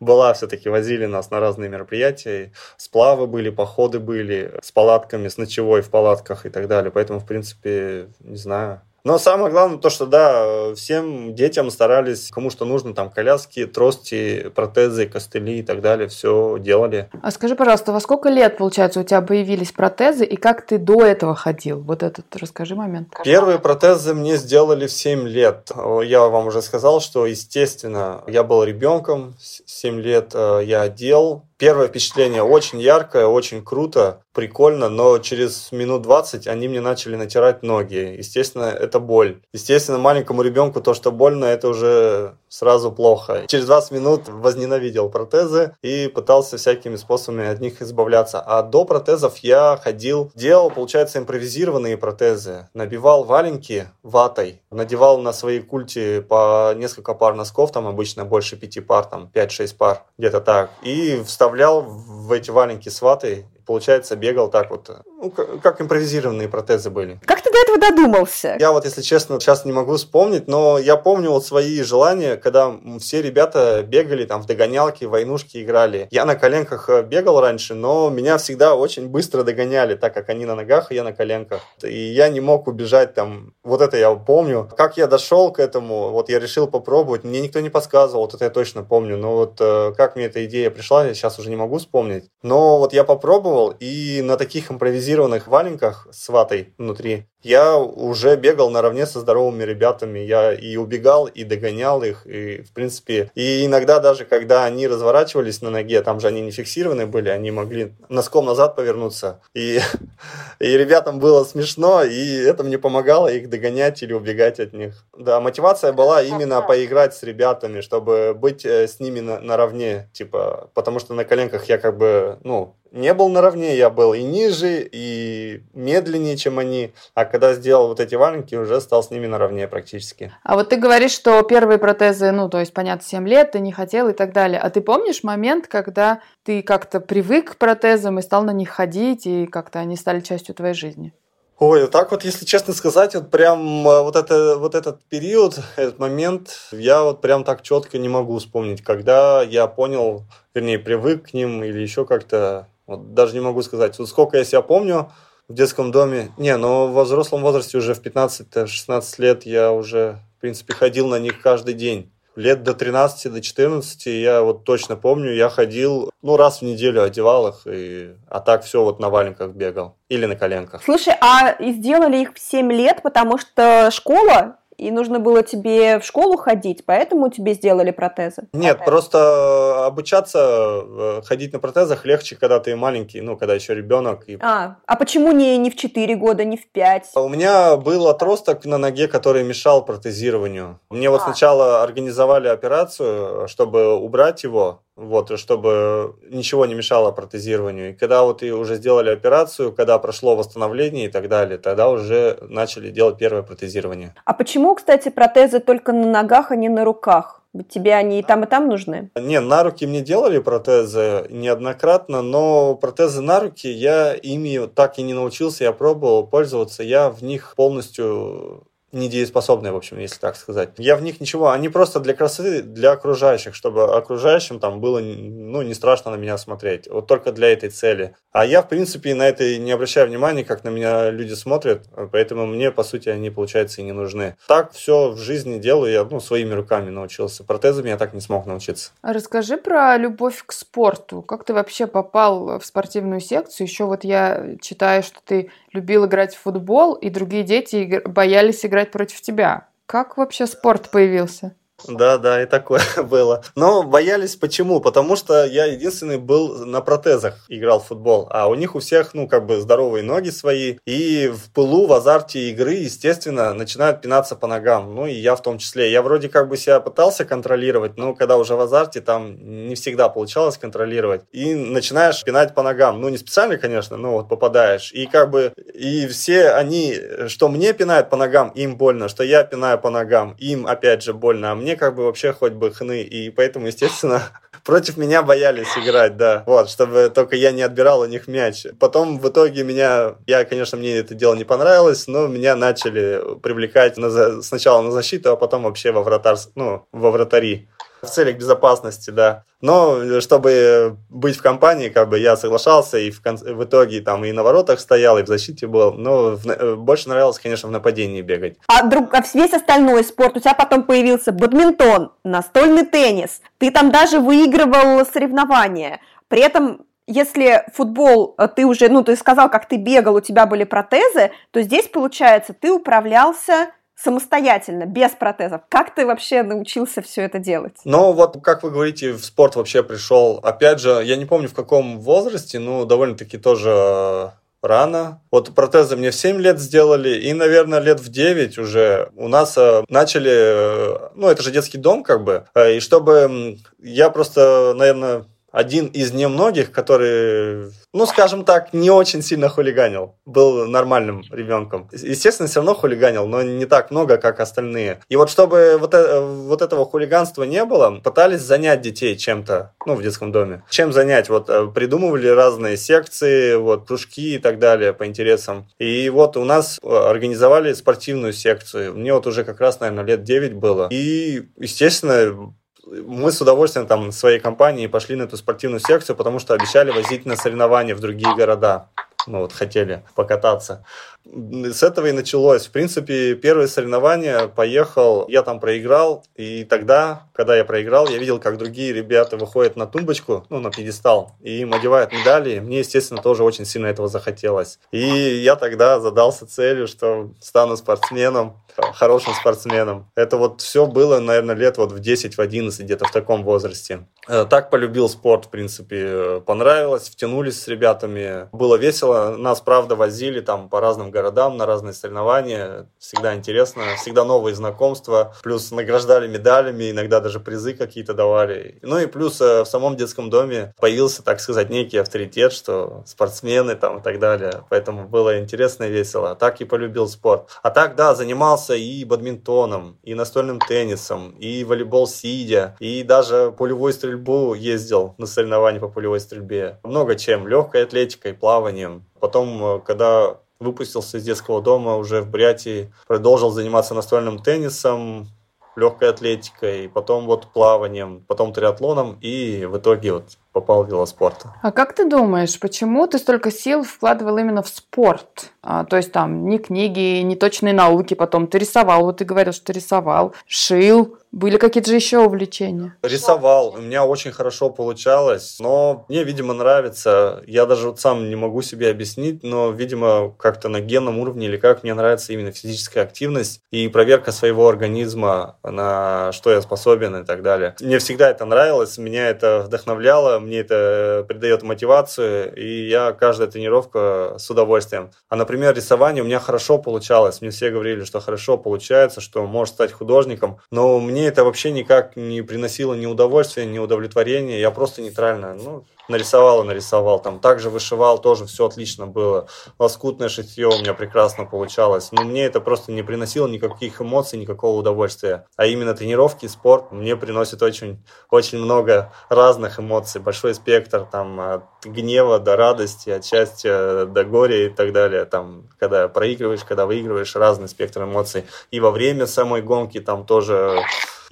была, 0.01 0.33
все-таки 0.35 0.69
возили 0.69 1.07
нас 1.07 1.31
на 1.31 1.41
разные 1.41 1.69
мероприятия, 1.69 2.53
сплавы 2.77 3.27
были, 3.27 3.51
походы 3.51 4.01
были, 4.01 4.59
с 4.63 4.73
палатками, 4.73 5.29
с 5.29 5.37
ночевой 5.37 5.83
в 5.83 5.91
палатках 5.91 6.47
и 6.47 6.51
так 6.51 6.69
далее. 6.69 6.91
Поэтому, 6.91 7.21
в 7.21 7.27
принципе, 7.27 8.09
не 8.21 8.37
знаю, 8.37 8.83
но 9.05 9.19
самое 9.19 9.51
главное 9.53 9.79
то, 9.79 9.91
что 9.91 10.07
да, 10.07 10.75
всем 10.75 11.35
детям 11.35 11.71
старались, 11.71 12.31
кому 12.31 12.49
что 12.49 12.65
нужно, 12.65 12.95
там 12.95 13.11
коляски, 13.11 13.67
трости, 13.67 14.51
протезы, 14.55 15.07
костыли 15.07 15.59
и 15.59 15.63
так 15.63 15.83
далее, 15.83 16.09
все 16.09 16.57
делали. 16.59 17.11
А 17.23 17.31
скажи, 17.31 17.55
пожалуйста, 17.55 17.93
во 17.93 18.01
сколько 18.01 18.31
лет, 18.31 18.57
получается, 18.57 19.01
у 19.01 19.03
тебя 19.03 19.21
появились 19.21 19.73
протезы 19.73 20.25
и 20.25 20.37
как 20.37 20.65
ты 20.65 20.79
до 20.79 21.05
этого 21.05 21.35
ходил? 21.35 21.83
Вот 21.83 22.03
этот 22.03 22.35
расскажи 22.37 22.75
момент. 22.75 23.09
Первые 23.25 23.59
протезы 23.59 24.15
мне 24.15 24.39
сделали 24.39 24.87
в 24.87 24.93
7 24.93 25.29
лет. 25.29 25.71
Я 26.05 26.21
вам 26.29 26.47
уже 26.47 26.63
сказал, 26.63 27.01
что, 27.01 27.27
естественно, 27.27 28.25
я 28.27 28.43
был 28.43 28.65
ребенком, 28.65 29.35
7 29.39 30.01
лет 30.01 30.31
э, 30.35 30.63
я 30.65 30.81
одел, 30.81 31.45
Первое 31.57 31.87
впечатление 31.89 32.43
очень 32.43 32.81
яркое, 32.81 33.27
очень 33.27 33.65
круто, 33.65 34.23
прикольно, 34.33 34.89
но 34.89 35.19
через 35.19 35.71
минут 35.71 36.03
20 36.03 36.49
они 36.49 36.67
мне 36.67 36.81
начали 36.81 37.15
натирать 37.15 37.63
ноги. 37.63 38.17
Естественно, 38.19 38.65
это 38.65 38.99
боль. 38.99 39.41
Естественно, 39.53 39.99
маленькому 39.99 40.43
ребенку 40.43 40.81
то, 40.81 40.95
что 40.95 41.13
больно, 41.13 41.45
это 41.45 41.69
уже 41.69 42.37
сразу 42.55 42.93
плохо. 42.93 43.45
Через 43.49 43.67
20 43.67 43.91
минут 43.91 44.29
возненавидел 44.29 45.09
протезы 45.11 45.75
и 45.83 46.07
пытался 46.07 46.57
всякими 46.57 46.95
способами 46.95 47.49
от 47.49 47.61
них 47.61 47.83
избавляться. 47.83 48.41
А 48.41 48.63
до 48.63 48.85
протезов 48.85 49.39
я 49.39 49.77
ходил, 49.83 50.31
делал, 50.37 50.71
получается, 50.71 51.19
импровизированные 51.19 51.97
протезы. 51.97 52.69
Набивал 52.73 53.25
валенки 53.25 53.89
ватой, 54.05 54.63
надевал 54.71 55.19
на 55.19 55.33
свои 55.33 55.59
культи 55.59 56.21
по 56.21 56.73
несколько 56.77 57.15
пар 57.15 57.35
носков, 57.35 57.73
там 57.73 57.89
обычно 57.89 58.25
больше 58.25 58.57
пяти 58.57 58.81
пар, 58.81 59.05
там 59.07 59.31
5-6 59.35 59.77
пар, 59.77 60.05
где-то 60.17 60.41
так. 60.41 60.71
И 60.83 61.21
вставлял 61.27 61.83
в 61.83 62.31
эти 62.31 62.51
валенки 62.51 62.89
с 62.89 63.03
ватой 63.03 63.47
получается, 63.67 64.17
бегал 64.17 64.51
так 64.51 64.71
вот, 64.71 64.91
ну, 65.07 65.31
как 65.31 65.81
импровизированные 65.81 66.49
протезы 66.49 66.91
были. 66.91 67.21
Как 67.25 67.43
ты 67.43 67.51
до 67.51 67.59
этого 67.59 67.79
додумался? 67.79 68.57
Я 68.59 68.73
вот, 68.73 68.85
если 68.85 69.03
честно, 69.03 69.41
сейчас 69.41 69.65
не 69.65 69.73
могу 69.73 69.97
вспомнить, 69.97 70.49
но 70.49 70.79
я 70.79 70.97
помню 70.97 71.31
вот 71.31 71.45
свои 71.47 71.83
желания, 71.83 72.37
когда 72.37 72.73
все 73.01 73.23
ребята 73.23 73.83
бегали 73.83 74.25
там 74.25 74.43
в 74.43 74.47
догонялки, 74.47 75.05
в 75.05 75.11
войнушки 75.11 75.63
играли. 75.63 76.09
Я 76.11 76.25
на 76.25 76.35
коленках 76.35 76.89
э, 76.89 77.03
бегал 77.03 77.41
раньше, 77.41 77.75
но 77.75 78.11
меня 78.11 78.39
всегда 78.39 78.75
очень 78.75 79.09
быстро 79.09 79.43
догоняли, 79.43 79.95
так 79.95 80.15
как 80.15 80.29
они 80.29 80.45
на 80.47 80.55
ногах, 80.55 80.91
а 80.91 80.95
я 80.95 81.05
на 81.05 81.13
коленках. 81.13 81.61
И 81.83 81.99
я 81.99 82.29
не 82.29 82.41
мог 82.41 82.67
убежать 82.67 83.15
там, 83.15 83.55
вот 83.63 83.81
это 83.81 83.97
я 83.97 84.15
помню. 84.15 84.69
Как 84.77 84.97
я 84.97 85.07
дошел 85.07 85.53
к 85.53 85.59
этому, 85.59 86.11
вот 86.11 86.29
я 86.29 86.39
решил 86.39 86.67
попробовать, 86.67 87.25
мне 87.25 87.41
никто 87.41 87.61
не 87.61 87.71
подсказывал, 87.71 88.23
вот 88.23 88.35
это 88.35 88.45
я 88.45 88.51
точно 88.51 88.83
помню. 88.83 89.17
Но 89.17 89.37
вот 89.37 89.57
э, 89.61 89.93
как 89.97 90.17
мне 90.17 90.27
эта 90.27 90.45
идея 90.45 90.71
пришла, 90.71 91.07
я 91.07 91.15
сейчас 91.15 91.39
уже 91.39 91.51
не 91.51 91.57
могу 91.57 91.79
вспомнить. 91.79 92.25
Но 92.43 92.79
вот 92.79 92.93
я 92.93 93.05
попробовал, 93.05 93.54
и 93.81 94.23
на 94.23 94.37
таких 94.37 94.71
импровизированных 94.71 95.49
валенках 95.49 96.09
с 96.11 96.29
ватой 96.29 96.75
внутри 96.79 97.29
я 97.45 97.77
уже 97.77 98.37
бегал 98.37 98.71
наравне 98.71 99.07
со 99.07 99.21
здоровыми 99.21 99.63
ребятами. 99.65 100.19
Я 100.19 100.53
и 100.55 100.77
убегал, 100.77 101.27
и 101.27 101.45
догонял 101.45 102.03
их, 102.03 102.27
и, 102.27 102.63
в 102.63 102.73
принципе, 102.73 103.31
и 103.35 103.67
иногда 103.67 104.01
даже, 104.01 104.25
когда 104.25 104.65
они 104.65 104.89
разворачивались 104.89 105.61
на 105.61 105.71
ноге, 105.71 106.01
там 106.01 106.21
же 106.21 106.29
они 106.29 106.41
не 106.41 106.51
фиксированы 106.51 107.07
были, 107.07 107.29
они 107.29 107.51
могли 107.51 107.93
носком 108.09 108.47
назад 108.47 108.77
повернуться. 108.77 109.41
И, 109.53 109.79
и 110.59 110.79
ребятам 110.79 111.19
было 111.19 111.45
смешно, 111.45 112.03
и 112.03 112.37
это 112.37 112.65
мне 112.65 112.79
помогало 112.79 113.29
их 113.29 113.51
догонять 113.51 114.03
или 114.03 114.15
убегать 114.15 114.59
от 114.59 114.73
них. 114.73 115.05
Да, 115.17 115.41
мотивация 115.41 115.93
была 115.93 116.23
именно 116.23 116.63
поиграть 116.63 117.15
с 117.15 117.23
ребятами, 117.23 117.83
чтобы 117.83 118.33
быть 118.35 118.65
э, 118.65 118.89
с 118.89 119.01
ними 119.01 119.21
на, 119.21 119.39
наравне, 119.41 120.09
типа, 120.15 120.71
потому 120.73 120.99
что 120.99 121.13
на 121.13 121.25
коленках 121.25 121.69
я 121.69 121.77
как 121.77 121.99
бы, 121.99 122.39
ну, 122.43 122.75
не 122.95 123.13
был 123.13 123.29
наравне, 123.29 123.77
я 123.77 123.91
был 123.91 124.15
и 124.15 124.23
ниже, 124.23 124.89
и 124.91 125.63
медленнее, 125.75 126.37
чем 126.37 126.61
они. 126.61 126.93
А 127.15 127.25
когда 127.35 127.53
сделал 127.53 127.89
вот 127.89 127.99
эти 127.99 128.15
валенки, 128.15 128.55
уже 128.55 128.81
стал 128.81 129.03
с 129.03 129.11
ними 129.11 129.27
наравне 129.27 129.67
практически. 129.67 130.33
А 130.45 130.55
вот 130.55 130.69
ты 130.69 130.77
говоришь, 130.77 131.11
что 131.11 131.43
первые 131.43 131.79
протезы, 131.79 132.31
ну, 132.31 132.49
то 132.49 132.61
есть, 132.61 132.73
понятно, 132.73 133.05
7 133.05 133.27
лет, 133.27 133.51
ты 133.51 133.59
не 133.59 133.73
хотел 133.73 134.09
и 134.09 134.13
так 134.13 134.33
далее. 134.33 134.61
А 134.61 134.71
ты 134.71 134.81
помнишь 134.81 135.25
момент, 135.25 135.67
когда 135.67 136.21
ты 136.45 136.63
как-то 136.63 137.01
привык 137.01 137.55
к 137.55 137.57
протезам 137.57 138.21
и 138.21 138.23
стал 138.23 138.45
на 138.45 138.53
них 138.53 138.69
ходить, 138.69 139.27
и 139.27 139.47
как-то 139.47 139.81
они 139.81 139.97
стали 139.97 140.21
частью 140.21 140.55
твоей 140.55 140.75
жизни? 140.75 141.13
Ой, 141.59 141.81
вот 141.81 141.91
так 141.91 142.13
вот, 142.13 142.25
если 142.25 142.45
честно 142.45 142.73
сказать, 142.73 143.17
вот 143.17 143.33
прям 143.33 143.89
э, 143.89 144.03
вот, 144.03 144.15
это, 144.15 144.57
вот 144.57 144.77
этот 144.77 145.03
период, 145.07 145.59
этот 145.75 145.99
момент, 145.99 146.69
я 146.71 147.03
вот 147.03 147.21
прям 147.21 147.43
так 147.43 147.63
четко 147.63 147.99
не 147.99 148.09
могу 148.09 148.39
вспомнить, 148.39 148.85
когда 148.85 149.43
я 149.43 149.67
понял, 149.67 150.23
вернее, 150.55 150.79
привык 150.79 151.31
к 151.31 151.35
ним 151.35 151.65
или 151.65 151.81
еще 151.81 152.05
как-то 152.05 152.69
вот 152.87 153.13
даже 153.13 153.35
не 153.35 153.41
могу 153.41 153.61
сказать. 153.63 153.99
Вот 153.99 154.09
сколько 154.09 154.37
я 154.37 154.45
себя 154.45 154.63
помню 154.63 155.11
в 155.49 155.55
детском 155.55 155.91
доме. 155.91 156.33
Не, 156.37 156.57
но 156.57 156.89
в 156.89 157.03
взрослом 157.03 157.43
возрасте 157.43 157.79
уже 157.79 157.95
в 157.95 158.03
15-16 158.03 159.03
лет 159.19 159.47
я 159.47 159.73
уже, 159.73 160.19
в 160.39 160.41
принципе, 160.41 160.73
ходил 160.75 161.09
на 161.09 161.19
них 161.19 161.41
каждый 161.41 161.75
день. 161.75 162.11
Лет 162.37 162.65
до 162.65 162.75
13, 162.75 163.33
до 163.33 163.41
14 163.41 164.07
я 164.07 164.43
вот 164.43 164.65
точно 164.65 164.97
помню, 164.97 165.33
я 165.33 165.49
ходил, 165.49 166.11
ну, 166.21 166.37
раз 166.37 166.59
в 166.59 166.63
неделю 166.63 167.05
одевал 167.05 167.49
их, 167.49 167.63
и, 167.67 168.17
а 168.29 168.41
так 168.41 168.65
все 168.65 168.83
вот 168.83 168.99
на 168.99 169.09
валенках 169.09 169.53
бегал 169.53 169.97
или 170.09 170.27
на 170.27 170.35
коленках. 170.35 170.83
Слушай, 170.83 171.15
а 171.21 171.55
сделали 171.61 172.23
их 172.23 172.35
в 172.35 172.41
7 172.41 172.73
лет, 172.73 173.03
потому 173.03 173.39
что 173.39 173.89
школа 173.93 174.57
и 174.77 174.91
нужно 174.91 175.19
было 175.19 175.43
тебе 175.43 175.99
в 175.99 176.05
школу 176.05 176.37
ходить, 176.37 176.85
поэтому 176.85 177.31
тебе 177.31 177.55
сделали 177.55 177.91
протезы? 177.91 178.49
Нет, 178.53 178.79
протезы. 178.79 178.91
просто 178.91 179.87
обучаться 179.87 180.83
э, 180.85 181.23
ходить 181.25 181.53
на 181.53 181.59
протезах 181.59 182.05
легче, 182.05 182.37
когда 182.37 182.61
ты 182.61 182.77
маленький, 182.77 183.21
ну, 183.21 183.37
когда 183.37 183.55
еще 183.55 183.75
ребенок. 183.75 184.25
И... 184.29 184.39
А, 184.41 184.77
а 184.87 184.97
почему 184.97 185.33
не, 185.33 185.57
не 185.59 185.71
в 185.71 185.77
4 185.77 186.15
года, 186.17 186.45
не 186.45 186.57
в 186.57 186.67
5? 186.69 187.13
У 187.17 187.29
меня 187.29 187.77
был 187.77 188.09
отросток 188.09 188.65
на 188.65 188.79
ноге, 188.79 189.09
который 189.09 189.45
мешал 189.45 189.85
протезированию. 189.85 190.81
Мне 190.91 191.09
а. 191.09 191.11
вот 191.11 191.23
сначала 191.23 191.83
организовали 191.83 192.49
операцию, 192.49 193.49
чтобы 193.49 193.97
убрать 193.97 194.45
его, 194.45 194.83
вот, 194.97 195.39
чтобы 195.39 196.17
ничего 196.29 196.67
не 196.67 196.75
мешало 196.75 197.11
протезированию. 197.11 197.91
И 197.91 197.95
когда 197.95 198.23
вот 198.23 198.43
и 198.43 198.53
уже 198.53 198.77
сделали 198.77 199.11
операцию, 199.11 199.73
когда 199.73 199.99
прошло 199.99 200.37
восстановление 200.37 201.07
и 201.07 201.09
так 201.09 201.29
далее, 201.29 201.59
тогда 201.59 201.89
уже 201.89 202.39
начали 202.49 202.91
делать 202.91 203.19
первое 203.19 203.43
протезирование. 203.43 204.15
А 204.25 204.35
почему, 204.35 204.75
кстати, 204.75 205.09
протезы 205.09 205.61
только 205.61 205.93
на 205.93 206.07
ногах, 206.07 206.51
а 206.51 206.57
не 206.57 206.69
на 206.69 206.85
руках? 206.85 207.41
Тебе 207.69 207.95
они 207.95 208.19
и 208.19 208.23
там, 208.23 208.43
и 208.43 208.47
там 208.47 208.69
нужны? 208.69 209.11
Не, 209.15 209.39
на 209.39 209.63
руки 209.63 209.87
мне 209.87 210.01
делали 210.01 210.41
протезы 210.41 211.27
неоднократно, 211.31 212.21
но 212.21 212.75
протезы 212.75 213.21
на 213.21 213.39
руки 213.39 213.71
я 213.71 214.13
ими 214.13 214.67
так 214.67 214.99
и 214.99 215.03
не 215.03 215.15
научился, 215.15 215.63
я 215.63 215.73
пробовал 215.73 216.27
пользоваться, 216.27 216.83
я 216.83 217.11
в 217.11 217.23
них 217.23 217.55
полностью 217.57 218.67
недееспособные, 218.95 219.73
в 219.73 219.77
общем, 219.77 219.99
если 219.99 220.19
так 220.19 220.37
сказать. 220.37 220.71
Я 220.79 220.97
в 220.97 221.03
них 221.03 221.21
ничего, 221.21 221.51
они 221.51 221.69
просто 221.69 222.01
для 222.01 222.15
красоты, 222.15 222.63
для 222.63 222.93
окружающих, 222.93 223.55
чтобы 223.55 223.95
окружающим 223.95 224.61
там 224.61 224.81
было, 224.81 225.01
ну, 225.01 225.63
не 225.63 225.75
страшно 225.75 226.13
на 226.13 226.17
меня 226.17 226.39
смотреть. 226.39 226.89
Вот 226.89 227.07
только 227.07 227.33
для 227.33 227.53
этой 227.53 227.69
цели. 227.69 228.17
А 228.33 228.45
я, 228.45 228.63
в 228.63 228.69
принципе, 228.69 229.15
на 229.15 229.29
это 229.29 229.59
не 229.59 229.73
обращаю 229.73 230.09
внимания, 230.09 230.45
как 230.45 230.65
на 230.65 230.69
меня 230.69 231.11
люди 231.11 231.35
смотрят, 231.35 231.87
поэтому 232.13 232.47
мне, 232.47 232.71
по 232.71 232.85
сути, 232.85 233.09
они, 233.09 233.31
получается, 233.31 233.81
и 233.81 233.85
не 233.85 233.93
нужны. 233.93 234.37
Так 234.49 234.73
все 234.73 235.11
в 235.11 235.19
жизни 235.19 235.59
делаю, 235.59 235.93
я, 235.93 236.05
ну, 236.05 236.21
своими 236.21 236.55
руками 236.55 236.91
научился. 236.91 237.45
Протезами 237.45 237.91
я 237.91 237.97
так 237.97 238.15
не 238.15 238.21
смог 238.21 238.47
научиться. 238.47 238.93
А 239.03 239.13
расскажи 239.13 239.57
про 239.57 239.97
любовь 239.97 240.43
к 240.45 240.53
спорту. 240.53 241.23
Как 241.23 241.45
ты 241.45 241.55
вообще 241.55 241.87
попал 241.87 242.59
в 242.59 242.65
спортивную 242.65 243.21
секцию? 243.21 243.67
Еще 243.67 243.85
вот 243.85 244.05
я 244.05 244.57
читаю, 244.61 245.03
что 245.03 245.21
ты 245.25 245.51
любил 245.73 246.07
играть 246.07 246.35
в 246.35 246.41
футбол, 246.41 246.95
и 246.95 247.11
другие 247.11 247.43
дети 247.43 248.01
боялись 248.05 248.65
играть 248.65 248.84
против 248.91 249.21
тебя. 249.21 249.69
Как 249.87 250.17
вообще 250.17 250.47
спорт 250.47 250.91
появился? 250.91 251.57
Да, 251.89 252.19
да, 252.19 252.43
и 252.43 252.47
такое 252.47 252.83
было. 253.03 253.43
Но 253.55 253.83
боялись 253.83 254.37
почему? 254.37 254.81
Потому 254.81 255.17
что 255.17 255.45
я 255.45 255.67
единственный 255.67 256.19
был 256.19 256.65
на 256.67 256.81
протезах, 256.81 257.45
играл 257.49 257.81
в 257.81 257.87
футбол. 257.87 258.29
А 258.31 258.49
у 258.49 258.55
них 258.55 258.75
у 258.75 258.81
всех, 258.81 259.15
ну, 259.15 259.29
как 259.29 259.47
бы 259.47 259.61
здоровые 259.61 260.03
ноги 260.03 260.31
свои. 260.31 260.77
И 260.87 261.29
в 261.29 261.53
пылу, 261.53 261.87
в 261.87 261.93
азарте 261.93 262.51
игры, 262.51 262.73
естественно, 262.73 263.53
начинают 263.55 264.01
пинаться 264.01 264.37
по 264.37 264.47
ногам. 264.47 264.95
Ну, 264.95 265.07
и 265.07 265.15
я 265.15 265.37
в 265.37 265.43
том 265.43 265.59
числе. 265.59 265.91
Я 265.91 266.03
вроде 266.03 266.29
как 266.29 266.49
бы 266.49 266.57
себя 266.57 266.81
пытался 266.81 267.25
контролировать, 267.25 267.97
но 267.97 268.15
когда 268.15 268.37
уже 268.37 268.55
в 268.55 268.61
азарте, 268.61 269.01
там 269.01 269.67
не 269.69 269.75
всегда 269.75 270.09
получалось 270.09 270.59
контролировать. 270.59 271.23
И 271.33 271.55
начинаешь 271.55 272.23
пинать 272.25 272.55
по 272.55 272.63
ногам. 272.63 273.01
Ну, 273.01 273.09
не 273.09 273.19
специально, 273.19 273.57
конечно, 273.57 273.97
но 273.97 274.13
вот 274.13 274.29
попадаешь. 274.29 274.93
И 274.93 275.07
как 275.07 275.31
бы, 275.31 275.53
и 275.75 276.07
все 276.07 276.51
они, 276.51 276.99
что 277.29 277.49
мне 277.49 277.73
пинают 277.73 278.11
по 278.11 278.17
ногам, 278.17 278.51
им 278.51 278.77
больно, 278.77 279.09
что 279.09 279.25
я 279.25 279.45
пинаю 279.45 279.79
по 279.79 279.91
ногам, 279.91 280.37
им 280.39 280.67
опять 280.67 281.03
же 281.03 281.13
больно, 281.13 281.53
а 281.53 281.55
мне 281.55 281.74
как 281.75 281.95
бы 281.95 282.05
вообще 282.05 282.33
хоть 282.33 282.53
бы 282.53 282.73
хны, 282.73 283.03
и 283.03 283.31
поэтому, 283.31 283.67
естественно, 283.67 284.23
против 284.65 284.97
меня 284.97 285.23
боялись 285.23 285.77
играть, 285.77 286.17
да, 286.17 286.45
вот, 286.47 286.71
чтобы 286.71 287.11
только 287.15 287.37
я 287.37 287.53
не 287.53 287.63
отбирал 287.63 288.01
у 288.01 288.07
них 288.07 288.29
мяч. 288.29 288.67
Потом 288.79 289.19
в 289.19 289.29
итоге 289.29 289.65
меня, 289.65 290.17
я, 290.27 290.45
конечно, 290.45 290.79
мне 290.79 290.97
это 290.97 291.15
дело 291.15 291.35
не 291.35 291.45
понравилось, 291.45 292.07
но 292.07 292.27
меня 292.27 292.57
начали 292.57 293.21
привлекать 293.43 293.97
на, 293.97 294.43
сначала 294.43 294.83
на 294.83 294.91
защиту, 294.91 295.33
а 295.33 295.37
потом 295.37 295.65
вообще 295.65 295.93
во 295.93 296.03
вратар, 296.03 296.37
ну, 296.55 296.87
во 296.93 297.11
вратари 297.11 297.69
в 298.05 298.11
целях 298.11 298.37
безопасности, 298.37 299.11
да. 299.11 299.45
Но 299.61 300.21
чтобы 300.21 300.97
быть 301.09 301.37
в 301.37 301.43
компании, 301.43 301.89
как 301.89 302.09
бы 302.09 302.19
я 302.19 302.37
соглашался, 302.37 302.99
и 302.99 303.11
в, 303.11 303.23
конце, 303.23 303.55
в 303.55 303.65
итоге 303.65 304.01
там 304.01 304.25
и 304.25 304.33
на 304.33 304.43
воротах 304.43 304.79
стоял, 304.79 305.19
и 305.19 305.23
в 305.23 305.27
защите 305.27 305.67
был. 305.67 305.93
Но 305.93 306.37
в, 306.37 306.47
э, 306.47 306.75
больше 306.75 307.09
нравилось, 307.09 307.39
конечно, 307.39 307.69
в 307.69 307.73
нападении 307.73 308.21
бегать. 308.21 308.57
А, 308.69 308.83
друг, 308.87 309.13
а 309.15 309.23
весь 309.33 309.53
остальной 309.53 310.05
спорт, 310.05 310.37
у 310.37 310.41
тебя 310.41 310.55
потом 310.55 310.83
появился 310.83 311.33
бадминтон, 311.33 312.13
настольный 312.25 312.85
теннис. 312.85 313.41
Ты 313.59 313.71
там 313.71 313.91
даже 313.91 314.21
выигрывал 314.21 315.05
соревнования. 315.07 316.01
При 316.29 316.41
этом 316.41 316.85
если 317.07 317.65
футбол 317.73 318.35
э, 318.39 318.49
ты 318.49 318.65
уже, 318.65 318.89
ну, 318.89 319.03
ты 319.03 319.17
сказал, 319.17 319.51
как 319.51 319.69
ты 319.69 319.77
бегал, 319.77 320.17
у 320.17 320.21
тебя 320.21 320.47
были 320.47 320.65
протезы, 320.65 321.33
то 321.51 321.63
здесь, 321.63 321.87
получается, 321.89 322.55
ты 322.55 322.73
управлялся 322.73 323.71
самостоятельно, 323.97 324.87
без 324.87 325.13
протезов. 325.13 325.63
Как 325.69 325.95
ты 325.95 326.07
вообще 326.07 326.43
научился 326.43 327.03
все 327.03 327.23
это 327.23 327.39
делать? 327.39 327.77
Ну, 327.85 328.13
вот, 328.13 328.43
как 328.43 328.63
вы 328.63 328.71
говорите, 328.71 329.13
в 329.13 329.25
спорт 329.25 329.57
вообще 329.57 329.83
пришел. 329.83 330.41
Опять 330.43 330.81
же, 330.81 331.03
я 331.05 331.17
не 331.17 331.25
помню 331.25 331.49
в 331.49 331.55
каком 331.55 332.01
возрасте, 332.01 332.59
но 332.59 332.85
довольно-таки 332.85 333.39
тоже 333.39 333.71
э, 333.71 334.29
рано. 334.63 335.23
Вот 335.31 335.55
протезы 335.55 335.97
мне 335.97 336.11
в 336.11 336.15
7 336.15 336.41
лет 336.41 336.59
сделали, 336.59 337.19
и, 337.19 337.33
наверное, 337.33 337.79
лет 337.79 338.01
в 338.01 338.09
9 338.09 338.59
уже 338.59 339.11
у 339.15 339.29
нас 339.29 339.57
э, 339.57 339.85
начали, 339.89 340.33
э, 340.33 341.09
ну, 341.15 341.29
это 341.29 341.43
же 341.43 341.53
детский 341.53 341.79
дом, 341.79 342.03
как 342.03 342.25
бы, 342.25 342.45
и 342.57 342.81
чтобы 342.81 343.59
я 343.79 344.11
просто, 344.11 344.75
наверное, 344.75 345.25
один 345.55 345.87
из 345.87 346.13
немногих, 346.13 346.73
который, 346.73 347.71
ну, 347.93 348.07
скажем 348.07 348.45
так, 348.45 348.73
не 348.73 348.91
очень 348.91 349.23
сильно 349.23 349.49
хулиганил. 349.49 350.17
Был 350.27 350.67
нормальным 350.67 351.23
ребенком. 351.31 351.89
Естественно, 351.93 352.49
все 352.49 352.59
равно 352.59 352.75
хулиганил, 352.75 353.29
но 353.29 353.43
не 353.43 353.65
так 353.65 353.93
много, 353.93 354.17
как 354.17 354.41
остальные. 354.41 354.99
И 355.09 355.15
вот 355.15 355.31
чтобы 355.31 355.77
вот, 355.79 355.95
это, 355.95 356.23
вот 356.23 356.61
этого 356.61 356.85
хулиганства 356.85 357.45
не 357.45 357.65
было, 357.65 358.01
пытались 358.03 358.41
занять 358.41 358.81
детей 358.81 359.17
чем-то, 359.17 359.75
ну, 359.87 359.95
в 359.95 360.03
детском 360.03 360.33
доме. 360.33 360.65
Чем 360.71 360.93
занять? 360.93 361.29
Вот 361.29 361.49
э, 361.49 361.69
придумывали 361.69 362.27
разные 362.27 362.77
секции, 362.77 363.55
вот, 363.55 363.87
кружки 363.87 364.35
и 364.35 364.39
так 364.39 364.59
далее 364.59 364.93
по 364.93 365.07
интересам. 365.07 365.69
И 365.79 366.09
вот 366.09 366.37
у 366.37 366.45
нас 366.45 366.81
э, 366.83 366.89
организовали 366.89 367.75
спортивную 367.75 368.33
секцию. 368.33 368.97
Мне 368.97 369.15
вот 369.15 369.29
уже 369.29 369.45
как 369.45 369.61
раз, 369.61 369.79
наверное, 369.79 370.05
лет 370.05 370.25
9 370.25 370.55
было. 370.55 370.89
И, 370.91 371.45
естественно, 371.57 372.53
мы 372.87 373.33
с 373.33 373.41
удовольствием 373.41 373.87
там 373.87 374.13
своей 374.13 374.41
компании 374.41 374.87
пошли 374.87 375.17
на 375.17 375.25
эту 375.25 375.37
спортивную 375.37 375.81
секцию, 375.81 376.17
потому 376.17 376.39
что 376.39 376.55
обещали 376.55 376.91
возить 376.91 377.27
на 377.27 377.37
соревнования 377.37 377.95
в 377.95 378.01
другие 378.01 378.35
города. 378.35 378.89
Ну 379.27 379.41
вот 379.41 379.53
хотели 379.53 380.03
покататься. 380.15 380.85
С 381.27 381.83
этого 381.83 382.07
и 382.07 382.13
началось. 382.13 382.67
В 382.67 382.71
принципе, 382.71 383.35
первые 383.35 383.69
соревнования 383.69 384.47
поехал, 384.49 385.27
я 385.29 385.43
там 385.43 385.59
проиграл, 385.59 386.25
и 386.35 386.65
тогда, 386.65 387.29
когда 387.33 387.57
я 387.57 387.65
проиграл, 387.65 388.09
я 388.09 388.19
видел, 388.19 388.39
как 388.39 388.59
другие 388.59 388.93
ребята 388.93 389.37
выходят 389.37 389.77
на 389.77 389.87
тумбочку, 389.87 390.45
ну, 390.51 390.61
на 390.61 390.71
пьедестал, 390.71 391.33
и 391.41 391.61
им 391.61 391.73
одевают 391.73 392.13
медали. 392.13 392.59
Мне, 392.59 392.81
естественно, 392.81 393.23
тоже 393.23 393.43
очень 393.43 393.65
сильно 393.65 393.87
этого 393.87 394.09
захотелось. 394.09 394.79
И 394.91 395.01
я 395.01 395.57
тогда 395.57 395.99
задался 396.01 396.47
целью, 396.47 396.87
что 396.87 397.31
стану 397.41 397.77
спортсменом, 397.77 398.61
хорошим 398.77 399.33
спортсменом. 399.35 400.11
Это 400.15 400.37
вот 400.37 400.61
все 400.61 400.87
было, 400.87 401.21
наверное, 401.21 401.55
лет 401.55 401.79
вот 401.79 401.93
в 401.93 402.01
10, 402.01 402.37
в 402.37 402.41
11, 402.41 402.81
где-то 402.81 403.07
в 403.07 403.13
таком 403.13 403.45
возрасте. 403.45 404.07
Э, 404.29 404.45
так 404.49 404.71
полюбил 404.71 405.09
спорт, 405.09 405.47
в 405.47 405.51
принципе, 405.51 406.41
понравилось, 406.41 407.09
втянулись 407.09 407.63
с 407.63 407.69
ребятами. 407.69 408.49
Было 408.53 408.77
весело, 408.77 409.37
нас, 409.39 409.61
правда, 409.61 409.97
возили 409.97 410.41
там 410.41 410.69
по 410.69 410.81
разным 410.81 411.11
городам 411.15 411.57
на 411.57 411.65
разные 411.65 411.95
соревнования. 411.95 412.91
Всегда 412.99 413.35
интересно, 413.35 413.83
всегда 413.97 414.25
новые 414.25 414.55
знакомства. 414.55 415.35
Плюс 415.43 415.71
награждали 415.71 416.27
медалями, 416.27 416.91
иногда 416.91 417.21
даже 417.21 417.41
призы 417.41 417.73
какие-то 417.73 418.15
давали. 418.15 418.79
Ну 418.83 418.99
и 418.99 419.07
плюс 419.07 419.41
э, 419.41 419.63
в 419.63 419.67
самом 419.67 419.97
детском 419.97 420.29
доме 420.29 420.75
появился, 420.79 421.23
так 421.23 421.41
сказать, 421.41 421.71
некий 421.71 421.99
авторитет, 421.99 422.53
что 422.53 423.05
спортсмены 423.07 423.77
там 423.77 423.99
и 423.99 424.03
так 424.03 424.19
далее. 424.19 424.65
Поэтому 424.69 425.09
было 425.09 425.39
интересно 425.39 425.85
и 425.85 425.93
весело. 425.93 426.35
Так 426.35 426.61
и 426.61 426.65
полюбил 426.65 427.07
спорт. 427.07 427.49
А 427.63 427.71
так, 427.71 427.95
да, 427.95 428.15
занимался 428.15 428.75
и 428.75 429.05
бадминтоном, 429.05 429.99
и 430.03 430.15
настольным 430.15 430.59
теннисом, 430.59 431.31
и 431.39 431.63
волейбол 431.65 432.09
сидя, 432.09 432.77
и 432.81 433.05
даже 433.05 433.55
полевой 433.57 433.93
стрельбу 433.93 434.55
ездил 434.55 435.15
на 435.19 435.27
соревнования 435.27 435.81
по 435.81 435.89
полевой 435.89 436.19
стрельбе. 436.19 436.81
Много 436.83 437.15
чем. 437.15 437.47
Легкой 437.47 437.85
атлетикой, 437.85 438.35
плаванием. 438.35 439.05
Потом, 439.21 439.65
э, 439.65 439.81
когда 439.81 440.39
выпустился 440.65 441.19
из 441.19 441.25
детского 441.25 441.63
дома 441.63 441.97
уже 441.97 442.23
в 442.23 442.31
Брятии, 442.31 442.93
продолжил 443.07 443.51
заниматься 443.51 443.95
настольным 443.95 444.41
теннисом, 444.41 445.29
легкой 445.77 446.11
атлетикой, 446.11 446.89
потом 446.89 447.27
вот 447.27 447.53
плаванием, 447.53 448.25
потом 448.27 448.53
триатлоном 448.53 449.19
и 449.21 449.65
в 449.67 449.79
итоге 449.79 450.13
вот 450.13 450.39
попал 450.55 450.85
в 450.85 450.89
велоспорт. 450.89 451.45
А 451.63 451.73
как 451.73 451.95
ты 451.95 452.09
думаешь, 452.09 452.59
почему 452.59 453.07
ты 453.07 453.19
столько 453.19 453.51
сил 453.51 453.83
вкладывал 453.83 454.39
именно 454.39 454.63
в 454.63 454.69
спорт? 454.69 455.51
А, 455.63 455.85
то 455.85 455.97
есть 455.97 456.13
там 456.13 456.49
ни 456.49 456.59
книги, 456.59 457.21
ни 457.23 457.35
точные 457.35 457.75
науки, 457.75 458.15
потом 458.15 458.47
ты 458.47 458.59
рисовал, 458.59 459.05
вот 459.05 459.19
ты 459.19 459.25
говорил, 459.25 459.53
что 459.53 459.67
ты 459.67 459.73
рисовал, 459.73 460.35
шил, 460.47 461.19
были 461.35 461.57
какие-то 461.57 461.91
же 461.91 461.97
еще 461.97 462.19
увлечения? 462.19 462.97
Рисовал. 463.03 463.75
У 463.77 463.81
меня 463.81 464.05
очень 464.05 464.31
хорошо 464.31 464.71
получалось, 464.71 465.57
но 465.59 466.05
мне, 466.09 466.23
видимо, 466.23 466.55
нравится. 466.55 467.43
Я 467.47 467.67
даже 467.67 467.89
вот 467.89 467.99
сам 467.99 468.29
не 468.29 468.37
могу 468.37 468.63
себе 468.63 468.89
объяснить, 468.89 469.43
но, 469.43 469.71
видимо, 469.71 470.33
как-то 470.39 470.69
на 470.69 470.81
генном 470.81 471.19
уровне 471.19 471.49
или 471.49 471.57
как 471.57 471.83
мне 471.83 471.93
нравится 471.93 472.33
именно 472.33 472.53
физическая 472.53 473.03
активность 473.03 473.63
и 473.73 473.89
проверка 473.89 474.31
своего 474.31 474.69
организма, 474.69 475.57
на 475.65 476.31
что 476.31 476.53
я 476.53 476.63
способен 476.63 477.17
и 477.17 477.25
так 477.25 477.43
далее. 477.43 477.75
Мне 477.81 477.99
всегда 477.99 478.31
это 478.31 478.45
нравилось, 478.45 478.97
меня 478.97 479.29
это 479.29 479.65
вдохновляло, 479.67 480.39
мне 480.45 480.61
это 480.61 481.25
придает 481.29 481.63
мотивацию, 481.63 482.55
и 482.55 482.89
я 482.89 483.13
каждая 483.13 483.49
тренировка 483.49 484.37
с 484.39 484.51
удовольствием. 484.51 485.11
А, 485.29 485.37
например, 485.37 485.75
рисование 485.75 486.23
у 486.23 486.27
меня 486.27 486.39
хорошо 486.39 486.79
получалось. 486.79 487.41
Мне 487.41 487.51
все 487.51 487.71
говорили, 487.71 488.05
что 488.05 488.21
хорошо 488.21 488.57
получается, 488.57 489.21
что 489.21 489.47
можешь 489.47 489.75
стать 489.75 489.93
художником, 489.93 490.59
но 490.71 491.01
мне 491.01 491.27
это 491.27 491.45
вообще 491.45 491.73
никак 491.73 492.17
не 492.17 492.43
приносило 492.43 492.95
ни 492.95 493.07
удовольствия, 493.07 493.67
ни 493.67 493.79
удовлетворения. 493.79 494.61
Я 494.61 494.71
просто 494.71 495.03
нейтрально, 495.03 495.55
ну, 495.55 495.85
нарисовал 496.09 496.63
и 496.63 496.67
нарисовал. 496.67 497.21
Там 497.21 497.41
также 497.41 497.71
вышивал, 497.71 498.19
тоже 498.19 498.47
все 498.47 498.67
отлично 498.67 499.07
было. 499.07 499.49
Лоскутное 499.79 500.29
шитье 500.29 500.69
у 500.69 500.79
меня 500.79 500.95
прекрасно 500.95 501.45
получалось. 501.45 502.11
Но 502.13 502.23
мне 502.23 502.45
это 502.45 502.61
просто 502.61 502.93
не 502.93 503.03
приносило 503.03 503.47
никаких 503.47 504.01
эмоций, 504.01 504.39
никакого 504.39 504.79
удовольствия. 504.79 505.47
А 505.57 505.67
именно 505.67 505.95
тренировки, 505.95 506.47
спорт 506.47 506.93
мне 506.93 507.17
приносит 507.17 507.63
очень, 507.63 508.05
очень 508.31 508.59
много 508.59 509.13
разных 509.29 509.81
эмоций. 509.81 510.21
Большой 510.21 510.55
спектр 510.55 511.07
там 511.11 511.41
от 511.41 511.65
гнева 511.85 512.39
до 512.39 512.57
радости, 512.57 513.11
от 513.11 513.25
счастья 513.25 514.07
до 514.07 514.25
горя 514.25 514.67
и 514.67 514.69
так 514.69 514.93
далее. 514.93 515.25
Там, 515.25 515.69
когда 515.79 516.09
проигрываешь, 516.09 516.65
когда 516.65 516.87
выигрываешь, 516.87 517.35
разный 517.37 517.69
спектр 517.69 518.05
эмоций. 518.05 518.45
И 518.71 518.81
во 518.81 518.91
время 518.91 519.27
самой 519.27 519.63
гонки 519.63 520.01
там 520.01 520.25
тоже 520.25 520.83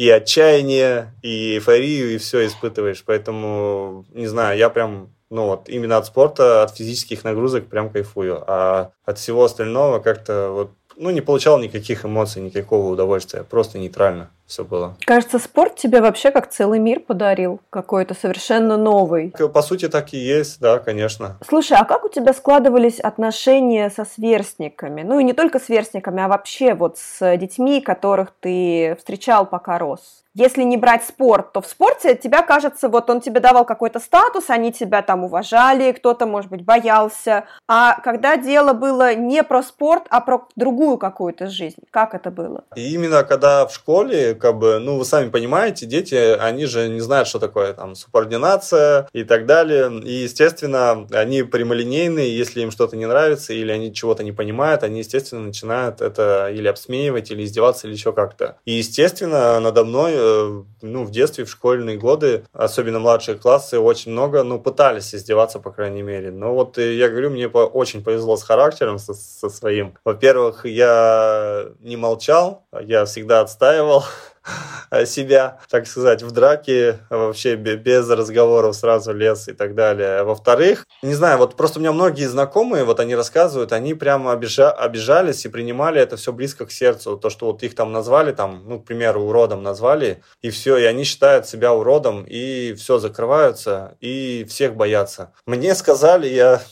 и 0.03 0.11
отчаяние, 0.11 1.15
и 1.23 1.55
эйфорию, 1.55 2.13
и 2.13 2.19
все 2.19 2.45
испытываешь. 2.45 3.05
Поэтому, 3.07 4.05
не 4.11 4.27
знаю, 4.27 4.59
я 4.59 4.69
прям 4.69 5.11
ну 5.31 5.47
вот 5.47 5.69
именно 5.69 5.97
от 5.97 6.07
спорта, 6.07 6.65
от 6.65 6.77
физических 6.77 7.23
нагрузок 7.23 7.69
прям 7.69 7.89
кайфую. 7.89 8.43
А 8.49 8.91
от 9.05 9.19
всего 9.19 9.45
остального 9.45 10.01
как-то 10.01 10.51
вот, 10.51 10.71
ну, 10.97 11.11
не 11.11 11.21
получал 11.21 11.61
никаких 11.61 12.05
эмоций, 12.05 12.43
никакого 12.43 12.89
удовольствия, 12.91 13.45
просто 13.45 13.79
нейтрально 13.79 14.31
все 14.53 14.65
было. 14.65 14.95
Кажется, 15.07 15.39
спорт 15.39 15.77
тебе 15.77 16.03
вообще 16.03 16.31
как 16.31 16.51
целый 16.51 16.79
мир 16.79 17.01
подарил, 17.01 17.61
какой-то 17.71 18.15
совершенно 18.15 18.77
новый. 18.77 19.33
По 19.53 19.63
сути, 19.63 19.89
так 19.89 20.13
и 20.13 20.19
есть, 20.19 20.61
да, 20.61 20.79
конечно. 20.79 21.39
Слушай, 21.49 21.79
а 21.81 21.85
как 21.85 22.05
у 22.05 22.09
тебя 22.09 22.35
складывались 22.35 23.01
отношения 23.01 23.89
со 23.89 24.05
сверстниками? 24.05 25.03
Ну 25.03 25.19
и 25.19 25.25
не 25.25 25.33
только 25.33 25.59
сверстниками, 25.59 26.23
а 26.23 26.29
вообще 26.29 26.75
вот 26.75 26.99
с 26.99 27.37
детьми, 27.39 27.81
которых 27.81 28.33
ты 28.41 28.95
встречал, 28.99 29.47
пока 29.47 29.79
рос? 29.79 30.23
Если 30.35 30.63
не 30.63 30.79
брать 30.79 31.05
спорт, 31.05 31.53
то 31.53 31.61
в 31.61 31.67
спорте 31.67 32.15
тебя, 32.15 32.41
кажется, 32.41 32.89
вот 32.89 33.11
он 33.11 33.21
тебе 33.21 33.39
давал 33.39 33.67
какой-то 33.67 34.01
статус, 34.01 34.49
они 34.49 34.73
тебя 34.73 35.03
там 35.03 35.25
уважали, 35.25 35.93
кто-то, 35.93 36.25
может 36.25 36.51
быть, 36.51 36.65
боялся. 36.65 37.45
А 37.69 38.01
когда 38.01 38.39
дело 38.39 38.73
было 38.73 39.15
не 39.15 39.43
про 39.43 39.63
спорт, 39.63 40.05
а 40.09 40.23
про 40.23 40.49
другую 40.57 40.97
какую-то 40.97 41.49
жизнь, 41.49 41.83
как 41.91 42.15
это 42.15 42.31
было? 42.31 42.65
И 42.75 42.95
именно 42.95 43.25
когда 43.25 43.67
в 43.67 43.75
школе 43.75 44.35
как 44.43 44.59
бы, 44.59 44.81
ну, 44.81 44.99
вы 44.99 45.05
сами 45.05 45.31
понимаете, 45.31 45.87
дети, 45.87 46.17
они 46.17 46.67
же 46.67 46.89
не 46.89 47.01
знают, 47.01 47.29
что 47.29 47.39
такое 47.39 47.73
там 47.73 47.95
субординация 47.95 49.09
и 49.13 49.23
так 49.23 49.47
далее. 49.47 50.01
И, 50.03 50.25
естественно, 50.25 51.07
они 51.13 51.45
прямолинейные, 51.45 52.37
если 52.37 52.61
им 52.61 52.73
что-то 52.73 52.97
не 52.97 53.07
нравится 53.07 53.55
или 53.55 53.71
они 53.71 53.95
чего-то 53.95 54.25
не 54.25 54.33
понимают, 54.33 54.83
они, 54.83 54.99
естественно, 54.99 55.43
начинают 55.43 56.01
это 56.01 56.51
или 56.53 56.67
обсмеивать, 56.67 57.31
или 57.31 57.45
издеваться, 57.45 57.87
или 57.87 57.95
еще 57.95 58.13
как-то. 58.13 58.57
И, 58.65 58.73
естественно, 58.73 59.61
надо 59.61 59.85
мной, 59.85 60.13
э, 60.15 60.63
ну, 60.83 61.05
в 61.05 61.13
детстве, 61.13 61.45
в 61.45 61.51
школьные 61.51 61.97
годы, 61.97 62.45
особенно 62.53 62.99
младшие 62.99 63.39
классы, 63.39 63.79
очень 63.79 64.11
много, 64.11 64.43
ну, 64.43 64.59
пытались 64.59 65.15
издеваться, 65.15 65.61
по 65.61 65.71
крайней 65.71 66.03
мере. 66.03 66.33
Но 66.33 66.53
вот 66.53 66.79
э, 66.79 66.97
я 66.97 67.09
говорю, 67.09 67.31
мне 67.31 67.47
очень 67.47 68.03
повезло 68.03 68.37
с 68.37 68.43
характером, 68.43 68.99
со, 68.99 69.15
со 69.15 69.49
своим. 69.49 69.95
Во-первых, 70.05 70.67
я 70.67 71.67
не 71.79 71.97
молчал, 71.97 72.67
я 72.81 73.05
всегда 73.05 73.41
отстаивал. 73.43 74.05
себя, 75.07 75.59
так 75.71 75.87
сказать, 75.87 76.23
в 76.23 76.31
драке 76.31 76.99
вообще 77.11 77.57
без 77.57 78.09
разговоров 78.09 78.77
сразу 78.77 79.13
лез 79.13 79.49
и 79.49 79.53
так 79.53 79.75
далее. 79.75 80.23
Во-вторых, 80.25 80.87
не 81.03 81.15
знаю, 81.15 81.39
вот 81.39 81.57
просто 81.57 81.79
у 81.79 81.83
меня 81.83 81.93
многие 81.93 82.27
знакомые, 82.27 82.85
вот 82.85 83.01
они 83.01 83.15
рассказывают, 83.15 83.73
они 83.73 83.95
прямо 83.95 84.33
обижа 84.33 84.71
обижались 84.71 85.45
и 85.45 85.49
принимали 85.49 86.01
это 86.01 86.17
все 86.17 86.33
близко 86.33 86.67
к 86.67 86.73
сердцу. 86.73 87.17
То, 87.17 87.31
что 87.31 87.47
вот 87.47 87.63
их 87.63 87.75
там 87.75 87.93
назвали, 87.93 88.33
там, 88.33 88.63
ну, 88.67 88.81
к 88.81 88.85
примеру, 88.85 89.23
уродом 89.23 89.63
назвали, 89.63 90.23
и 90.41 90.51
все, 90.51 90.77
и 90.77 90.85
они 90.85 91.05
считают 91.05 91.47
себя 91.47 91.73
уродом, 91.73 92.25
и 92.25 92.75
все, 92.75 92.99
закрываются, 92.99 93.97
и 94.01 94.45
всех 94.49 94.75
боятся. 94.77 95.33
Мне 95.47 95.75
сказали, 95.75 96.29
я 96.29 96.63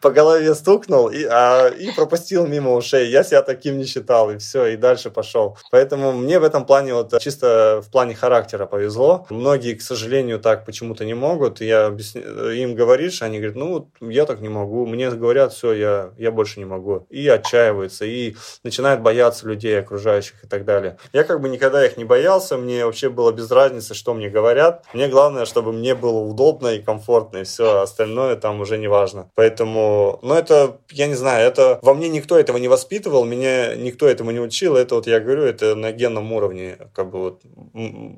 по 0.00 0.10
голове 0.10 0.54
стукнул 0.54 1.08
и, 1.08 1.24
а, 1.24 1.68
и 1.68 1.92
пропустил 1.92 2.46
мимо 2.46 2.74
ушей. 2.74 3.08
Я 3.08 3.22
себя 3.22 3.42
таким 3.42 3.78
не 3.78 3.84
считал, 3.84 4.30
и 4.30 4.38
все, 4.38 4.66
и 4.66 4.76
дальше 4.76 5.10
пошел. 5.10 5.58
Поэтому 5.70 6.12
мне 6.12 6.38
в 6.38 6.44
этом 6.44 6.64
плане, 6.64 6.94
вот 6.94 7.18
чисто 7.20 7.82
в 7.86 7.90
плане 7.90 8.14
характера 8.14 8.66
повезло. 8.66 9.26
Многие, 9.30 9.74
к 9.74 9.82
сожалению, 9.82 10.38
так 10.38 10.64
почему-то 10.64 11.04
не 11.04 11.14
могут. 11.14 11.60
Я 11.60 11.86
объясни... 11.86 12.20
им 12.20 12.74
говоришь, 12.74 13.22
они 13.22 13.38
говорят, 13.38 13.56
ну, 13.56 13.90
я 14.00 14.26
так 14.26 14.40
не 14.40 14.48
могу. 14.48 14.86
Мне 14.86 15.10
говорят, 15.10 15.52
все, 15.52 15.72
я, 15.72 16.10
я 16.16 16.30
больше 16.30 16.58
не 16.58 16.64
могу. 16.64 17.06
И 17.10 17.28
отчаиваются, 17.28 18.04
и 18.04 18.36
начинают 18.62 19.00
бояться 19.00 19.46
людей 19.46 19.78
окружающих 19.78 20.44
и 20.44 20.46
так 20.46 20.64
далее. 20.64 20.98
Я 21.12 21.24
как 21.24 21.40
бы 21.40 21.48
никогда 21.48 21.84
их 21.84 21.96
не 21.96 22.04
боялся, 22.04 22.56
мне 22.56 22.84
вообще 22.84 23.08
было 23.08 23.32
без 23.32 23.50
разницы, 23.50 23.94
что 23.94 24.14
мне 24.14 24.28
говорят. 24.28 24.84
Мне 24.92 25.08
главное, 25.08 25.44
чтобы 25.44 25.72
мне 25.72 25.94
было 25.94 26.18
удобно 26.18 26.68
и 26.68 26.82
комфортно, 26.82 27.38
и 27.38 27.44
все, 27.44 27.80
остальное 27.82 28.36
там 28.36 28.60
уже 28.60 28.78
не 28.78 28.88
важно. 28.88 29.30
Поэтому 29.34 29.65
Поэтому, 29.66 30.20
ну 30.22 30.34
это, 30.34 30.78
я 30.90 31.08
не 31.08 31.14
знаю, 31.14 31.46
это 31.46 31.78
во 31.82 31.92
мне 31.94 32.08
никто 32.08 32.38
этого 32.38 32.56
не 32.58 32.68
воспитывал, 32.68 33.24
меня 33.24 33.74
никто 33.74 34.06
этому 34.06 34.30
не 34.30 34.38
учил. 34.38 34.76
Это 34.76 34.94
вот 34.94 35.06
я 35.08 35.18
говорю, 35.18 35.42
это 35.42 35.74
на 35.74 35.90
генном 35.90 36.32
уровне. 36.32 36.78
Как 36.94 37.10
бы 37.10 37.18
вот. 37.18 37.42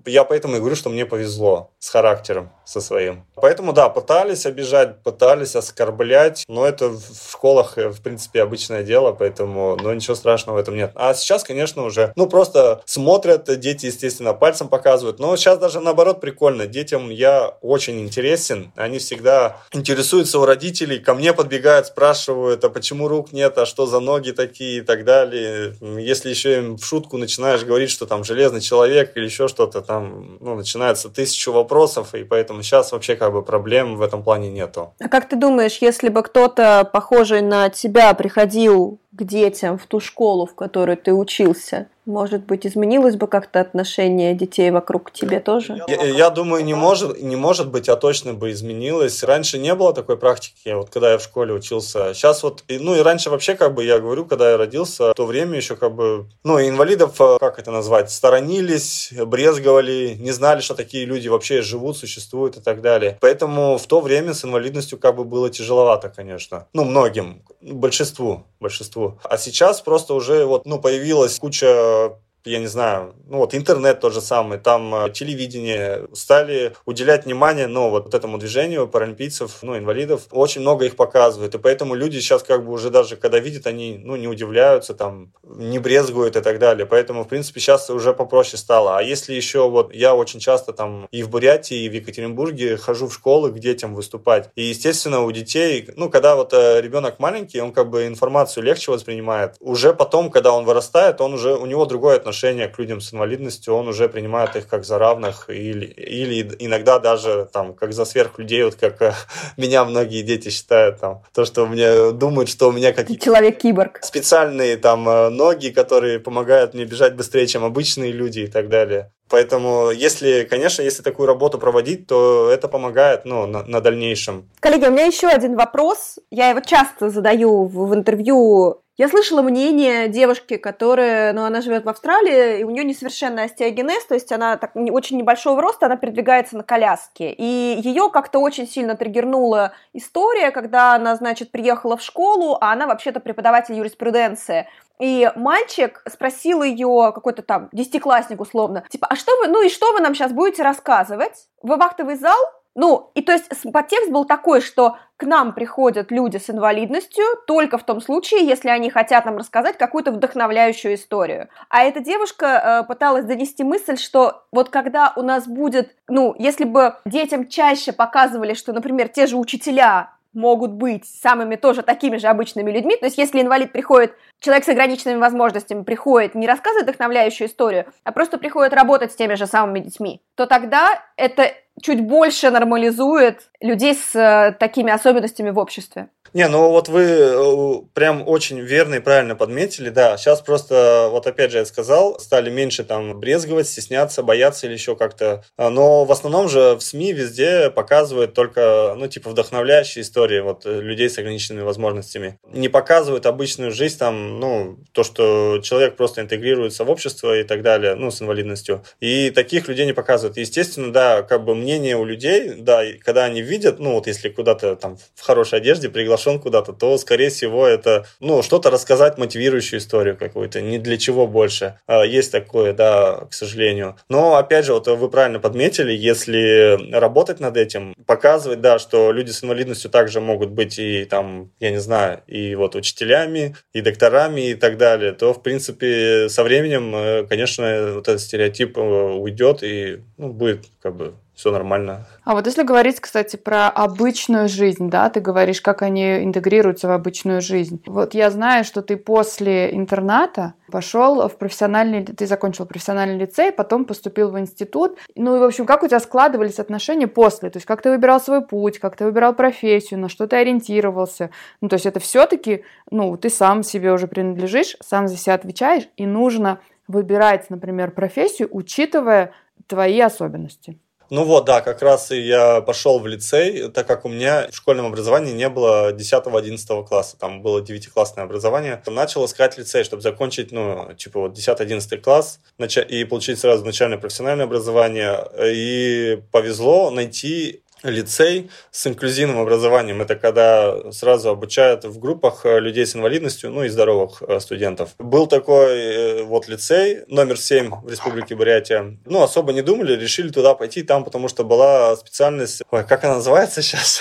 Я 0.07 0.25
поэтому 0.25 0.57
и 0.57 0.59
говорю, 0.59 0.77
что 0.77 0.91
мне 0.91 1.07
повезло 1.07 1.71
с 1.79 1.89
характером 1.89 2.51
со 2.67 2.81
своим. 2.83 3.25
Поэтому, 3.35 3.73
да, 3.73 3.89
пытались 3.89 4.45
обижать, 4.45 5.03
пытались 5.03 5.57
оскорблять, 5.57 6.45
но 6.49 6.67
это 6.67 6.91
в 6.91 7.31
школах, 7.33 7.79
э, 7.79 7.89
в 7.89 8.03
принципе, 8.03 8.43
обычное 8.43 8.83
дело, 8.83 9.13
поэтому, 9.13 9.79
ну, 9.81 9.93
ничего 9.95 10.15
страшного 10.15 10.57
в 10.57 10.61
этом 10.61 10.77
нет. 10.77 10.93
А 10.95 11.15
сейчас, 11.15 11.45
конечно, 11.45 11.85
уже, 11.85 12.13
ну, 12.15 12.27
просто 12.27 12.83
смотрят, 12.85 13.59
дети, 13.59 13.87
естественно, 13.87 14.35
пальцем 14.35 14.69
показывают, 14.69 15.19
но 15.19 15.35
сейчас 15.37 15.59
даже 15.59 15.81
наоборот 15.81 16.21
прикольно. 16.21 16.67
Детям 16.67 17.09
я 17.09 17.55
очень 17.63 18.01
интересен, 18.01 18.71
они 18.77 18.99
всегда 18.99 19.57
интересуются 19.73 20.39
у 20.39 20.45
родителей, 20.45 20.99
ко 20.99 21.15
мне 21.15 21.33
подбегают, 21.38 21.87
спрашивают, 21.87 22.64
а 22.64 22.68
почему 22.68 23.07
рук 23.07 23.33
нет, 23.33 23.59
а 23.59 23.64
что 23.64 23.87
за 23.87 24.01
ноги 24.01 24.33
такие 24.33 24.79
и 24.79 24.81
так 24.81 25.05
далее. 25.05 25.72
Если 25.81 26.31
еще 26.31 26.59
им 26.59 26.77
в 26.77 26.85
шутку 26.85 27.16
начинаешь 27.16 27.62
говорить, 27.62 27.90
что 27.90 28.07
там 28.07 28.24
железный 28.24 28.61
человек 28.61 29.12
или 29.14 29.27
еще 29.27 29.46
что-то, 29.46 29.81
там 29.81 30.38
ну, 30.40 30.57
начинается 30.57 31.09
тысячу 31.09 31.53
вопросов, 31.53 32.16
и 32.16 32.24
поэтому 32.24 32.64
сейчас 32.64 32.90
вообще 32.90 33.14
как 33.14 33.33
бы 33.33 33.42
проблем 33.42 33.96
в 33.96 34.03
этом 34.03 34.24
плане 34.24 34.51
нету. 34.51 34.94
А 35.01 35.09
как 35.09 35.29
ты 35.29 35.37
думаешь, 35.37 35.79
если 35.81 36.09
бы 36.09 36.24
кто-то 36.24 36.90
похожий 36.92 37.40
на 37.40 37.68
тебя 37.68 38.12
приходил 38.14 38.98
к 39.12 39.22
детям 39.22 39.79
в 39.79 39.87
ту 39.87 40.01
школу, 40.01 40.44
в 40.44 40.57
которой 40.57 40.96
ты 40.96 41.12
учился, 41.12 41.87
может 42.09 42.47
быть, 42.47 42.66
изменилось 42.66 43.16
бы 43.16 43.29
как-то 43.29 43.61
отношение 43.61 44.35
детей 44.35 44.71
вокруг 44.71 45.12
тебе 45.12 45.40
тоже? 45.40 45.81
Я, 45.87 46.05
я 46.05 46.31
думаю, 46.31 46.64
не 46.64 46.75
может, 46.75 47.21
не 47.23 47.37
может 47.37 47.71
быть, 47.71 47.88
а 47.88 47.97
точно 47.97 48.33
бы 48.33 48.51
изменилось. 48.51 49.23
Раньше 49.23 49.59
не 49.59 49.75
было 49.75 49.92
такой 49.92 50.16
практики, 50.16 50.71
вот 50.71 50.88
когда 50.90 51.12
я 51.12 51.18
в 51.18 51.23
школе 51.23 51.53
учился. 51.53 52.14
Сейчас 52.14 52.42
вот, 52.42 52.64
ну 52.68 52.97
и 52.97 53.01
раньше 53.01 53.31
вообще, 53.31 53.55
как 53.55 53.75
бы, 53.75 53.85
я 53.85 53.99
говорю, 53.99 54.25
когда 54.25 54.51
я 54.51 54.57
родился, 54.57 55.11
в 55.11 55.14
то 55.14 55.27
время 55.27 55.57
еще 55.57 55.77
как 55.77 55.94
бы, 55.94 56.27
ну, 56.44 56.59
инвалидов, 56.59 57.21
э, 57.21 57.37
как 57.38 57.59
это 57.59 57.71
назвать, 57.71 58.11
сторонились, 58.11 59.12
брезговали, 59.27 60.16
не 60.18 60.31
знали, 60.31 60.61
что 60.61 60.75
такие 60.75 61.05
люди 61.05 61.29
вообще 61.29 61.61
живут, 61.61 61.99
существуют 61.99 62.57
и 62.57 62.61
так 62.61 62.81
далее. 62.81 63.18
Поэтому 63.21 63.77
в 63.77 63.87
то 63.87 64.01
время 64.01 64.33
с 64.33 64.44
инвалидностью 64.44 64.99
как 64.99 65.14
бы 65.14 65.25
было 65.25 65.51
тяжеловато, 65.51 66.09
конечно. 66.09 66.66
Ну, 66.73 66.85
многим, 66.85 67.42
большинству, 67.61 68.44
большинству. 68.61 69.18
А 69.25 69.37
сейчас 69.37 69.83
просто 69.83 70.14
уже 70.14 70.47
вот, 70.47 70.64
ну, 70.64 70.79
появилась 70.79 71.38
куча 71.38 71.98
uh, 71.99 72.09
я 72.44 72.59
не 72.59 72.66
знаю, 72.66 73.14
ну 73.27 73.38
вот 73.38 73.55
интернет 73.55 74.01
тот 74.01 74.12
же 74.12 74.20
самый, 74.20 74.59
там 74.59 74.94
э, 74.94 75.11
телевидение, 75.11 76.09
стали 76.12 76.74
уделять 76.87 77.27
внимание, 77.27 77.66
ну 77.66 77.90
вот 77.90 78.14
этому 78.14 78.38
движению 78.38 78.88
паралимпийцев, 78.88 79.59
ну 79.62 79.77
инвалидов, 79.77 80.22
очень 80.31 80.61
много 80.61 80.87
их 80.87 80.96
показывают, 80.96 81.55
и 81.55 81.59
поэтому 81.59 81.94
люди 81.94 82.18
сейчас 82.18 82.42
как 82.42 82.64
бы 82.64 82.72
уже 82.72 82.90
даже 82.90 83.16
когда 83.16 83.38
видят, 83.38 83.66
они, 83.66 84.01
ну 84.03 84.16
не 84.16 84.29
удивляются, 84.29 84.94
там, 84.94 85.33
не 85.42 85.79
брезгуют 85.79 86.37
и 86.37 86.40
так 86.40 86.59
далее, 86.59 86.87
поэтому 86.87 87.24
в 87.24 87.29
принципе 87.29 87.61
сейчас 87.61 87.90
уже 87.90 88.14
попроще 88.14 88.57
стало, 88.57 88.98
а 88.98 89.03
если 89.03 89.35
еще 89.35 89.68
вот 89.68 89.92
я 89.94 90.14
очень 90.14 90.40
часто 90.40 90.72
там 90.72 91.09
и 91.11 91.22
в 91.22 91.31
Бурятии, 91.31 91.83
и 91.85 91.88
в 91.88 91.92
Екатеринбурге 91.92 92.77
хожу 92.77 93.09
в 93.09 93.14
школы 93.14 93.51
к 93.53 93.59
детям 93.59 93.94
выступать, 93.94 94.51
и 94.55 94.62
естественно 94.62 95.22
у 95.22 95.33
детей, 95.33 95.88
ну 95.96 96.09
когда 96.11 96.37
вот 96.37 96.53
э, 96.53 96.81
ребенок 96.81 97.18
маленький, 97.18 97.61
он 97.61 97.72
как 97.72 97.90
бы 97.90 98.07
информацию 98.07 98.64
легче 98.64 98.90
воспринимает, 98.90 99.57
уже 99.61 99.92
потом, 99.92 100.31
когда 100.31 100.53
он 100.53 100.64
вырастает, 100.64 101.20
он 101.20 101.35
уже, 101.35 101.55
у 101.55 101.66
него 101.66 101.85
другое 101.85 102.18
отношение 102.29 102.69
к 102.69 102.79
людям 102.79 103.01
с 103.01 103.14
инвалидностью, 103.14 103.75
он 103.75 103.88
уже 103.88 104.09
принимает 104.09 104.55
их 104.55 104.69
как 104.69 104.85
за 104.85 104.99
равных 104.99 105.49
или, 105.49 105.87
или 105.87 106.57
иногда 106.59 106.99
даже 106.99 107.49
там 107.51 107.73
как 107.73 107.93
за 107.95 108.05
сверхлюдей, 108.05 108.64
вот 108.64 108.75
как 108.75 109.01
э, 109.01 109.14
меня 109.57 109.85
многие 109.85 110.23
дети 110.23 110.51
считают 110.51 111.01
там, 111.01 111.23
то, 111.33 111.47
что 111.47 111.67
мне 111.67 112.12
думают, 112.12 112.51
что 112.51 112.69
у 112.69 112.73
меня 112.73 112.93
какие-то... 112.93 113.25
Человек-киборг. 113.25 114.01
Специальные 114.03 114.77
там 114.77 115.09
э, 115.09 115.31
ноги, 115.31 115.69
которые 115.71 116.21
помогают 116.21 116.75
мне 116.75 116.85
бежать 116.85 117.17
быстрее, 117.17 117.47
чем 117.47 117.64
обычные 117.64 118.12
люди 118.12 118.41
и 118.41 118.47
так 118.47 118.69
далее. 118.69 119.11
Поэтому, 119.31 119.91
если, 119.91 120.47
конечно, 120.51 120.83
если 120.83 121.03
такую 121.03 121.27
работу 121.27 121.59
проводить, 121.59 122.07
то 122.07 122.51
это 122.51 122.69
помогает 122.69 123.25
ну, 123.25 123.47
на, 123.47 123.62
на 123.64 123.81
дальнейшем. 123.81 124.49
Коллеги, 124.61 124.87
у 124.87 124.91
меня 124.91 125.07
еще 125.07 125.29
один 125.29 125.57
вопрос. 125.57 126.19
Я 126.31 126.51
его 126.51 126.61
часто 126.61 127.11
задаю 127.11 127.64
в, 127.64 127.88
в 127.88 127.95
интервью 127.95 128.83
я 128.99 129.09
слышала 129.09 129.43
мнение 129.43 130.09
девушки, 130.09 130.57
которая, 130.57 131.33
ну, 131.33 131.45
она 131.45 131.61
живет 131.61 131.85
в 131.85 131.89
Австралии, 131.89 132.61
и 132.61 132.65
у 132.65 132.71
нее 132.71 132.83
несовершенный 132.83 133.45
остеогенез, 133.45 134.05
то 134.05 134.15
есть 134.15 134.33
она 134.33 134.57
так, 134.57 134.73
очень 134.75 135.19
небольшого 135.19 135.63
роста, 135.63 135.87
она 135.87 135.97
передвигается 135.97 136.57
на 136.57 136.65
коляске. 136.65 137.33
И 137.33 137.81
ее 137.81 138.11
как-то 138.11 138.41
очень 138.41 138.67
сильно 138.67 138.97
триггернула 138.97 139.73
история, 139.93 140.51
когда 140.51 140.95
она, 140.95 141.15
значит, 141.15 141.53
приехала 141.53 141.97
в 141.97 142.03
школу, 142.03 142.59
а 142.61 142.73
она 142.73 142.89
вообще-то 142.89 143.21
преподаватель 143.21 143.77
юриспруденции. 143.77 144.69
И 144.99 145.31
мальчик 145.37 146.03
спросил 146.11 146.65
ее, 146.65 147.13
какой-то 147.15 147.43
там 147.43 147.69
десятиклассник 147.71 148.41
условно, 148.41 148.83
типа, 148.91 149.07
а 149.09 149.15
что 149.15 149.31
вы, 149.39 149.47
ну 149.47 149.63
и 149.63 149.69
что 149.69 149.93
вы 149.93 150.01
нам 150.01 150.13
сейчас 150.17 150.33
будете 150.33 150.65
рассказывать? 150.65 151.47
Вы 151.63 151.77
вахтовый 151.77 152.17
зал? 152.17 152.37
Ну, 152.81 153.11
и 153.17 153.23
то 153.23 153.33
есть 153.33 153.73
подтекст 153.73 154.09
был 154.09 154.25
такой, 154.25 154.61
что 154.61 154.99
к 155.17 155.25
нам 155.25 155.53
приходят 155.53 156.12
люди 156.12 156.37
с 156.37 156.49
инвалидностью 156.49 157.25
только 157.45 157.77
в 157.77 157.83
том 157.83 158.01
случае, 158.01 158.47
если 158.47 158.69
они 158.69 158.88
хотят 158.88 159.25
нам 159.25 159.37
рассказать 159.37 159.77
какую-то 159.77 160.12
вдохновляющую 160.12 160.95
историю. 160.95 161.49
А 161.71 161.83
эта 161.83 161.99
девушка 161.99 162.47
э, 162.47 162.87
пыталась 162.87 163.25
донести 163.25 163.64
мысль, 163.64 163.97
что 163.97 164.45
вот 164.53 164.69
когда 164.69 165.12
у 165.17 165.23
нас 165.23 165.49
будет, 165.49 165.97
ну, 166.07 166.37
если 166.38 166.62
бы 166.62 166.95
детям 167.05 167.49
чаще 167.49 167.91
показывали, 167.93 168.55
что, 168.55 168.73
например, 168.73 169.09
те 169.09 169.27
же 169.27 169.37
учителя 169.37 170.12
могут 170.33 170.71
быть 170.71 171.05
самыми 171.05 171.57
тоже 171.57 171.83
такими 171.83 172.17
же 172.17 172.29
обычными 172.29 172.71
людьми. 172.71 172.97
То 172.97 173.07
есть, 173.07 173.19
если 173.19 173.41
инвалид 173.41 173.73
приходит, 173.73 174.14
человек 174.38 174.64
с 174.64 174.69
ограниченными 174.69 175.19
возможностями 175.19 175.83
приходит, 175.83 176.37
не 176.37 176.47
рассказывает 176.47 176.85
вдохновляющую 176.85 177.49
историю, 177.49 177.87
а 178.05 178.12
просто 178.12 178.38
приходит 178.38 178.73
работать 178.73 179.11
с 179.11 179.17
теми 179.17 179.35
же 179.35 179.47
самыми 179.47 179.81
детьми, 179.81 180.23
то 180.37 180.47
тогда 180.47 181.03
это 181.17 181.53
чуть 181.83 182.01
больше 182.01 182.51
нормализует 182.51 183.51
людей 183.61 183.95
с 183.95 184.14
э, 184.14 184.55
такими 184.59 184.93
особенностями 184.93 185.51
в 185.51 185.59
обществе. 185.59 186.09
Не, 186.35 186.47
ну 186.49 186.69
вот 186.71 186.88
вы 186.88 187.03
э, 187.03 187.75
прям 187.95 188.27
очень 188.27 188.61
верно 188.61 188.97
и 188.97 189.01
правильно 189.01 189.35
подметили, 189.35 189.88
да. 189.88 190.17
Сейчас 190.17 190.41
просто, 190.41 191.09
вот 191.11 191.27
опять 191.27 191.53
же 191.53 191.59
я 191.59 191.64
сказал, 191.64 192.19
стали 192.21 192.51
меньше 192.51 192.85
там 192.85 193.19
брезговать, 193.19 193.67
стесняться, 193.67 194.23
бояться 194.23 194.67
или 194.67 194.75
еще 194.75 194.95
как-то. 194.95 195.43
А, 195.57 195.71
но 195.71 196.05
в 196.05 196.12
основном 196.12 196.49
же 196.49 196.75
в 196.75 196.81
СМИ 196.81 197.12
везде 197.12 197.71
показывают 197.71 198.35
только, 198.35 198.95
ну, 198.97 199.09
типа, 199.09 199.31
вдохновляющие 199.31 200.03
истории 200.03 200.41
вот 200.41 200.67
э, 200.67 200.81
людей 200.81 201.09
с 201.09 201.19
ограниченными 201.19 201.64
возможностями. 201.64 202.38
Не 202.53 202.69
показывают 202.69 203.25
обычную 203.27 203.73
жизнь, 203.73 203.99
там, 203.99 204.38
ну, 204.38 204.79
то, 204.93 205.05
что 205.05 205.61
человек 205.62 205.97
просто 205.97 206.21
интегрируется 206.21 206.85
в 206.85 206.91
общество 206.91 207.38
и 207.38 207.45
так 207.45 207.62
далее, 207.62 207.95
ну, 207.95 208.11
с 208.11 208.21
инвалидностью. 208.21 208.85
И 209.01 209.31
таких 209.31 209.69
людей 209.69 209.87
не 209.87 209.95
показывают. 209.95 210.37
Естественно, 210.37 210.93
да, 210.93 211.23
как 211.23 211.45
бы 211.45 211.55
мнение 211.69 211.97
у 211.97 212.05
людей, 212.07 212.55
да, 212.57 212.83
когда 213.05 213.25
они 213.25 213.43
видят, 213.43 213.79
ну, 213.79 213.93
вот 213.93 214.07
если 214.07 214.31
куда-то 214.31 214.75
там 214.77 214.97
в 215.15 215.21
хорошей 215.21 215.59
одежде 215.59 215.91
приглашен 215.91 216.41
куда-то, 216.41 216.73
то, 216.73 216.97
скорее 216.97 217.29
всего, 217.29 217.67
это, 217.67 218.07
ну, 218.21 218.43
что-то 218.43 218.71
рассказать, 218.71 219.19
мотивирующую 219.19 219.81
историю 219.81 220.17
какую-то, 220.17 220.63
ни 220.63 220.79
для 220.79 220.97
чего 220.97 221.27
больше. 221.27 221.79
А, 221.87 222.05
есть 222.05 222.33
такое, 222.33 222.73
да, 222.73 223.27
к 223.31 223.35
сожалению. 223.35 223.97
Но, 224.09 224.37
опять 224.37 224.65
же, 224.65 224.73
вот 224.73 224.87
вы 224.87 225.11
правильно 225.11 225.41
подметили, 225.41 225.93
если 225.93 226.79
работать 226.91 227.39
над 227.39 227.59
этим, 227.59 227.95
показывать, 228.07 228.63
да, 228.63 228.79
что 228.79 229.13
люди 229.13 229.31
с 229.31 229.45
инвалидностью 229.45 229.91
также 229.91 230.23
могут 230.23 230.49
быть 230.49 230.79
и 230.79 231.05
там, 231.05 231.51
я 231.61 231.71
не 231.71 231.81
знаю, 231.81 232.23
и 232.27 232.55
вот 232.55 232.77
учителями, 232.77 233.57
и 233.75 233.83
докторами 233.83 234.53
и 234.53 234.55
так 234.55 234.79
далее, 234.79 235.13
то, 235.13 235.35
в 235.35 235.43
принципе, 235.43 236.31
со 236.31 236.43
временем, 236.45 236.95
э, 236.97 237.27
конечно, 237.29 237.93
вот 237.97 238.09
этот 238.09 238.23
стереотип 238.23 238.79
э, 238.79 238.81
уйдет 238.81 239.63
и 239.63 239.99
ну, 240.17 240.33
будет 240.33 240.65
как 240.81 240.97
бы 240.97 241.13
все 241.38 241.53
нормально. 241.53 242.05
А 242.24 242.35
вот 242.35 242.46
если 242.46 242.64
говорить, 242.64 242.98
кстати, 242.98 243.37
про 243.37 243.68
обычную 243.68 244.48
жизнь, 244.48 244.90
да, 244.90 245.09
ты 245.09 245.20
говоришь, 245.20 245.61
как 245.61 245.83
они 245.83 246.24
интегрируются 246.24 246.88
в 246.88 246.90
обычную 246.90 247.40
жизнь. 247.40 247.81
Вот 247.87 248.12
я 248.12 248.31
знаю, 248.31 248.64
что 248.64 248.83
ты 248.83 248.96
после 248.96 249.72
интерната 249.72 250.55
пошел 250.72 251.29
в 251.29 251.38
профессиональный, 251.38 252.05
ты 252.05 252.27
закончил 252.27 252.66
профессиональный 252.66 253.18
лицей, 253.18 253.53
потом 253.53 253.85
поступил 253.85 254.33
в 254.33 254.38
институт. 254.40 254.98
Ну 255.14 255.37
и, 255.37 255.38
в 255.38 255.44
общем, 255.44 255.64
как 255.64 255.85
у 255.85 255.87
тебя 255.87 256.01
складывались 256.01 256.59
отношения 256.59 257.07
после? 257.07 257.51
То 257.51 257.59
есть 257.59 257.66
как 257.66 257.83
ты 257.83 257.90
выбирал 257.90 258.20
свой 258.20 258.44
путь, 258.44 258.81
как 258.81 258.96
ты 258.96 259.05
выбирал 259.05 259.33
профессию, 259.33 260.01
на 260.01 260.09
что 260.09 260.27
ты 260.27 260.35
ориентировался? 260.35 261.31
Ну, 261.61 261.68
то 261.68 261.74
есть 261.74 261.87
это 261.87 262.01
все-таки, 262.01 262.64
ну, 262.90 263.16
ты 263.16 263.31
сам 263.31 263.62
себе 263.62 263.92
уже 263.92 264.09
принадлежишь, 264.09 264.77
сам 264.81 265.07
за 265.07 265.16
себя 265.16 265.35
отвечаешь, 265.35 265.88
и 265.96 266.05
нужно 266.05 266.59
выбирать, 266.88 267.48
например, 267.48 267.92
профессию, 267.92 268.48
учитывая 268.51 269.35
твои 269.68 270.01
особенности. 270.01 270.81
Ну 271.11 271.25
вот, 271.25 271.47
да, 271.47 271.62
как 271.62 271.81
раз 271.81 272.11
и 272.11 272.21
я 272.21 272.61
пошел 272.61 272.99
в 272.99 273.07
лицей, 273.07 273.71
так 273.71 273.87
как 273.87 274.05
у 274.05 274.11
меня 274.11 274.49
в 274.51 274.55
школьном 274.55 274.87
образовании 274.87 275.33
не 275.33 275.49
было 275.49 275.92
10-11 275.92 276.87
класса, 276.87 277.16
там 277.18 277.40
было 277.40 277.61
9-классное 277.61 278.25
образование. 278.25 278.83
Начал 278.87 279.25
искать 279.25 279.57
лицей, 279.57 279.85
чтобы 279.85 280.03
закончить, 280.03 280.53
ну, 280.53 280.92
типа 280.94 281.21
вот 281.21 281.33
10-11 281.33 281.97
класс 281.99 282.40
и 282.88 283.05
получить 283.05 283.38
сразу 283.38 283.64
начальное 283.64 283.97
профессиональное 283.97 284.44
образование. 284.44 285.25
И 285.42 286.21
повезло 286.31 286.90
найти 286.90 287.62
лицей 287.83 288.51
с 288.71 288.87
инклюзивным 288.87 289.38
образованием. 289.38 290.03
Это 290.03 290.17
когда 290.17 290.93
сразу 290.93 291.31
обучают 291.31 291.85
в 291.85 291.99
группах 291.99 292.45
э, 292.45 292.61
людей 292.61 292.87
с 292.87 292.97
инвалидностью, 292.97 293.51
ну 293.51 293.64
и 293.64 293.69
здоровых 293.69 294.23
э, 294.23 294.41
студентов. 294.41 294.91
Был 294.99 295.27
такой 295.27 295.79
э, 295.79 296.23
вот 296.25 296.49
лицей, 296.49 297.05
номер 297.07 297.38
7 297.38 297.71
в 297.83 297.91
Республике 297.91 298.35
Бурятия. 298.35 298.97
Ну, 299.05 299.23
особо 299.23 299.53
не 299.53 299.62
думали, 299.62 299.95
решили 299.95 300.31
туда 300.31 300.55
пойти 300.55 300.83
там, 300.83 301.05
потому 301.05 301.29
что 301.29 301.45
была 301.45 301.97
специальность... 301.97 302.62
Ой, 302.71 302.85
как 302.85 303.05
она 303.05 303.17
называется 303.17 303.62
сейчас? 303.62 304.01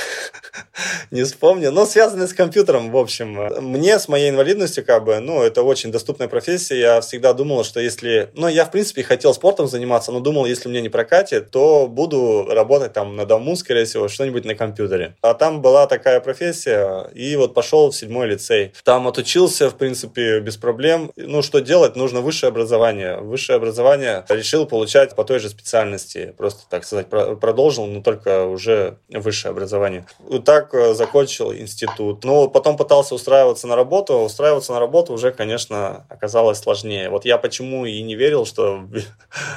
не 1.12 1.24
вспомню. 1.24 1.72
Но 1.72 1.86
связанные 1.86 2.28
с 2.28 2.34
компьютером, 2.34 2.92
в 2.92 2.98
общем. 2.98 3.34
Мне 3.62 4.00
с 4.00 4.08
моей 4.08 4.30
инвалидностью, 4.30 4.86
как 4.86 5.04
бы, 5.04 5.20
ну, 5.20 5.42
это 5.42 5.64
очень 5.64 5.92
доступная 5.92 6.28
профессия. 6.28 6.80
Я 6.80 7.02
всегда 7.02 7.34
думал, 7.34 7.64
что 7.64 7.80
если... 7.80 8.30
Ну, 8.34 8.48
я, 8.48 8.66
в 8.66 8.72
принципе, 8.72 9.04
хотел 9.04 9.34
спортом 9.34 9.68
заниматься, 9.68 10.12
но 10.12 10.20
думал, 10.20 10.46
если 10.46 10.70
мне 10.70 10.82
не 10.82 10.90
прокатит, 10.90 11.52
то 11.52 11.88
буду 11.88 12.48
работать 12.50 12.94
там 12.94 13.16
на 13.16 13.26
дому, 13.26 13.56
скорее 13.68 13.84
всего, 13.84 14.08
что-нибудь 14.08 14.46
на 14.46 14.56
компьютере. 14.56 15.16
А 15.22 15.34
там 15.34 15.62
была 15.62 15.88
такая 15.88 16.22
профессия, 16.22 17.10
и 17.14 17.36
вот 17.36 17.54
пошел 17.54 17.92
в 17.92 17.96
седьмой 17.96 18.28
лицей. 18.28 18.72
Там 18.86 19.08
отучился, 19.10 19.70
в 19.70 19.76
принципе, 19.76 20.40
без 20.40 20.56
проблем. 20.56 21.12
Ну, 21.18 21.42
что 21.42 21.60
делать? 21.60 21.98
Нужно 21.98 22.22
высшее 22.22 22.48
образование. 22.48 23.18
Высшее 23.18 23.58
образование 23.58 24.24
решил 24.30 24.66
получать 24.66 25.16
по 25.16 25.26
той 25.26 25.40
же 25.40 25.50
специальности. 25.50 26.34
Просто, 26.38 26.62
так 26.70 26.86
сказать, 26.86 27.08
продолжил, 27.10 27.88
но 27.88 28.02
только 28.02 28.46
уже 28.46 29.00
высшее 29.10 29.52
образование. 29.52 30.06
Вот 30.20 30.46
так 30.46 30.74
э, 30.74 30.94
закончил 30.94 31.54
институт. 31.54 32.24
Но 32.24 32.48
потом 32.48 32.78
пытался 32.78 33.16
устраиваться 33.16 33.68
на 33.68 33.76
работу. 33.76 34.14
Устраиваться 34.14 34.72
на 34.72 34.80
работу 34.80 35.12
уже, 35.12 35.32
конечно, 35.32 36.06
оказалось 36.08 36.60
сложнее. 36.60 37.10
Вот 37.10 37.26
я 37.26 37.38
почему 37.38 37.86
и 37.86 38.02
не 38.02 38.16
верил, 38.16 38.46
что 38.46 38.78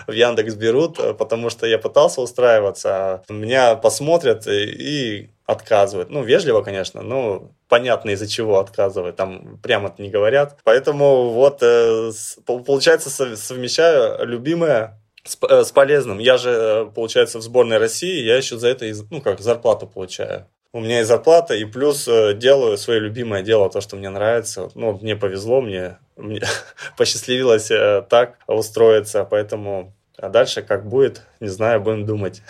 в 0.08 0.10
Яндекс 0.12 0.54
берут, 0.54 0.98
э, 0.98 1.14
потому 1.14 1.48
что 1.48 1.66
я 1.66 1.78
пытался 1.78 2.20
устраиваться, 2.20 2.90
а 2.90 3.22
меня 3.32 3.76
посмотрят 4.00 4.46
и 4.46 5.28
отказывают. 5.44 6.10
Ну, 6.10 6.22
вежливо, 6.22 6.62
конечно, 6.62 7.02
но 7.02 7.50
понятно, 7.68 8.10
из-за 8.10 8.26
чего 8.26 8.58
отказывают. 8.58 9.16
Там 9.16 9.58
прямо 9.62 9.94
не 9.98 10.08
говорят. 10.08 10.56
Поэтому 10.64 11.30
вот, 11.30 11.58
э, 11.62 12.10
получается, 12.46 13.10
совмещаю 13.36 14.26
любимое 14.26 14.98
с, 15.24 15.36
э, 15.50 15.64
с 15.64 15.72
полезным. 15.72 16.18
Я 16.18 16.38
же, 16.38 16.50
э, 16.50 16.86
получается, 16.94 17.38
в 17.38 17.42
сборной 17.42 17.78
России, 17.78 18.24
я 18.24 18.36
еще 18.36 18.56
за 18.56 18.68
это, 18.68 18.86
ну, 19.10 19.20
как, 19.20 19.40
зарплату 19.40 19.86
получаю. 19.86 20.46
У 20.72 20.80
меня 20.80 21.00
и 21.00 21.04
зарплата, 21.04 21.54
и 21.54 21.64
плюс 21.64 22.08
делаю 22.36 22.78
свое 22.78 23.00
любимое 23.00 23.42
дело, 23.42 23.68
то, 23.68 23.80
что 23.80 23.96
мне 23.96 24.08
нравится. 24.08 24.70
Ну, 24.74 24.98
мне 25.02 25.16
повезло, 25.16 25.60
мне, 25.60 25.98
мне 26.16 26.40
посчастливилось 26.96 27.70
так 28.08 28.38
устроиться, 28.46 29.24
поэтому 29.24 29.92
а 30.20 30.28
дальше 30.28 30.62
как 30.62 30.86
будет, 30.86 31.22
не 31.40 31.48
знаю, 31.48 31.80
будем 31.80 32.04
думать. 32.04 32.42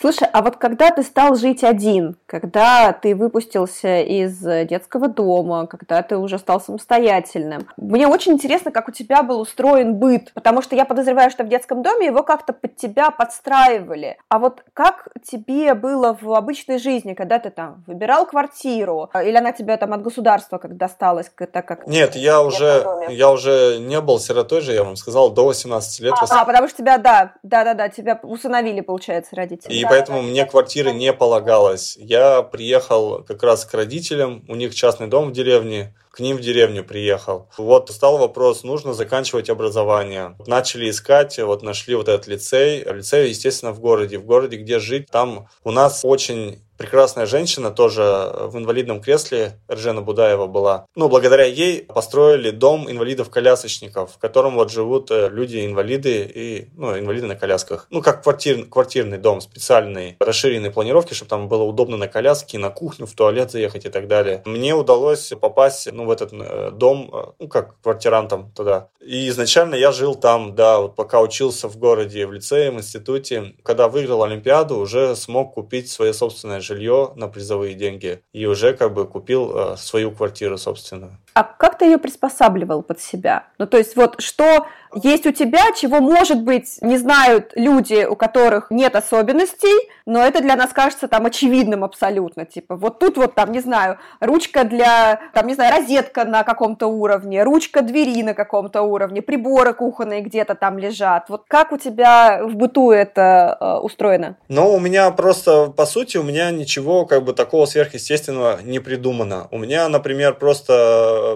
Слушай, 0.00 0.28
а 0.32 0.42
вот 0.42 0.56
когда 0.56 0.90
ты 0.90 1.02
стал 1.02 1.34
жить 1.34 1.64
один, 1.64 2.16
когда 2.26 2.92
ты 2.92 3.16
выпустился 3.16 4.00
из 4.00 4.38
детского 4.38 5.08
дома, 5.08 5.66
когда 5.66 6.02
ты 6.02 6.16
уже 6.16 6.38
стал 6.38 6.60
самостоятельным, 6.60 7.68
мне 7.76 8.06
очень 8.06 8.32
интересно, 8.32 8.70
как 8.70 8.88
у 8.88 8.92
тебя 8.92 9.24
был 9.24 9.40
устроен 9.40 9.96
быт, 9.96 10.32
потому 10.34 10.62
что 10.62 10.76
я 10.76 10.84
подозреваю, 10.84 11.30
что 11.30 11.42
в 11.42 11.48
детском 11.48 11.82
доме 11.82 12.06
его 12.06 12.22
как-то 12.22 12.52
под 12.52 12.76
тебя 12.76 13.10
подстраивали. 13.10 14.18
А 14.28 14.38
вот 14.38 14.62
как 14.72 15.08
тебе 15.28 15.74
было 15.74 16.16
в 16.20 16.32
обычной 16.32 16.78
жизни, 16.78 17.14
когда 17.14 17.40
ты 17.40 17.50
там 17.50 17.82
выбирал 17.86 18.24
квартиру, 18.24 19.10
или 19.14 19.36
она 19.36 19.50
тебе 19.50 19.76
там 19.76 19.92
от 19.92 20.02
государства 20.02 20.58
как 20.58 20.76
досталась, 20.76 21.30
так 21.52 21.66
как... 21.66 21.86
Нет, 21.88 22.14
я 22.14 22.40
уже, 22.42 22.86
я 23.08 23.30
уже 23.30 23.78
не 23.80 24.00
был 24.00 24.20
сиротой 24.20 24.60
же, 24.60 24.72
я 24.74 24.84
вам 24.84 24.94
сказал, 24.94 25.30
до 25.30 25.46
18 25.46 26.00
лет. 26.00 26.14
А, 26.20 26.42
а 26.42 26.44
потому 26.44 26.68
что 26.68 26.78
тебя, 26.78 26.98
да, 26.98 27.32
да, 27.42 27.64
да, 27.64 27.74
да, 27.74 27.88
тебя 27.88 28.20
усыновили, 28.28 28.80
получается, 28.80 29.34
родители. 29.34 29.72
И 29.72 29.82
да, 29.82 29.88
поэтому 29.88 30.22
да, 30.22 30.28
мне 30.28 30.44
да. 30.44 30.50
квартиры 30.50 30.92
не 30.92 31.12
полагалось. 31.12 31.96
Я 31.98 32.42
приехал 32.42 33.24
как 33.24 33.42
раз 33.42 33.64
к 33.64 33.74
родителям, 33.74 34.44
у 34.48 34.54
них 34.54 34.74
частный 34.74 35.06
дом 35.06 35.30
в 35.30 35.32
деревне, 35.32 35.94
к 36.18 36.20
ним 36.20 36.36
в 36.36 36.40
деревню 36.40 36.82
приехал. 36.82 37.48
Вот 37.58 37.90
стал 37.90 38.18
вопрос, 38.18 38.64
нужно 38.64 38.92
заканчивать 38.92 39.48
образование. 39.50 40.34
Начали 40.48 40.90
искать, 40.90 41.38
вот 41.38 41.62
нашли 41.62 41.94
вот 41.94 42.08
этот 42.08 42.26
лицей. 42.26 42.82
Лицей, 42.82 43.28
естественно, 43.28 43.70
в 43.70 43.78
городе. 43.78 44.18
В 44.18 44.26
городе, 44.26 44.56
где 44.56 44.80
жить, 44.80 45.06
там 45.12 45.46
у 45.62 45.70
нас 45.70 46.00
очень 46.02 46.58
прекрасная 46.78 47.26
женщина, 47.26 47.70
тоже 47.70 48.02
в 48.02 48.56
инвалидном 48.56 49.02
кресле, 49.02 49.60
Ржена 49.70 50.00
Будаева 50.00 50.46
была. 50.46 50.86
Ну, 50.94 51.08
благодаря 51.08 51.44
ей 51.44 51.82
построили 51.82 52.50
дом 52.50 52.90
инвалидов-колясочников, 52.90 54.12
в 54.12 54.18
котором 54.18 54.54
вот 54.54 54.70
живут 54.70 55.10
э, 55.10 55.28
люди-инвалиды 55.28 56.30
и, 56.32 56.68
ну, 56.76 56.96
инвалиды 56.96 57.26
на 57.26 57.34
колясках. 57.34 57.88
Ну, 57.90 58.00
как 58.00 58.22
квартир, 58.22 58.64
квартирный 58.66 59.18
дом, 59.18 59.40
специальный, 59.40 60.16
расширенной 60.20 60.70
планировки, 60.70 61.14
чтобы 61.14 61.28
там 61.28 61.48
было 61.48 61.64
удобно 61.64 61.96
на 61.96 62.06
коляске, 62.06 62.58
на 62.58 62.70
кухню, 62.70 63.06
в 63.06 63.12
туалет 63.12 63.50
заехать 63.50 63.84
и 63.84 63.90
так 63.90 64.06
далее. 64.06 64.42
Мне 64.46 64.74
удалось 64.74 65.32
попасть, 65.40 65.90
ну, 65.92 66.06
в 66.08 66.10
этот 66.10 66.32
э, 66.32 66.70
дом, 66.72 67.10
э, 67.12 67.24
ну, 67.38 67.48
как 67.48 67.80
квартирантом 67.80 68.50
туда. 68.52 68.88
И 69.00 69.28
изначально 69.28 69.74
я 69.74 69.92
жил 69.92 70.14
там, 70.14 70.54
да, 70.54 70.80
вот 70.80 70.96
пока 70.96 71.20
учился 71.20 71.68
в 71.68 71.76
городе, 71.76 72.26
в 72.26 72.32
лицее, 72.32 72.70
в 72.70 72.74
институте. 72.74 73.54
Когда 73.62 73.88
выиграл 73.88 74.24
Олимпиаду, 74.24 74.78
уже 74.78 75.14
смог 75.14 75.54
купить 75.54 75.90
свое 75.90 76.12
собственное 76.12 76.60
жилье 76.60 77.12
на 77.14 77.28
призовые 77.28 77.74
деньги 77.74 78.22
и 78.32 78.46
уже 78.46 78.74
как 78.74 78.94
бы 78.94 79.06
купил 79.06 79.52
э, 79.54 79.76
свою 79.76 80.10
квартиру 80.10 80.58
собственную. 80.58 81.18
А 81.38 81.44
как 81.44 81.78
ты 81.78 81.84
ее 81.84 81.98
приспосабливал 81.98 82.82
под 82.82 83.00
себя? 83.00 83.44
Ну, 83.58 83.68
то 83.68 83.78
есть 83.78 83.94
вот 83.94 84.20
что 84.20 84.66
есть 84.94 85.24
у 85.24 85.30
тебя, 85.30 85.72
чего, 85.76 86.00
может 86.00 86.42
быть, 86.42 86.78
не 86.80 86.96
знают 86.96 87.52
люди, 87.54 88.04
у 88.04 88.16
которых 88.16 88.70
нет 88.70 88.96
особенностей, 88.96 89.88
но 90.06 90.20
это 90.20 90.40
для 90.40 90.56
нас 90.56 90.72
кажется 90.72 91.06
там 91.08 91.26
очевидным 91.26 91.84
абсолютно. 91.84 92.44
Типа, 92.46 92.74
вот 92.74 92.98
тут 92.98 93.18
вот 93.18 93.34
там, 93.34 93.52
не 93.52 93.60
знаю, 93.60 93.98
ручка 94.20 94.64
для, 94.64 95.20
там, 95.34 95.46
не 95.46 95.54
знаю, 95.54 95.76
розетка 95.76 96.24
на 96.24 96.42
каком-то 96.42 96.86
уровне, 96.86 97.44
ручка 97.44 97.82
двери 97.82 98.22
на 98.22 98.34
каком-то 98.34 98.82
уровне, 98.82 99.20
приборы 99.22 99.74
кухонные 99.74 100.22
где-то 100.22 100.54
там 100.54 100.78
лежат. 100.78 101.28
Вот 101.28 101.44
как 101.46 101.70
у 101.72 101.76
тебя 101.76 102.40
в 102.42 102.54
быту 102.54 102.90
это 102.90 103.56
э, 103.60 103.74
устроено? 103.84 104.36
Ну, 104.48 104.74
у 104.74 104.80
меня 104.80 105.10
просто, 105.10 105.66
по 105.66 105.84
сути, 105.84 106.16
у 106.16 106.22
меня 106.22 106.50
ничего 106.50 107.04
как 107.04 107.24
бы 107.24 107.34
такого 107.34 107.66
сверхъестественного 107.66 108.60
не 108.62 108.78
придумано. 108.78 109.48
У 109.50 109.58
меня, 109.58 109.88
например, 109.88 110.34
просто 110.34 111.27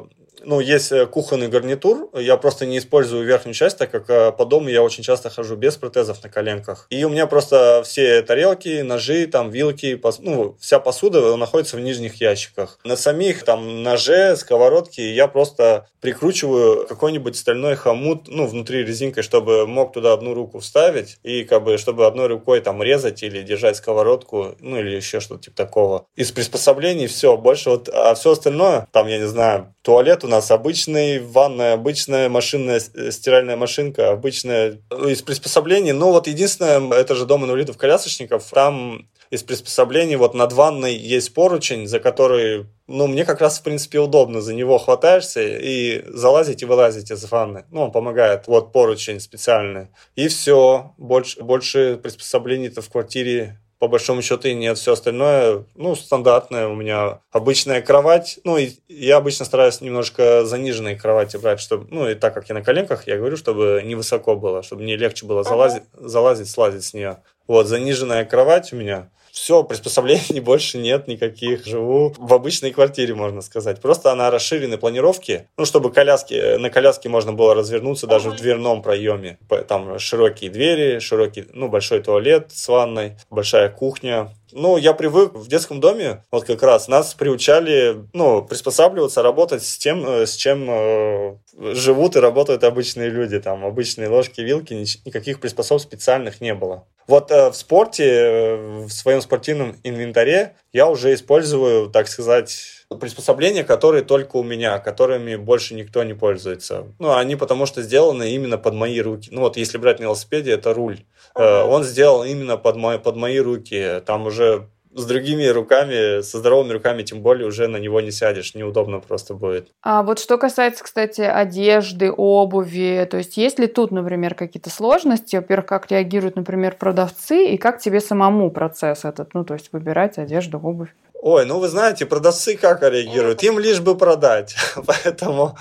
ну, 0.44 0.60
есть 0.60 0.92
э, 0.92 1.06
кухонный 1.06 1.48
гарнитур, 1.48 2.10
я 2.14 2.36
просто 2.36 2.66
не 2.66 2.78
использую 2.78 3.24
верхнюю 3.24 3.54
часть, 3.54 3.78
так 3.78 3.90
как 3.90 4.08
э, 4.10 4.32
по 4.32 4.44
дому 4.44 4.68
я 4.68 4.82
очень 4.82 5.02
часто 5.02 5.30
хожу 5.30 5.56
без 5.56 5.76
протезов 5.76 6.22
на 6.22 6.28
коленках. 6.28 6.86
И 6.90 7.04
у 7.04 7.08
меня 7.08 7.26
просто 7.26 7.82
все 7.84 8.22
тарелки, 8.22 8.82
ножи, 8.82 9.26
там, 9.26 9.50
вилки, 9.50 9.94
пос... 9.94 10.18
ну, 10.20 10.56
вся 10.60 10.78
посуда 10.78 11.36
находится 11.36 11.76
в 11.76 11.80
нижних 11.80 12.20
ящиках. 12.20 12.78
На 12.84 12.96
самих 12.96 13.44
там 13.44 13.82
ноже, 13.82 14.36
сковородки 14.36 15.00
я 15.00 15.28
просто 15.28 15.86
прикручиваю 16.00 16.86
какой-нибудь 16.86 17.36
стальной 17.36 17.76
хомут, 17.76 18.26
ну, 18.26 18.46
внутри 18.46 18.84
резинкой, 18.84 19.22
чтобы 19.22 19.66
мог 19.66 19.92
туда 19.92 20.12
одну 20.12 20.34
руку 20.34 20.58
вставить, 20.58 21.18
и 21.22 21.44
как 21.44 21.64
бы, 21.64 21.78
чтобы 21.78 22.06
одной 22.06 22.26
рукой 22.26 22.60
там 22.60 22.82
резать 22.82 23.22
или 23.22 23.42
держать 23.42 23.76
сковородку, 23.76 24.56
ну, 24.60 24.78
или 24.78 24.96
еще 24.96 25.20
что-то 25.20 25.44
типа 25.44 25.56
такого. 25.56 26.06
Из 26.16 26.32
приспособлений 26.32 27.06
все, 27.06 27.36
больше 27.36 27.70
вот, 27.70 27.88
а 27.88 28.14
все 28.14 28.32
остальное, 28.32 28.88
там, 28.92 29.06
я 29.06 29.18
не 29.18 29.28
знаю, 29.28 29.74
туалет 29.82 30.24
у 30.24 30.28
нас 30.28 30.50
обычный, 30.50 31.18
ванная 31.18 31.74
обычная, 31.74 32.28
машинная 32.28 32.80
стиральная 32.80 33.56
машинка 33.56 34.10
обычная, 34.10 34.80
из 35.06 35.22
приспособлений, 35.22 35.92
но 35.92 36.12
вот 36.12 36.26
единственное, 36.26 36.92
это 36.94 37.14
же 37.14 37.26
дом 37.26 37.44
инвалидов-колясочников, 37.44 38.48
там 38.50 39.08
из 39.32 39.42
приспособлений 39.42 40.16
вот 40.16 40.34
над 40.34 40.52
ванной 40.52 40.94
есть 40.94 41.32
поручень, 41.32 41.86
за 41.86 42.00
который, 42.00 42.66
ну, 42.86 43.06
мне 43.06 43.24
как 43.24 43.40
раз, 43.40 43.58
в 43.58 43.62
принципе, 43.62 43.98
удобно. 43.98 44.42
За 44.42 44.52
него 44.52 44.76
хватаешься 44.76 45.40
и 45.40 46.04
залазить 46.06 46.60
и 46.60 46.66
вылазить 46.66 47.10
из 47.10 47.24
ванны. 47.30 47.64
Ну, 47.70 47.84
он 47.84 47.92
помогает. 47.92 48.46
Вот 48.46 48.74
поручень 48.74 49.20
специальный. 49.20 49.88
И 50.16 50.28
все. 50.28 50.92
Больше, 50.98 51.42
больше 51.42 51.96
приспособлений-то 51.96 52.82
в 52.82 52.90
квартире 52.90 53.58
по 53.82 53.88
большому 53.88 54.22
счету 54.22 54.46
и 54.46 54.54
нет. 54.54 54.78
Все 54.78 54.92
остальное, 54.92 55.64
ну, 55.74 55.96
стандартное 55.96 56.68
у 56.68 56.76
меня. 56.76 57.18
Обычная 57.32 57.82
кровать, 57.82 58.38
ну, 58.44 58.56
и 58.56 58.70
я 58.86 59.16
обычно 59.16 59.44
стараюсь 59.44 59.80
немножко 59.80 60.44
заниженные 60.44 60.94
кровати 60.94 61.36
брать, 61.36 61.58
чтобы, 61.58 61.88
ну, 61.90 62.08
и 62.08 62.14
так 62.14 62.32
как 62.32 62.48
я 62.48 62.54
на 62.54 62.62
коленках, 62.62 63.08
я 63.08 63.16
говорю, 63.16 63.36
чтобы 63.36 63.82
невысоко 63.84 64.36
было, 64.36 64.62
чтобы 64.62 64.84
мне 64.84 64.94
легче 64.94 65.26
было 65.26 65.42
залазить, 65.42 65.82
залазить, 65.94 66.48
слазить 66.48 66.84
с 66.84 66.94
нее. 66.94 67.24
Вот, 67.48 67.66
заниженная 67.66 68.24
кровать 68.24 68.72
у 68.72 68.76
меня– 68.76 69.10
все, 69.32 69.64
приспособлений 69.64 70.40
больше 70.44 70.76
нет 70.76 71.08
никаких. 71.08 71.66
Живу 71.66 72.14
в 72.18 72.34
обычной 72.34 72.70
квартире, 72.70 73.14
можно 73.14 73.40
сказать. 73.40 73.80
Просто 73.80 74.12
она 74.12 74.30
расширенной 74.30 74.76
планировки, 74.76 75.48
ну, 75.56 75.64
чтобы 75.64 75.90
коляски, 75.90 76.58
на 76.58 76.68
коляске 76.68 77.08
можно 77.08 77.32
было 77.32 77.54
развернуться 77.54 78.06
даже 78.06 78.30
в 78.30 78.36
дверном 78.36 78.82
проеме. 78.82 79.38
Там 79.66 79.98
широкие 79.98 80.50
двери, 80.50 80.98
широкий, 80.98 81.46
ну, 81.54 81.68
большой 81.68 82.02
туалет 82.02 82.48
с 82.52 82.68
ванной, 82.68 83.16
большая 83.30 83.70
кухня, 83.70 84.34
ну, 84.52 84.76
я 84.76 84.92
привык 84.92 85.34
в 85.34 85.48
детском 85.48 85.80
доме, 85.80 86.24
вот 86.30 86.44
как 86.44 86.62
раз 86.62 86.88
нас 86.88 87.14
приучали, 87.14 88.06
ну, 88.12 88.42
приспосабливаться, 88.42 89.22
работать 89.22 89.64
с 89.64 89.78
тем, 89.78 90.06
э, 90.06 90.26
с 90.26 90.34
чем 90.36 90.66
э, 90.68 91.36
живут 91.74 92.16
и 92.16 92.20
работают 92.20 92.64
обычные 92.64 93.10
люди. 93.10 93.38
Там 93.40 93.64
обычные 93.64 94.08
ложки, 94.08 94.40
вилки, 94.40 94.74
никаких 95.04 95.40
приспособ 95.40 95.80
специальных 95.80 96.40
не 96.40 96.54
было. 96.54 96.86
Вот 97.06 97.30
э, 97.30 97.50
в 97.50 97.54
спорте, 97.54 98.04
э, 98.04 98.84
в 98.86 98.90
своем 98.90 99.20
спортивном 99.20 99.76
инвентаре 99.82 100.54
я 100.72 100.88
уже 100.88 101.12
использую, 101.14 101.90
так 101.90 102.08
сказать, 102.08 102.86
приспособления, 103.00 103.64
которые 103.64 104.04
только 104.04 104.36
у 104.36 104.42
меня, 104.42 104.78
которыми 104.78 105.36
больше 105.36 105.74
никто 105.74 106.02
не 106.04 106.14
пользуется. 106.14 106.86
Ну, 106.98 107.14
они 107.14 107.36
потому 107.36 107.66
что 107.66 107.82
сделаны 107.82 108.30
именно 108.30 108.58
под 108.58 108.74
мои 108.74 109.00
руки. 109.00 109.28
Ну, 109.32 109.40
вот 109.40 109.56
если 109.56 109.78
брать 109.78 109.98
на 109.98 110.04
велосипеде, 110.04 110.52
это 110.52 110.72
руль. 110.72 111.00
Uh-huh. 111.34 111.64
Он 111.64 111.84
сделал 111.84 112.24
именно 112.24 112.56
под 112.56 112.76
мои, 112.76 112.98
под 112.98 113.16
мои 113.16 113.38
руки. 113.38 114.02
Там 114.06 114.26
уже 114.26 114.68
с 114.94 115.06
другими 115.06 115.46
руками, 115.46 116.20
со 116.20 116.38
здоровыми 116.38 116.72
руками, 116.72 117.02
тем 117.02 117.22
более 117.22 117.46
уже 117.46 117.66
на 117.66 117.78
него 117.78 118.00
не 118.00 118.10
сядешь, 118.10 118.54
неудобно 118.54 119.00
просто 119.00 119.34
будет. 119.34 119.68
А 119.82 120.02
вот 120.02 120.18
что 120.18 120.38
касается, 120.38 120.84
кстати, 120.84 121.22
одежды, 121.22 122.12
обуви, 122.12 123.06
то 123.10 123.16
есть 123.16 123.36
есть 123.36 123.58
ли 123.58 123.66
тут, 123.66 123.90
например, 123.90 124.34
какие-то 124.34 124.70
сложности? 124.70 125.36
Во-первых, 125.36 125.66
как 125.66 125.90
реагируют, 125.90 126.36
например, 126.36 126.76
продавцы, 126.78 127.46
и 127.46 127.56
как 127.56 127.80
тебе 127.80 128.00
самому 128.00 128.50
процесс 128.50 129.04
этот, 129.04 129.34
ну, 129.34 129.44
то 129.44 129.54
есть 129.54 129.70
выбирать 129.72 130.18
одежду, 130.18 130.58
обувь? 130.58 130.90
Ой, 131.24 131.46
ну 131.46 131.60
вы 131.60 131.68
знаете, 131.68 132.04
продавцы 132.04 132.56
как 132.56 132.82
реагируют? 132.82 133.44
Им 133.44 133.60
лишь 133.60 133.78
бы 133.78 133.96
продать. 133.96 134.56
Поэтому 134.86 135.56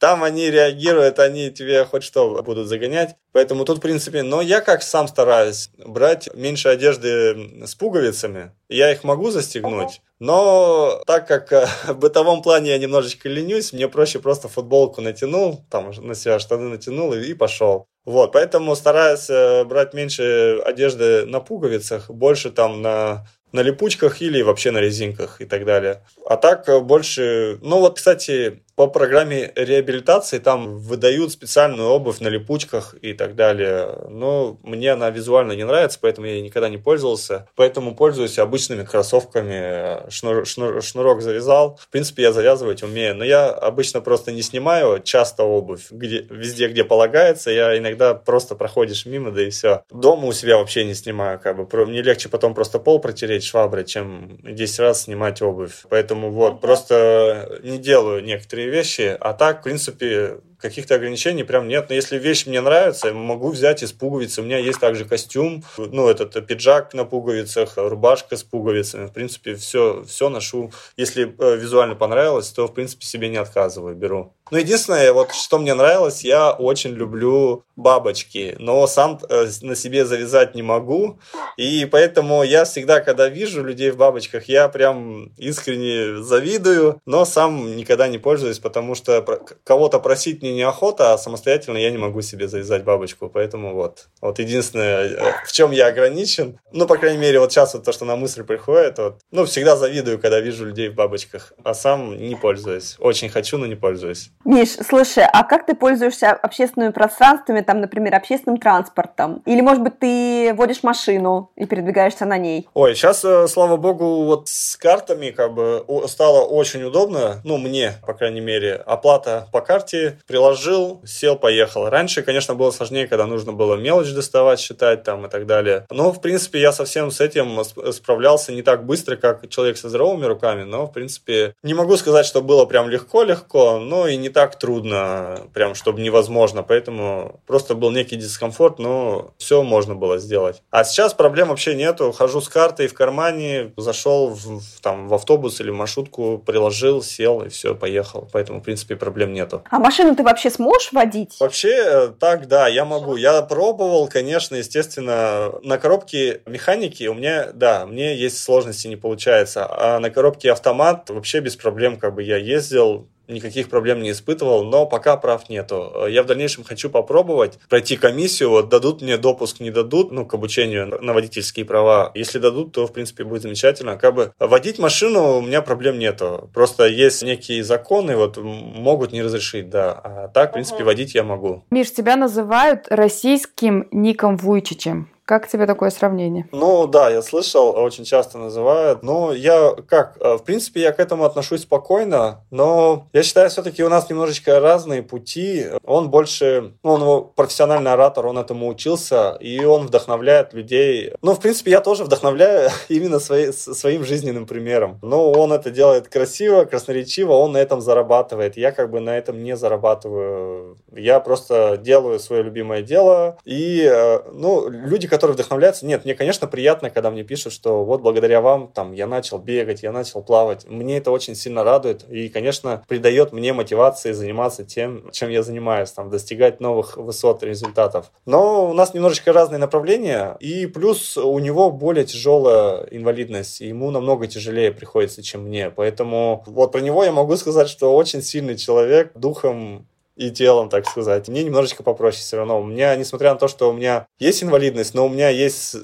там 0.00 0.24
они 0.24 0.50
реагируют, 0.50 1.18
они 1.18 1.50
тебе 1.50 1.84
хоть 1.84 2.02
что 2.02 2.42
будут 2.42 2.66
загонять. 2.66 3.14
Поэтому 3.32 3.66
тут, 3.66 3.76
в 3.76 3.80
принципе, 3.82 4.22
но 4.22 4.40
я 4.40 4.62
как 4.62 4.82
сам 4.82 5.06
стараюсь 5.06 5.68
брать 5.76 6.34
меньше 6.34 6.70
одежды 6.70 7.66
с 7.66 7.74
пуговицами. 7.74 8.52
Я 8.70 8.90
их 8.90 9.04
могу 9.04 9.30
застегнуть, 9.30 10.00
но 10.18 11.02
так 11.06 11.28
как 11.28 11.52
э, 11.52 11.68
в 11.88 11.98
бытовом 11.98 12.40
плане 12.40 12.70
я 12.70 12.78
немножечко 12.78 13.28
ленюсь, 13.28 13.74
мне 13.74 13.88
проще 13.88 14.18
просто 14.18 14.48
футболку 14.48 15.02
натянул, 15.02 15.60
там 15.70 15.90
на 15.98 16.14
себя 16.14 16.38
штаны 16.38 16.70
натянул 16.70 17.12
и, 17.12 17.20
и 17.20 17.34
пошел. 17.34 17.86
Вот, 18.06 18.32
поэтому 18.32 18.74
стараюсь 18.74 19.28
э, 19.28 19.64
брать 19.64 19.92
меньше 19.92 20.62
одежды 20.64 21.26
на 21.26 21.40
пуговицах, 21.40 22.08
больше 22.08 22.50
там 22.50 22.80
на 22.80 23.26
на 23.52 23.60
липучках 23.60 24.20
или 24.22 24.42
вообще 24.42 24.70
на 24.70 24.78
резинках 24.78 25.40
и 25.40 25.44
так 25.44 25.64
далее. 25.64 26.02
А 26.26 26.36
так 26.36 26.68
э, 26.68 26.80
больше... 26.80 27.58
Ну 27.62 27.80
вот, 27.80 27.96
кстати, 27.96 28.62
по 28.76 28.88
программе 28.88 29.52
реабилитации 29.56 30.38
там 30.38 30.76
выдают 30.76 31.32
специальную 31.32 31.88
обувь 31.88 32.20
на 32.20 32.28
липучках 32.28 32.94
и 33.00 33.14
так 33.14 33.34
далее. 33.34 33.88
Но 34.10 34.58
мне 34.62 34.92
она 34.92 35.08
визуально 35.08 35.52
не 35.52 35.64
нравится, 35.64 35.98
поэтому 36.00 36.26
я 36.26 36.34
ей 36.34 36.42
никогда 36.42 36.68
не 36.68 36.76
пользовался. 36.76 37.48
Поэтому 37.56 37.96
пользуюсь 37.96 38.38
обычными 38.38 38.84
кроссовками. 38.84 40.10
Шнур, 40.10 40.46
шнур, 40.46 40.82
шнурок 40.82 41.22
завязал. 41.22 41.78
В 41.80 41.88
принципе, 41.88 42.24
я 42.24 42.32
завязывать 42.32 42.82
умею. 42.82 43.16
Но 43.16 43.24
я 43.24 43.48
обычно 43.48 44.02
просто 44.02 44.30
не 44.30 44.42
снимаю 44.42 45.02
часто 45.02 45.44
обувь. 45.44 45.86
Где, 45.90 46.26
везде, 46.28 46.68
где 46.68 46.84
полагается, 46.84 47.50
я 47.50 47.78
иногда 47.78 48.12
просто 48.12 48.56
проходишь 48.56 49.06
мимо, 49.06 49.30
да 49.30 49.42
и 49.42 49.48
все. 49.48 49.84
Дома 49.90 50.26
у 50.26 50.32
себя 50.32 50.58
вообще 50.58 50.84
не 50.84 50.94
снимаю. 50.94 51.40
Как 51.40 51.56
бы. 51.56 51.86
Мне 51.86 52.02
легче 52.02 52.28
потом 52.28 52.52
просто 52.52 52.78
пол 52.78 52.98
протереть 52.98 53.44
шваброй, 53.44 53.86
чем 53.86 54.38
10 54.42 54.80
раз 54.80 55.04
снимать 55.04 55.40
обувь. 55.40 55.84
Поэтому 55.88 56.30
вот, 56.30 56.60
просто 56.60 57.58
не 57.62 57.78
делаю 57.78 58.22
некоторые 58.22 58.65
вещи, 58.70 59.16
а 59.20 59.32
так, 59.32 59.60
в 59.60 59.62
принципе, 59.62 60.36
каких-то 60.60 60.94
ограничений 60.94 61.44
прям 61.44 61.68
нет. 61.68 61.86
Но 61.88 61.94
если 61.94 62.18
вещь 62.18 62.46
мне 62.46 62.60
нравится, 62.60 63.12
могу 63.12 63.50
взять 63.50 63.82
из 63.82 63.92
пуговицы. 63.92 64.40
У 64.40 64.44
меня 64.44 64.58
есть 64.58 64.80
также 64.80 65.04
костюм, 65.04 65.64
ну, 65.76 66.08
этот 66.08 66.46
пиджак 66.46 66.94
на 66.94 67.04
пуговицах, 67.04 67.74
рубашка 67.76 68.36
с 68.36 68.42
пуговицами. 68.42 69.06
В 69.06 69.12
принципе, 69.12 69.54
все, 69.54 70.04
все 70.06 70.28
ношу. 70.28 70.72
Если 70.96 71.34
э, 71.38 71.56
визуально 71.56 71.94
понравилось, 71.94 72.50
то, 72.50 72.66
в 72.66 72.74
принципе, 72.74 73.06
себе 73.06 73.28
не 73.28 73.36
отказываю, 73.36 73.94
беру. 73.94 74.32
Ну, 74.52 74.58
единственное, 74.58 75.12
вот 75.12 75.32
что 75.32 75.58
мне 75.58 75.74
нравилось, 75.74 76.22
я 76.22 76.52
очень 76.52 76.92
люблю 76.92 77.64
бабочки, 77.74 78.54
но 78.60 78.86
сам 78.86 79.18
э, 79.28 79.48
на 79.62 79.74
себе 79.74 80.06
завязать 80.06 80.54
не 80.54 80.62
могу, 80.62 81.18
и 81.56 81.84
поэтому 81.84 82.44
я 82.44 82.64
всегда, 82.64 83.00
когда 83.00 83.28
вижу 83.28 83.64
людей 83.64 83.90
в 83.90 83.96
бабочках, 83.96 84.44
я 84.44 84.68
прям 84.68 85.32
искренне 85.36 86.22
завидую, 86.22 87.00
но 87.06 87.24
сам 87.24 87.76
никогда 87.76 88.06
не 88.06 88.18
пользуюсь, 88.18 88.60
потому 88.60 88.94
что 88.94 89.20
кого-то 89.64 89.98
просить 89.98 90.42
мне 90.46 90.56
неохота, 90.56 91.12
а 91.12 91.18
самостоятельно 91.18 91.76
я 91.78 91.90
не 91.90 91.98
могу 91.98 92.22
себе 92.22 92.48
завязать 92.48 92.84
бабочку, 92.84 93.28
поэтому 93.28 93.74
вот. 93.74 94.08
Вот 94.20 94.38
единственное, 94.38 95.08
э, 95.08 95.32
в 95.46 95.52
чем 95.52 95.70
я 95.70 95.88
ограничен, 95.88 96.58
ну, 96.72 96.86
по 96.86 96.96
крайней 96.96 97.18
мере, 97.18 97.40
вот 97.40 97.52
сейчас 97.52 97.74
вот 97.74 97.84
то, 97.84 97.92
что 97.92 98.04
на 98.04 98.16
мысль 98.16 98.44
приходит, 98.44 98.98
вот, 98.98 99.18
ну, 99.30 99.44
всегда 99.44 99.76
завидую, 99.76 100.18
когда 100.18 100.40
вижу 100.40 100.64
людей 100.64 100.88
в 100.88 100.94
бабочках, 100.94 101.52
а 101.64 101.74
сам 101.74 102.16
не 102.16 102.36
пользуюсь. 102.36 102.96
Очень 102.98 103.28
хочу, 103.28 103.58
но 103.58 103.66
не 103.66 103.74
пользуюсь. 103.74 104.30
Миш, 104.44 104.76
слушай, 104.88 105.24
а 105.24 105.42
как 105.44 105.66
ты 105.66 105.74
пользуешься 105.74 106.30
общественными 106.30 106.92
пространствами, 106.92 107.60
там, 107.60 107.80
например, 107.80 108.14
общественным 108.14 108.58
транспортом? 108.58 109.42
Или, 109.46 109.60
может 109.60 109.82
быть, 109.82 109.98
ты 109.98 110.54
водишь 110.54 110.82
машину 110.82 111.50
и 111.56 111.66
передвигаешься 111.66 112.24
на 112.24 112.38
ней? 112.38 112.68
Ой, 112.74 112.94
сейчас, 112.94 113.24
э, 113.24 113.48
слава 113.48 113.76
богу, 113.76 114.24
вот 114.24 114.48
с 114.48 114.76
картами 114.76 115.30
как 115.30 115.54
бы 115.54 115.84
стало 116.06 116.44
очень 116.44 116.82
удобно, 116.82 117.40
ну, 117.44 117.58
мне, 117.58 117.94
по 118.06 118.14
крайней 118.14 118.40
мере, 118.40 118.74
оплата 118.74 119.48
по 119.52 119.60
карте, 119.60 120.18
приложил, 120.36 121.00
сел, 121.06 121.34
поехал. 121.36 121.88
Раньше, 121.88 122.20
конечно, 122.22 122.54
было 122.54 122.70
сложнее, 122.70 123.08
когда 123.08 123.24
нужно 123.24 123.54
было 123.54 123.76
мелочь 123.76 124.12
доставать, 124.12 124.60
считать 124.60 125.02
там 125.02 125.24
и 125.24 125.30
так 125.30 125.46
далее. 125.46 125.86
Но, 125.90 126.12
в 126.12 126.20
принципе, 126.20 126.60
я 126.60 126.72
совсем 126.72 127.10
с 127.10 127.22
этим 127.22 127.64
справлялся 127.92 128.52
не 128.52 128.60
так 128.60 128.84
быстро, 128.84 129.16
как 129.16 129.48
человек 129.48 129.78
со 129.78 129.88
здоровыми 129.88 130.26
руками, 130.26 130.64
но, 130.64 130.88
в 130.88 130.92
принципе, 130.92 131.54
не 131.62 131.72
могу 131.72 131.96
сказать, 131.96 132.26
что 132.26 132.42
было 132.42 132.66
прям 132.66 132.90
легко-легко, 132.90 133.78
но 133.78 134.06
и 134.06 134.18
не 134.18 134.28
так 134.28 134.58
трудно, 134.58 135.40
прям 135.54 135.74
чтобы 135.74 136.02
невозможно. 136.02 136.62
Поэтому 136.62 137.40
просто 137.46 137.74
был 137.74 137.90
некий 137.90 138.16
дискомфорт, 138.16 138.78
но 138.78 139.30
все 139.38 139.62
можно 139.62 139.94
было 139.94 140.18
сделать. 140.18 140.62
А 140.70 140.84
сейчас 140.84 141.14
проблем 141.14 141.48
вообще 141.48 141.74
нету. 141.74 142.12
Хожу 142.12 142.42
с 142.42 142.50
картой 142.50 142.88
в 142.88 142.94
кармане, 142.94 143.72
зашел 143.78 144.34
в, 144.34 144.60
там, 144.82 145.08
в 145.08 145.14
автобус 145.14 145.62
или 145.62 145.70
в 145.70 145.74
маршрутку, 145.74 146.42
приложил, 146.44 147.02
сел 147.02 147.40
и 147.40 147.48
все, 147.48 147.74
поехал. 147.74 148.28
Поэтому, 148.30 148.60
в 148.60 148.64
принципе, 148.64 148.96
проблем 148.96 149.32
нету. 149.32 149.62
А 149.70 149.78
машину 149.78 150.14
ты 150.14 150.25
вообще 150.26 150.50
сможешь 150.50 150.92
водить? 150.92 151.36
Вообще, 151.40 151.74
э, 151.74 152.08
так, 152.18 152.46
да, 152.48 152.68
я 152.68 152.84
могу. 152.84 153.16
Я 153.16 153.40
пробовал, 153.42 154.08
конечно, 154.08 154.56
естественно, 154.56 155.52
на 155.62 155.78
коробке 155.78 156.42
механики 156.46 157.06
у 157.06 157.14
меня, 157.14 157.50
да, 157.54 157.86
мне 157.86 158.14
есть 158.14 158.42
сложности, 158.42 158.88
не 158.88 158.96
получается. 158.96 159.66
А 159.68 159.98
на 160.00 160.10
коробке 160.10 160.52
автомат 160.52 161.08
вообще 161.08 161.40
без 161.40 161.56
проблем, 161.56 161.98
как 161.98 162.14
бы 162.14 162.22
я 162.22 162.36
ездил, 162.36 163.08
никаких 163.28 163.68
проблем 163.68 164.02
не 164.02 164.10
испытывал, 164.10 164.64
но 164.64 164.86
пока 164.86 165.16
прав 165.16 165.48
нету. 165.48 166.06
Я 166.08 166.22
в 166.22 166.26
дальнейшем 166.26 166.64
хочу 166.64 166.90
попробовать 166.90 167.58
пройти 167.68 167.96
комиссию, 167.96 168.50
вот 168.50 168.68
дадут 168.68 169.02
мне 169.02 169.16
допуск, 169.16 169.60
не 169.60 169.70
дадут, 169.70 170.12
ну, 170.12 170.26
к 170.26 170.34
обучению 170.34 171.02
на 171.02 171.12
водительские 171.12 171.64
права. 171.64 172.10
Если 172.14 172.38
дадут, 172.38 172.72
то, 172.72 172.86
в 172.86 172.92
принципе, 172.92 173.24
будет 173.24 173.42
замечательно. 173.42 173.96
Как 173.96 174.14
бы 174.14 174.32
водить 174.38 174.78
машину 174.78 175.38
у 175.38 175.40
меня 175.40 175.62
проблем 175.62 175.98
нету. 175.98 176.50
Просто 176.54 176.86
есть 176.86 177.22
некие 177.22 177.64
законы, 177.64 178.16
вот 178.16 178.36
могут 178.36 179.12
не 179.12 179.22
разрешить, 179.22 179.70
да. 179.70 179.92
А 179.92 180.28
так, 180.28 180.50
в 180.50 180.52
принципе, 180.54 180.84
водить 180.84 181.14
я 181.14 181.22
могу. 181.22 181.64
Миш, 181.70 181.92
тебя 181.92 182.16
называют 182.16 182.86
российским 182.88 183.88
Ником 183.90 184.36
Вуйчичем. 184.36 185.08
Как 185.26 185.48
тебе 185.48 185.66
такое 185.66 185.90
сравнение? 185.90 186.46
Ну 186.52 186.86
да, 186.86 187.10
я 187.10 187.20
слышал, 187.20 187.70
очень 187.76 188.04
часто 188.04 188.38
называют. 188.38 189.02
Но 189.02 189.32
я 189.32 189.74
как, 189.88 190.16
э, 190.20 190.36
в 190.36 190.44
принципе, 190.44 190.82
я 190.82 190.92
к 190.92 191.00
этому 191.00 191.24
отношусь 191.24 191.62
спокойно, 191.62 192.44
но 192.52 193.08
я 193.12 193.24
считаю, 193.24 193.50
все-таки 193.50 193.82
у 193.82 193.88
нас 193.88 194.08
немножечко 194.08 194.60
разные 194.60 195.02
пути. 195.02 195.66
Он 195.82 196.10
больше, 196.10 196.74
ну, 196.84 196.92
он 196.92 197.28
профессиональный 197.34 197.92
оратор, 197.92 198.24
он 198.26 198.38
этому 198.38 198.68
учился, 198.68 199.36
и 199.40 199.64
он 199.64 199.88
вдохновляет 199.88 200.54
людей. 200.54 201.12
Ну, 201.22 201.34
в 201.34 201.40
принципе, 201.40 201.72
я 201.72 201.80
тоже 201.80 202.04
вдохновляю 202.04 202.70
именно 202.88 203.18
свои, 203.18 203.50
своим 203.50 204.04
жизненным 204.04 204.46
примером. 204.46 205.00
Но 205.02 205.32
он 205.32 205.52
это 205.52 205.72
делает 205.72 206.06
красиво, 206.06 206.66
красноречиво, 206.66 207.32
он 207.32 207.50
на 207.50 207.58
этом 207.58 207.80
зарабатывает. 207.80 208.56
Я 208.56 208.70
как 208.70 208.92
бы 208.92 209.00
на 209.00 209.18
этом 209.18 209.42
не 209.42 209.56
зарабатываю. 209.56 210.76
Я 210.94 211.18
просто 211.18 211.76
делаю 211.78 212.20
свое 212.20 212.44
любимое 212.44 212.82
дело, 212.82 213.38
и, 213.44 213.90
э, 213.92 214.20
ну, 214.32 214.68
люди, 214.68 215.08
которые 215.16 215.34
вдохновляются. 215.34 215.86
Нет, 215.86 216.04
мне, 216.04 216.14
конечно, 216.14 216.46
приятно, 216.46 216.90
когда 216.90 217.10
мне 217.10 217.24
пишут, 217.24 217.54
что 217.54 217.84
вот 217.84 218.02
благодаря 218.02 218.42
вам 218.42 218.68
там 218.68 218.92
я 218.92 219.06
начал 219.06 219.38
бегать, 219.38 219.82
я 219.82 219.90
начал 219.90 220.22
плавать. 220.22 220.68
Мне 220.68 220.98
это 220.98 221.10
очень 221.10 221.34
сильно 221.34 221.64
радует 221.64 222.04
и, 222.10 222.28
конечно, 222.28 222.84
придает 222.86 223.32
мне 223.32 223.54
мотивации 223.54 224.12
заниматься 224.12 224.62
тем, 224.62 225.10
чем 225.12 225.30
я 225.30 225.42
занимаюсь, 225.42 225.90
там, 225.90 226.10
достигать 226.10 226.60
новых 226.60 226.98
высот 226.98 227.42
результатов. 227.42 228.12
Но 228.26 228.68
у 228.68 228.74
нас 228.74 228.92
немножечко 228.92 229.32
разные 229.32 229.58
направления, 229.58 230.36
и 230.38 230.66
плюс 230.66 231.16
у 231.16 231.38
него 231.38 231.70
более 231.70 232.04
тяжелая 232.04 232.86
инвалидность, 232.90 233.62
и 233.62 233.68
ему 233.68 233.90
намного 233.90 234.26
тяжелее 234.26 234.70
приходится, 234.70 235.22
чем 235.22 235.44
мне. 235.44 235.70
Поэтому 235.70 236.44
вот 236.46 236.72
про 236.72 236.80
него 236.80 237.04
я 237.04 237.12
могу 237.12 237.36
сказать, 237.36 237.70
что 237.70 237.96
очень 237.96 238.20
сильный 238.20 238.56
человек, 238.56 239.12
духом 239.14 239.86
и 240.16 240.30
телом, 240.30 240.68
так 240.68 240.86
сказать. 240.86 241.28
Мне 241.28 241.44
немножечко 241.44 241.82
попроще 241.82 242.22
все 242.22 242.38
равно. 242.38 242.60
У 242.60 242.64
меня, 242.64 242.96
несмотря 242.96 243.32
на 243.32 243.38
то, 243.38 243.48
что 243.48 243.70
у 243.70 243.72
меня 243.72 244.06
есть 244.18 244.42
инвалидность, 244.42 244.94
но 244.94 245.06
у 245.06 245.08
меня 245.08 245.28
есть 245.28 245.76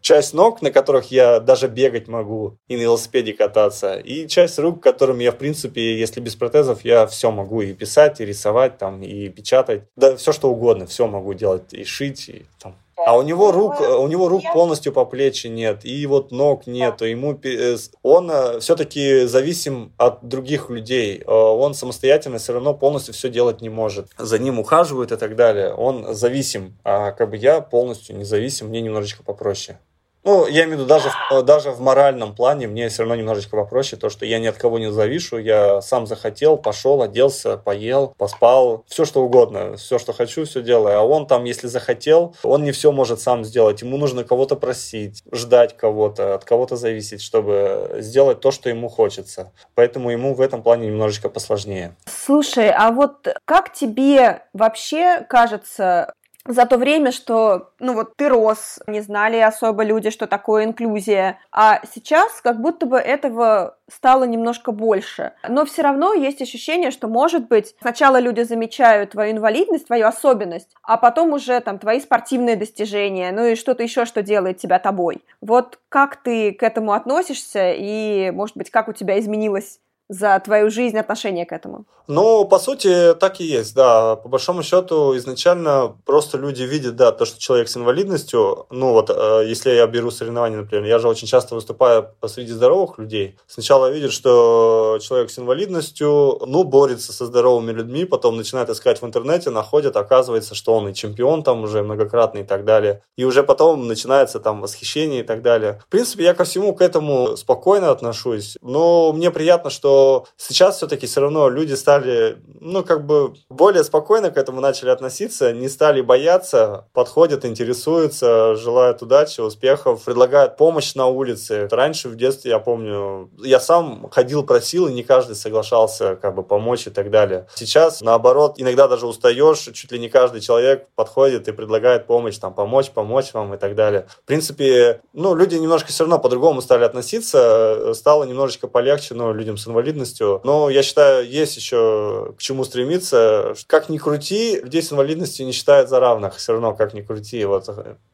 часть 0.00 0.34
ног, 0.34 0.60
на 0.60 0.70
которых 0.70 1.10
я 1.10 1.40
даже 1.40 1.68
бегать 1.68 2.08
могу 2.08 2.56
и 2.68 2.76
на 2.76 2.82
велосипеде 2.82 3.32
кататься, 3.32 3.94
и 3.94 4.26
часть 4.26 4.58
рук, 4.58 4.82
которыми 4.82 5.22
я, 5.22 5.32
в 5.32 5.38
принципе, 5.38 5.98
если 5.98 6.20
без 6.20 6.34
протезов, 6.34 6.84
я 6.84 7.06
все 7.06 7.30
могу 7.30 7.62
и 7.62 7.72
писать, 7.72 8.20
и 8.20 8.24
рисовать, 8.24 8.78
там, 8.78 9.02
и 9.02 9.28
печатать, 9.28 9.84
да, 9.96 10.16
все 10.16 10.32
что 10.32 10.50
угодно, 10.50 10.86
все 10.86 11.06
могу 11.06 11.34
делать, 11.34 11.72
и 11.72 11.84
шить, 11.84 12.28
и 12.28 12.44
там, 12.58 12.74
а 13.06 13.16
у 13.16 13.22
него 13.22 13.52
рук, 13.52 13.80
у 13.80 14.06
него 14.08 14.28
рук 14.28 14.42
полностью 14.52 14.92
по 14.92 15.04
плечи 15.04 15.46
нет, 15.46 15.84
и 15.84 16.06
вот 16.06 16.30
ног 16.30 16.66
нету. 16.66 17.04
Ему 17.04 17.38
э, 17.42 17.76
он 18.02 18.30
э, 18.30 18.60
все-таки 18.60 19.26
зависим 19.26 19.92
от 19.96 20.26
других 20.26 20.70
людей. 20.70 21.22
Э, 21.26 21.30
он 21.30 21.74
самостоятельно 21.74 22.38
все 22.38 22.52
равно 22.52 22.74
полностью 22.74 23.14
все 23.14 23.30
делать 23.30 23.60
не 23.60 23.68
может. 23.68 24.08
За 24.18 24.38
ним 24.38 24.58
ухаживают 24.58 25.12
и 25.12 25.16
так 25.16 25.36
далее. 25.36 25.72
Он 25.74 26.14
зависим, 26.14 26.76
а 26.84 27.12
как 27.12 27.30
бы 27.30 27.36
я 27.36 27.60
полностью 27.60 28.16
независим, 28.16 28.68
мне 28.68 28.80
немножечко 28.80 29.22
попроще. 29.22 29.78
Ну, 30.22 30.46
я 30.46 30.64
имею 30.64 30.70
в 30.70 30.80
виду, 30.80 30.86
даже, 30.86 31.08
в, 31.30 31.42
даже 31.42 31.70
в 31.70 31.80
моральном 31.80 32.34
плане 32.34 32.68
мне 32.68 32.88
все 32.88 33.02
равно 33.02 33.14
немножечко 33.14 33.56
попроще, 33.56 33.98
то, 33.98 34.10
что 34.10 34.26
я 34.26 34.38
ни 34.38 34.46
от 34.46 34.56
кого 34.56 34.78
не 34.78 34.90
завишу, 34.90 35.38
я 35.38 35.80
сам 35.80 36.06
захотел, 36.06 36.58
пошел, 36.58 37.00
оделся, 37.00 37.56
поел, 37.56 38.14
поспал, 38.18 38.84
все 38.86 39.06
что 39.06 39.22
угодно, 39.22 39.76
все, 39.76 39.98
что 39.98 40.12
хочу, 40.12 40.44
все 40.44 40.62
делаю. 40.62 40.98
А 40.98 41.02
он 41.02 41.26
там, 41.26 41.44
если 41.44 41.68
захотел, 41.68 42.36
он 42.42 42.64
не 42.64 42.72
все 42.72 42.92
может 42.92 43.20
сам 43.20 43.44
сделать, 43.44 43.80
ему 43.80 43.96
нужно 43.96 44.24
кого-то 44.24 44.56
просить, 44.56 45.22
ждать 45.32 45.76
кого-то, 45.76 46.34
от 46.34 46.44
кого-то 46.44 46.76
зависеть, 46.76 47.22
чтобы 47.22 47.96
сделать 48.00 48.40
то, 48.40 48.50
что 48.50 48.68
ему 48.68 48.88
хочется. 48.88 49.52
Поэтому 49.74 50.10
ему 50.10 50.34
в 50.34 50.42
этом 50.42 50.62
плане 50.62 50.88
немножечко 50.88 51.30
посложнее. 51.30 51.96
Слушай, 52.06 52.70
а 52.70 52.90
вот 52.90 53.28
как 53.46 53.72
тебе 53.72 54.42
вообще 54.52 55.24
кажется, 55.28 56.12
за 56.46 56.66
то 56.66 56.78
время, 56.78 57.12
что, 57.12 57.70
ну 57.78 57.94
вот 57.94 58.16
ты 58.16 58.28
рос, 58.28 58.80
не 58.86 59.00
знали 59.00 59.36
особо 59.36 59.82
люди, 59.82 60.10
что 60.10 60.26
такое 60.26 60.64
инклюзия, 60.64 61.38
а 61.52 61.80
сейчас 61.92 62.40
как 62.40 62.60
будто 62.60 62.86
бы 62.86 62.96
этого 62.96 63.76
стало 63.90 64.24
немножко 64.24 64.72
больше. 64.72 65.32
Но 65.48 65.64
все 65.64 65.82
равно 65.82 66.14
есть 66.14 66.40
ощущение, 66.40 66.90
что, 66.90 67.08
может 67.08 67.48
быть, 67.48 67.74
сначала 67.80 68.18
люди 68.18 68.42
замечают 68.42 69.10
твою 69.10 69.32
инвалидность, 69.32 69.86
твою 69.86 70.06
особенность, 70.06 70.70
а 70.82 70.96
потом 70.96 71.32
уже 71.32 71.60
там 71.60 71.78
твои 71.78 72.00
спортивные 72.00 72.56
достижения, 72.56 73.32
ну 73.32 73.44
и 73.44 73.54
что-то 73.54 73.82
еще, 73.82 74.04
что 74.04 74.22
делает 74.22 74.58
тебя 74.58 74.78
тобой. 74.78 75.22
Вот 75.40 75.78
как 75.88 76.16
ты 76.16 76.52
к 76.52 76.62
этому 76.62 76.92
относишься 76.92 77.72
и, 77.72 78.30
может 78.30 78.56
быть, 78.56 78.70
как 78.70 78.88
у 78.88 78.92
тебя 78.92 79.18
изменилось 79.18 79.80
за 80.10 80.40
твою 80.40 80.70
жизнь 80.70 80.98
отношение 80.98 81.46
к 81.46 81.52
этому? 81.52 81.84
Ну, 82.08 82.44
по 82.44 82.58
сути, 82.58 83.14
так 83.14 83.40
и 83.40 83.44
есть, 83.44 83.76
да. 83.76 84.16
По 84.16 84.28
большому 84.28 84.64
счету, 84.64 85.16
изначально 85.16 85.96
просто 86.04 86.36
люди 86.36 86.64
видят, 86.64 86.96
да, 86.96 87.12
то, 87.12 87.24
что 87.24 87.38
человек 87.38 87.68
с 87.68 87.76
инвалидностью, 87.76 88.66
ну 88.70 88.92
вот, 88.92 89.10
э, 89.10 89.44
если 89.46 89.70
я 89.70 89.86
беру 89.86 90.10
соревнования, 90.10 90.58
например, 90.58 90.86
я 90.86 90.98
же 90.98 91.06
очень 91.06 91.28
часто 91.28 91.54
выступаю 91.54 92.08
посреди 92.18 92.50
здоровых 92.50 92.98
людей. 92.98 93.38
Сначала 93.46 93.88
видят, 93.88 94.10
что 94.10 94.98
человек 95.00 95.30
с 95.30 95.38
инвалидностью, 95.38 96.40
ну, 96.44 96.64
борется 96.64 97.12
со 97.12 97.26
здоровыми 97.26 97.70
людьми, 97.70 98.04
потом 98.04 98.36
начинает 98.36 98.68
искать 98.70 99.00
в 99.00 99.06
интернете, 99.06 99.50
находят, 99.50 99.96
оказывается, 99.96 100.56
что 100.56 100.74
он 100.74 100.88
и 100.88 100.94
чемпион 100.94 101.44
там 101.44 101.62
уже 101.62 101.84
многократный 101.84 102.40
и 102.40 102.44
так 102.44 102.64
далее. 102.64 103.04
И 103.16 103.24
уже 103.24 103.44
потом 103.44 103.86
начинается 103.86 104.40
там 104.40 104.60
восхищение 104.62 105.20
и 105.20 105.24
так 105.24 105.42
далее. 105.42 105.80
В 105.86 105.88
принципе, 105.88 106.24
я 106.24 106.34
ко 106.34 106.42
всему 106.42 106.74
к 106.74 106.82
этому 106.82 107.36
спокойно 107.36 107.92
отношусь, 107.92 108.58
но 108.62 109.12
мне 109.12 109.30
приятно, 109.30 109.70
что 109.70 109.99
сейчас 110.36 110.76
все-таки 110.76 111.06
все 111.06 111.20
равно 111.20 111.48
люди 111.48 111.74
стали, 111.74 112.38
ну, 112.60 112.84
как 112.84 113.06
бы 113.06 113.34
более 113.48 113.84
спокойно 113.84 114.30
к 114.30 114.36
этому 114.36 114.60
начали 114.60 114.90
относиться, 114.90 115.52
не 115.52 115.68
стали 115.68 116.00
бояться, 116.00 116.86
подходят, 116.92 117.44
интересуются, 117.44 118.54
желают 118.56 119.02
удачи, 119.02 119.40
успехов, 119.40 120.04
предлагают 120.04 120.56
помощь 120.56 120.94
на 120.94 121.06
улице. 121.06 121.68
Раньше 121.70 122.08
в 122.08 122.16
детстве, 122.16 122.50
я 122.50 122.58
помню, 122.58 123.30
я 123.38 123.60
сам 123.60 124.08
ходил, 124.10 124.42
просил, 124.44 124.88
и 124.88 124.92
не 124.92 125.02
каждый 125.02 125.36
соглашался 125.36 126.16
как 126.16 126.34
бы 126.34 126.42
помочь 126.42 126.86
и 126.86 126.90
так 126.90 127.10
далее. 127.10 127.46
Сейчас, 127.54 128.00
наоборот, 128.00 128.54
иногда 128.56 128.88
даже 128.88 129.06
устаешь, 129.06 129.58
чуть 129.58 129.92
ли 129.92 129.98
не 129.98 130.08
каждый 130.08 130.40
человек 130.40 130.88
подходит 130.94 131.48
и 131.48 131.52
предлагает 131.52 132.06
помощь, 132.06 132.38
там, 132.38 132.54
помочь, 132.54 132.90
помочь 132.90 133.32
вам 133.32 133.54
и 133.54 133.56
так 133.56 133.74
далее. 133.74 134.06
В 134.22 134.26
принципе, 134.26 135.00
ну, 135.12 135.34
люди 135.34 135.54
немножко 135.56 135.88
все 135.88 136.04
равно 136.04 136.18
по-другому 136.18 136.60
стали 136.60 136.84
относиться, 136.84 137.94
стало 137.94 138.24
немножечко 138.24 138.68
полегче, 138.68 139.14
но 139.14 139.32
людям 139.32 139.56
с 139.56 139.66
инвалидностью 139.66 139.89
инвалидностью. 139.90 140.40
Но 140.44 140.70
я 140.70 140.82
считаю, 140.82 141.28
есть 141.28 141.56
еще 141.56 142.34
к 142.38 142.40
чему 142.40 142.64
стремиться. 142.64 143.54
Как 143.66 143.88
ни 143.88 143.98
крути, 143.98 144.60
людей 144.62 144.82
с 144.82 144.92
инвалидностью 144.92 145.46
не 145.46 145.52
считают 145.52 145.88
за 145.88 146.00
равных. 146.00 146.36
Все 146.36 146.52
равно, 146.52 146.74
как 146.74 146.94
ни 146.94 147.02
крути. 147.02 147.44
Вот. 147.44 147.68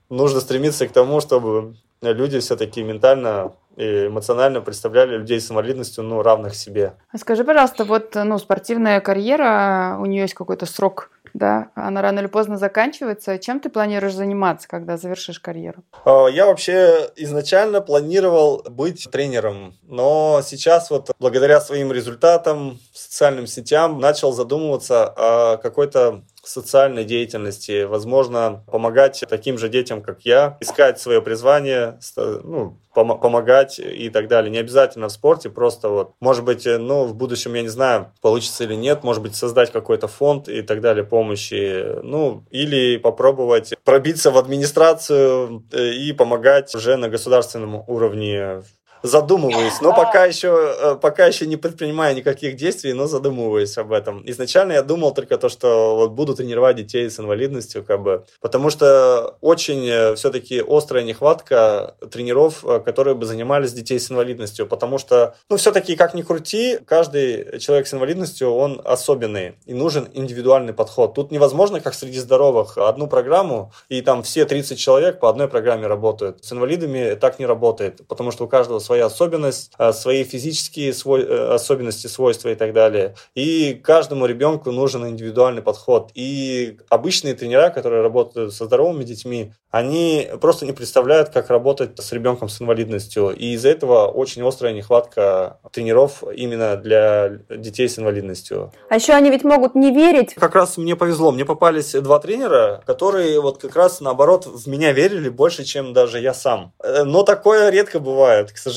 Нужно 0.09 0.41
стремиться 0.41 0.87
к 0.87 0.93
тому, 0.93 1.21
чтобы 1.21 1.77
люди 2.03 2.39
все-таки 2.41 2.83
ментально 2.83 3.53
и 3.77 4.07
эмоционально 4.07 4.63
представляли 4.63 5.19
людей 5.19 5.39
с 5.39 5.51
инвалидностью, 5.51 6.03
ну, 6.03 6.23
равных 6.23 6.55
себе. 6.55 6.95
А 7.13 7.19
скажи, 7.19 7.45
пожалуйста, 7.45 7.85
вот, 7.85 8.15
ну, 8.15 8.39
спортивная 8.39 9.01
карьера, 9.01 9.99
у 10.01 10.07
нее 10.07 10.23
есть 10.23 10.35
какой-то 10.35 10.65
срок 10.65 11.11
да, 11.37 11.71
она 11.75 12.01
рано 12.01 12.21
или 12.21 12.27
поздно 12.27 12.57
заканчивается. 12.57 13.39
Чем 13.39 13.61
ты 13.61 13.69
планируешь 13.69 14.15
заниматься, 14.15 14.67
когда 14.67 14.97
завершишь 14.97 15.39
карьеру? 15.39 15.85
А, 16.05 16.27
я 16.29 16.47
вообще 16.47 17.11
изначально 17.17 17.81
планировал 17.81 18.63
быть 18.69 19.07
тренером, 19.11 19.75
но 19.83 20.41
сейчас 20.43 20.91
вот 20.91 21.11
благодаря 21.21 21.61
своим 21.61 21.93
результатам, 21.93 22.79
социальным 22.95 23.47
сетям 23.47 24.01
начал 24.01 24.33
задумываться 24.33 25.07
о 25.09 25.57
какой-то 25.59 26.23
социальной 26.49 27.05
деятельности, 27.05 27.85
возможно, 27.85 28.65
помогать 28.71 29.25
таким 29.29 29.59
же 29.59 29.69
детям, 29.69 30.03
как 30.03 30.23
я, 30.23 30.57
искать 30.61 31.01
свое 31.01 31.21
призвание, 31.23 31.99
ну, 32.17 32.79
пом- 32.95 33.21
помогать 33.21 33.79
и 33.79 34.09
так 34.11 34.29
далее. 34.29 34.51
Не 34.51 34.59
обязательно 34.59 35.09
в 35.09 35.13
спорте, 35.13 35.51
просто 35.51 35.89
вот, 35.89 36.13
может 36.21 36.45
быть, 36.45 36.67
э, 36.67 36.79
ну, 36.79 37.05
в 37.05 37.15
будущем, 37.15 37.55
я 37.55 37.63
не 37.63 37.69
знаю, 37.69 38.13
получится 38.23 38.65
или 38.65 38.75
нет, 38.75 39.05
может 39.05 39.23
быть, 39.23 39.37
создать 39.37 39.71
какой-то 39.71 40.09
фонд 40.09 40.49
и 40.49 40.63
так 40.63 40.81
далее 40.81 41.05
помощи, 41.05 42.03
ну, 42.03 42.45
или 42.51 42.97
попробовать 42.97 43.75
пробиться 43.85 44.31
в 44.31 44.39
администрацию 44.39 45.65
э, 45.73 45.93
и 45.93 46.13
помогать 46.13 46.75
уже 46.75 46.97
на 46.97 47.09
государственном 47.09 47.85
уровне 47.87 48.63
задумываюсь, 49.03 49.81
но 49.81 49.95
пока 49.95 50.25
еще, 50.25 50.75
э, 50.81 50.97
пока 50.97 51.27
еще 51.27 51.47
не 51.47 51.57
предпринимаю 51.57 52.17
никаких 52.17 52.57
действий, 52.57 52.93
но 52.93 53.07
задумываюсь 53.07 53.77
об 53.79 53.93
этом. 53.93 54.23
Изначально 54.25 54.73
я 54.73 54.83
думал 54.83 55.15
только 55.15 55.39
то, 55.39 55.49
что 55.49 55.97
вот 55.97 56.13
буду 56.13 56.35
тренировать 56.35 56.77
детей 56.77 57.09
с 57.11 57.19
инвалидностью, 57.21 57.85
как 57.85 58.03
бы, 58.03 58.25
потому 58.41 58.71
что 58.71 59.37
очень 59.41 59.87
э, 59.89 60.15
все-таки 60.15 60.63
острая 60.67 61.05
нехватка 61.05 61.95
тренеров, 62.11 62.65
э, 62.65 62.81
которые 62.81 63.15
бы 63.15 63.27
занимались 63.27 63.73
детей 63.73 63.99
с 63.99 64.11
инвалидностью, 64.11 64.67
потому 64.67 64.99
что, 64.99 65.35
ну, 65.49 65.57
все-таки, 65.57 65.97
как 65.97 66.15
ни 66.15 66.23
крути, 66.23 66.79
каждый 66.87 67.59
человек 67.61 67.87
с 67.87 67.95
инвалидностью, 67.95 68.51
он 68.51 68.81
особенный, 68.85 69.55
и 69.67 69.75
нужен 69.75 70.09
индивидуальный 70.13 70.73
подход. 70.73 71.15
Тут 71.15 71.31
невозможно, 71.31 71.81
как 71.81 71.95
среди 71.95 72.19
здоровых, 72.19 72.79
одну 72.79 73.07
программу, 73.07 73.73
и 73.89 74.01
там 74.01 74.23
все 74.23 74.45
30 74.45 74.79
человек 74.79 75.21
по 75.21 75.29
одной 75.29 75.49
программе 75.49 75.87
работают. 75.87 76.45
С 76.45 76.53
инвалидами 76.53 77.15
так 77.15 77.39
не 77.39 77.47
работает, 77.47 78.07
потому 78.09 78.31
что 78.31 78.45
у 78.45 78.49
каждого 78.49 78.79
своя 78.87 79.07
особенность, 79.07 79.73
а, 79.79 79.93
свои 79.93 80.25
физические 80.25 80.93
свой, 80.93 81.23
э, 81.23 81.55
особенности, 81.55 82.07
свойства 82.07 82.49
и 82.51 82.55
так 82.55 82.73
далее. 82.73 83.15
И 83.35 83.75
каждому 83.75 84.27
ребенку 84.27 84.71
нужен 84.71 85.07
индивидуальный 85.09 85.63
подход. 85.63 86.11
И 86.15 86.79
обычные 86.89 87.35
тренера, 87.35 87.71
которые 87.71 88.03
работают 88.03 88.55
со 88.55 88.67
здоровыми 88.67 89.05
детьми, 89.05 89.53
они 89.71 90.29
просто 90.41 90.65
не 90.65 90.73
представляют, 90.73 91.29
как 91.31 91.51
работать 91.51 91.91
с 91.99 92.13
ребенком 92.13 92.49
с 92.49 92.63
инвалидностью. 92.63 93.31
И 93.31 93.53
из-за 93.55 93.69
этого 93.69 94.07
очень 94.07 94.47
острая 94.47 94.73
нехватка 94.73 95.59
тренеров 95.73 96.23
именно 96.35 96.77
для 96.77 97.41
детей 97.51 97.89
с 97.89 97.99
инвалидностью. 97.99 98.73
А 98.89 98.95
еще 98.95 99.13
они 99.13 99.31
ведь 99.31 99.45
могут 99.45 99.75
не 99.75 99.93
верить. 99.93 100.35
Как 100.35 100.55
раз 100.55 100.79
мне 100.79 100.97
повезло. 100.97 101.33
Мне 101.33 101.45
попались 101.45 101.93
два 101.93 102.19
тренера, 102.21 102.83
которые 102.87 103.41
вот 103.41 103.59
как 103.59 103.77
раз 103.77 104.01
наоборот 104.01 104.47
в 104.47 104.67
меня 104.67 104.93
верили 104.93 105.29
больше, 105.29 105.65
чем 105.65 105.93
даже 105.93 106.21
я 106.21 106.33
сам. 106.33 106.73
Э, 106.83 107.05
но 107.05 107.23
такое 107.23 107.71
редко 107.71 108.01
бывает, 108.01 108.53
к 108.53 108.57
сожалению. 108.57 108.76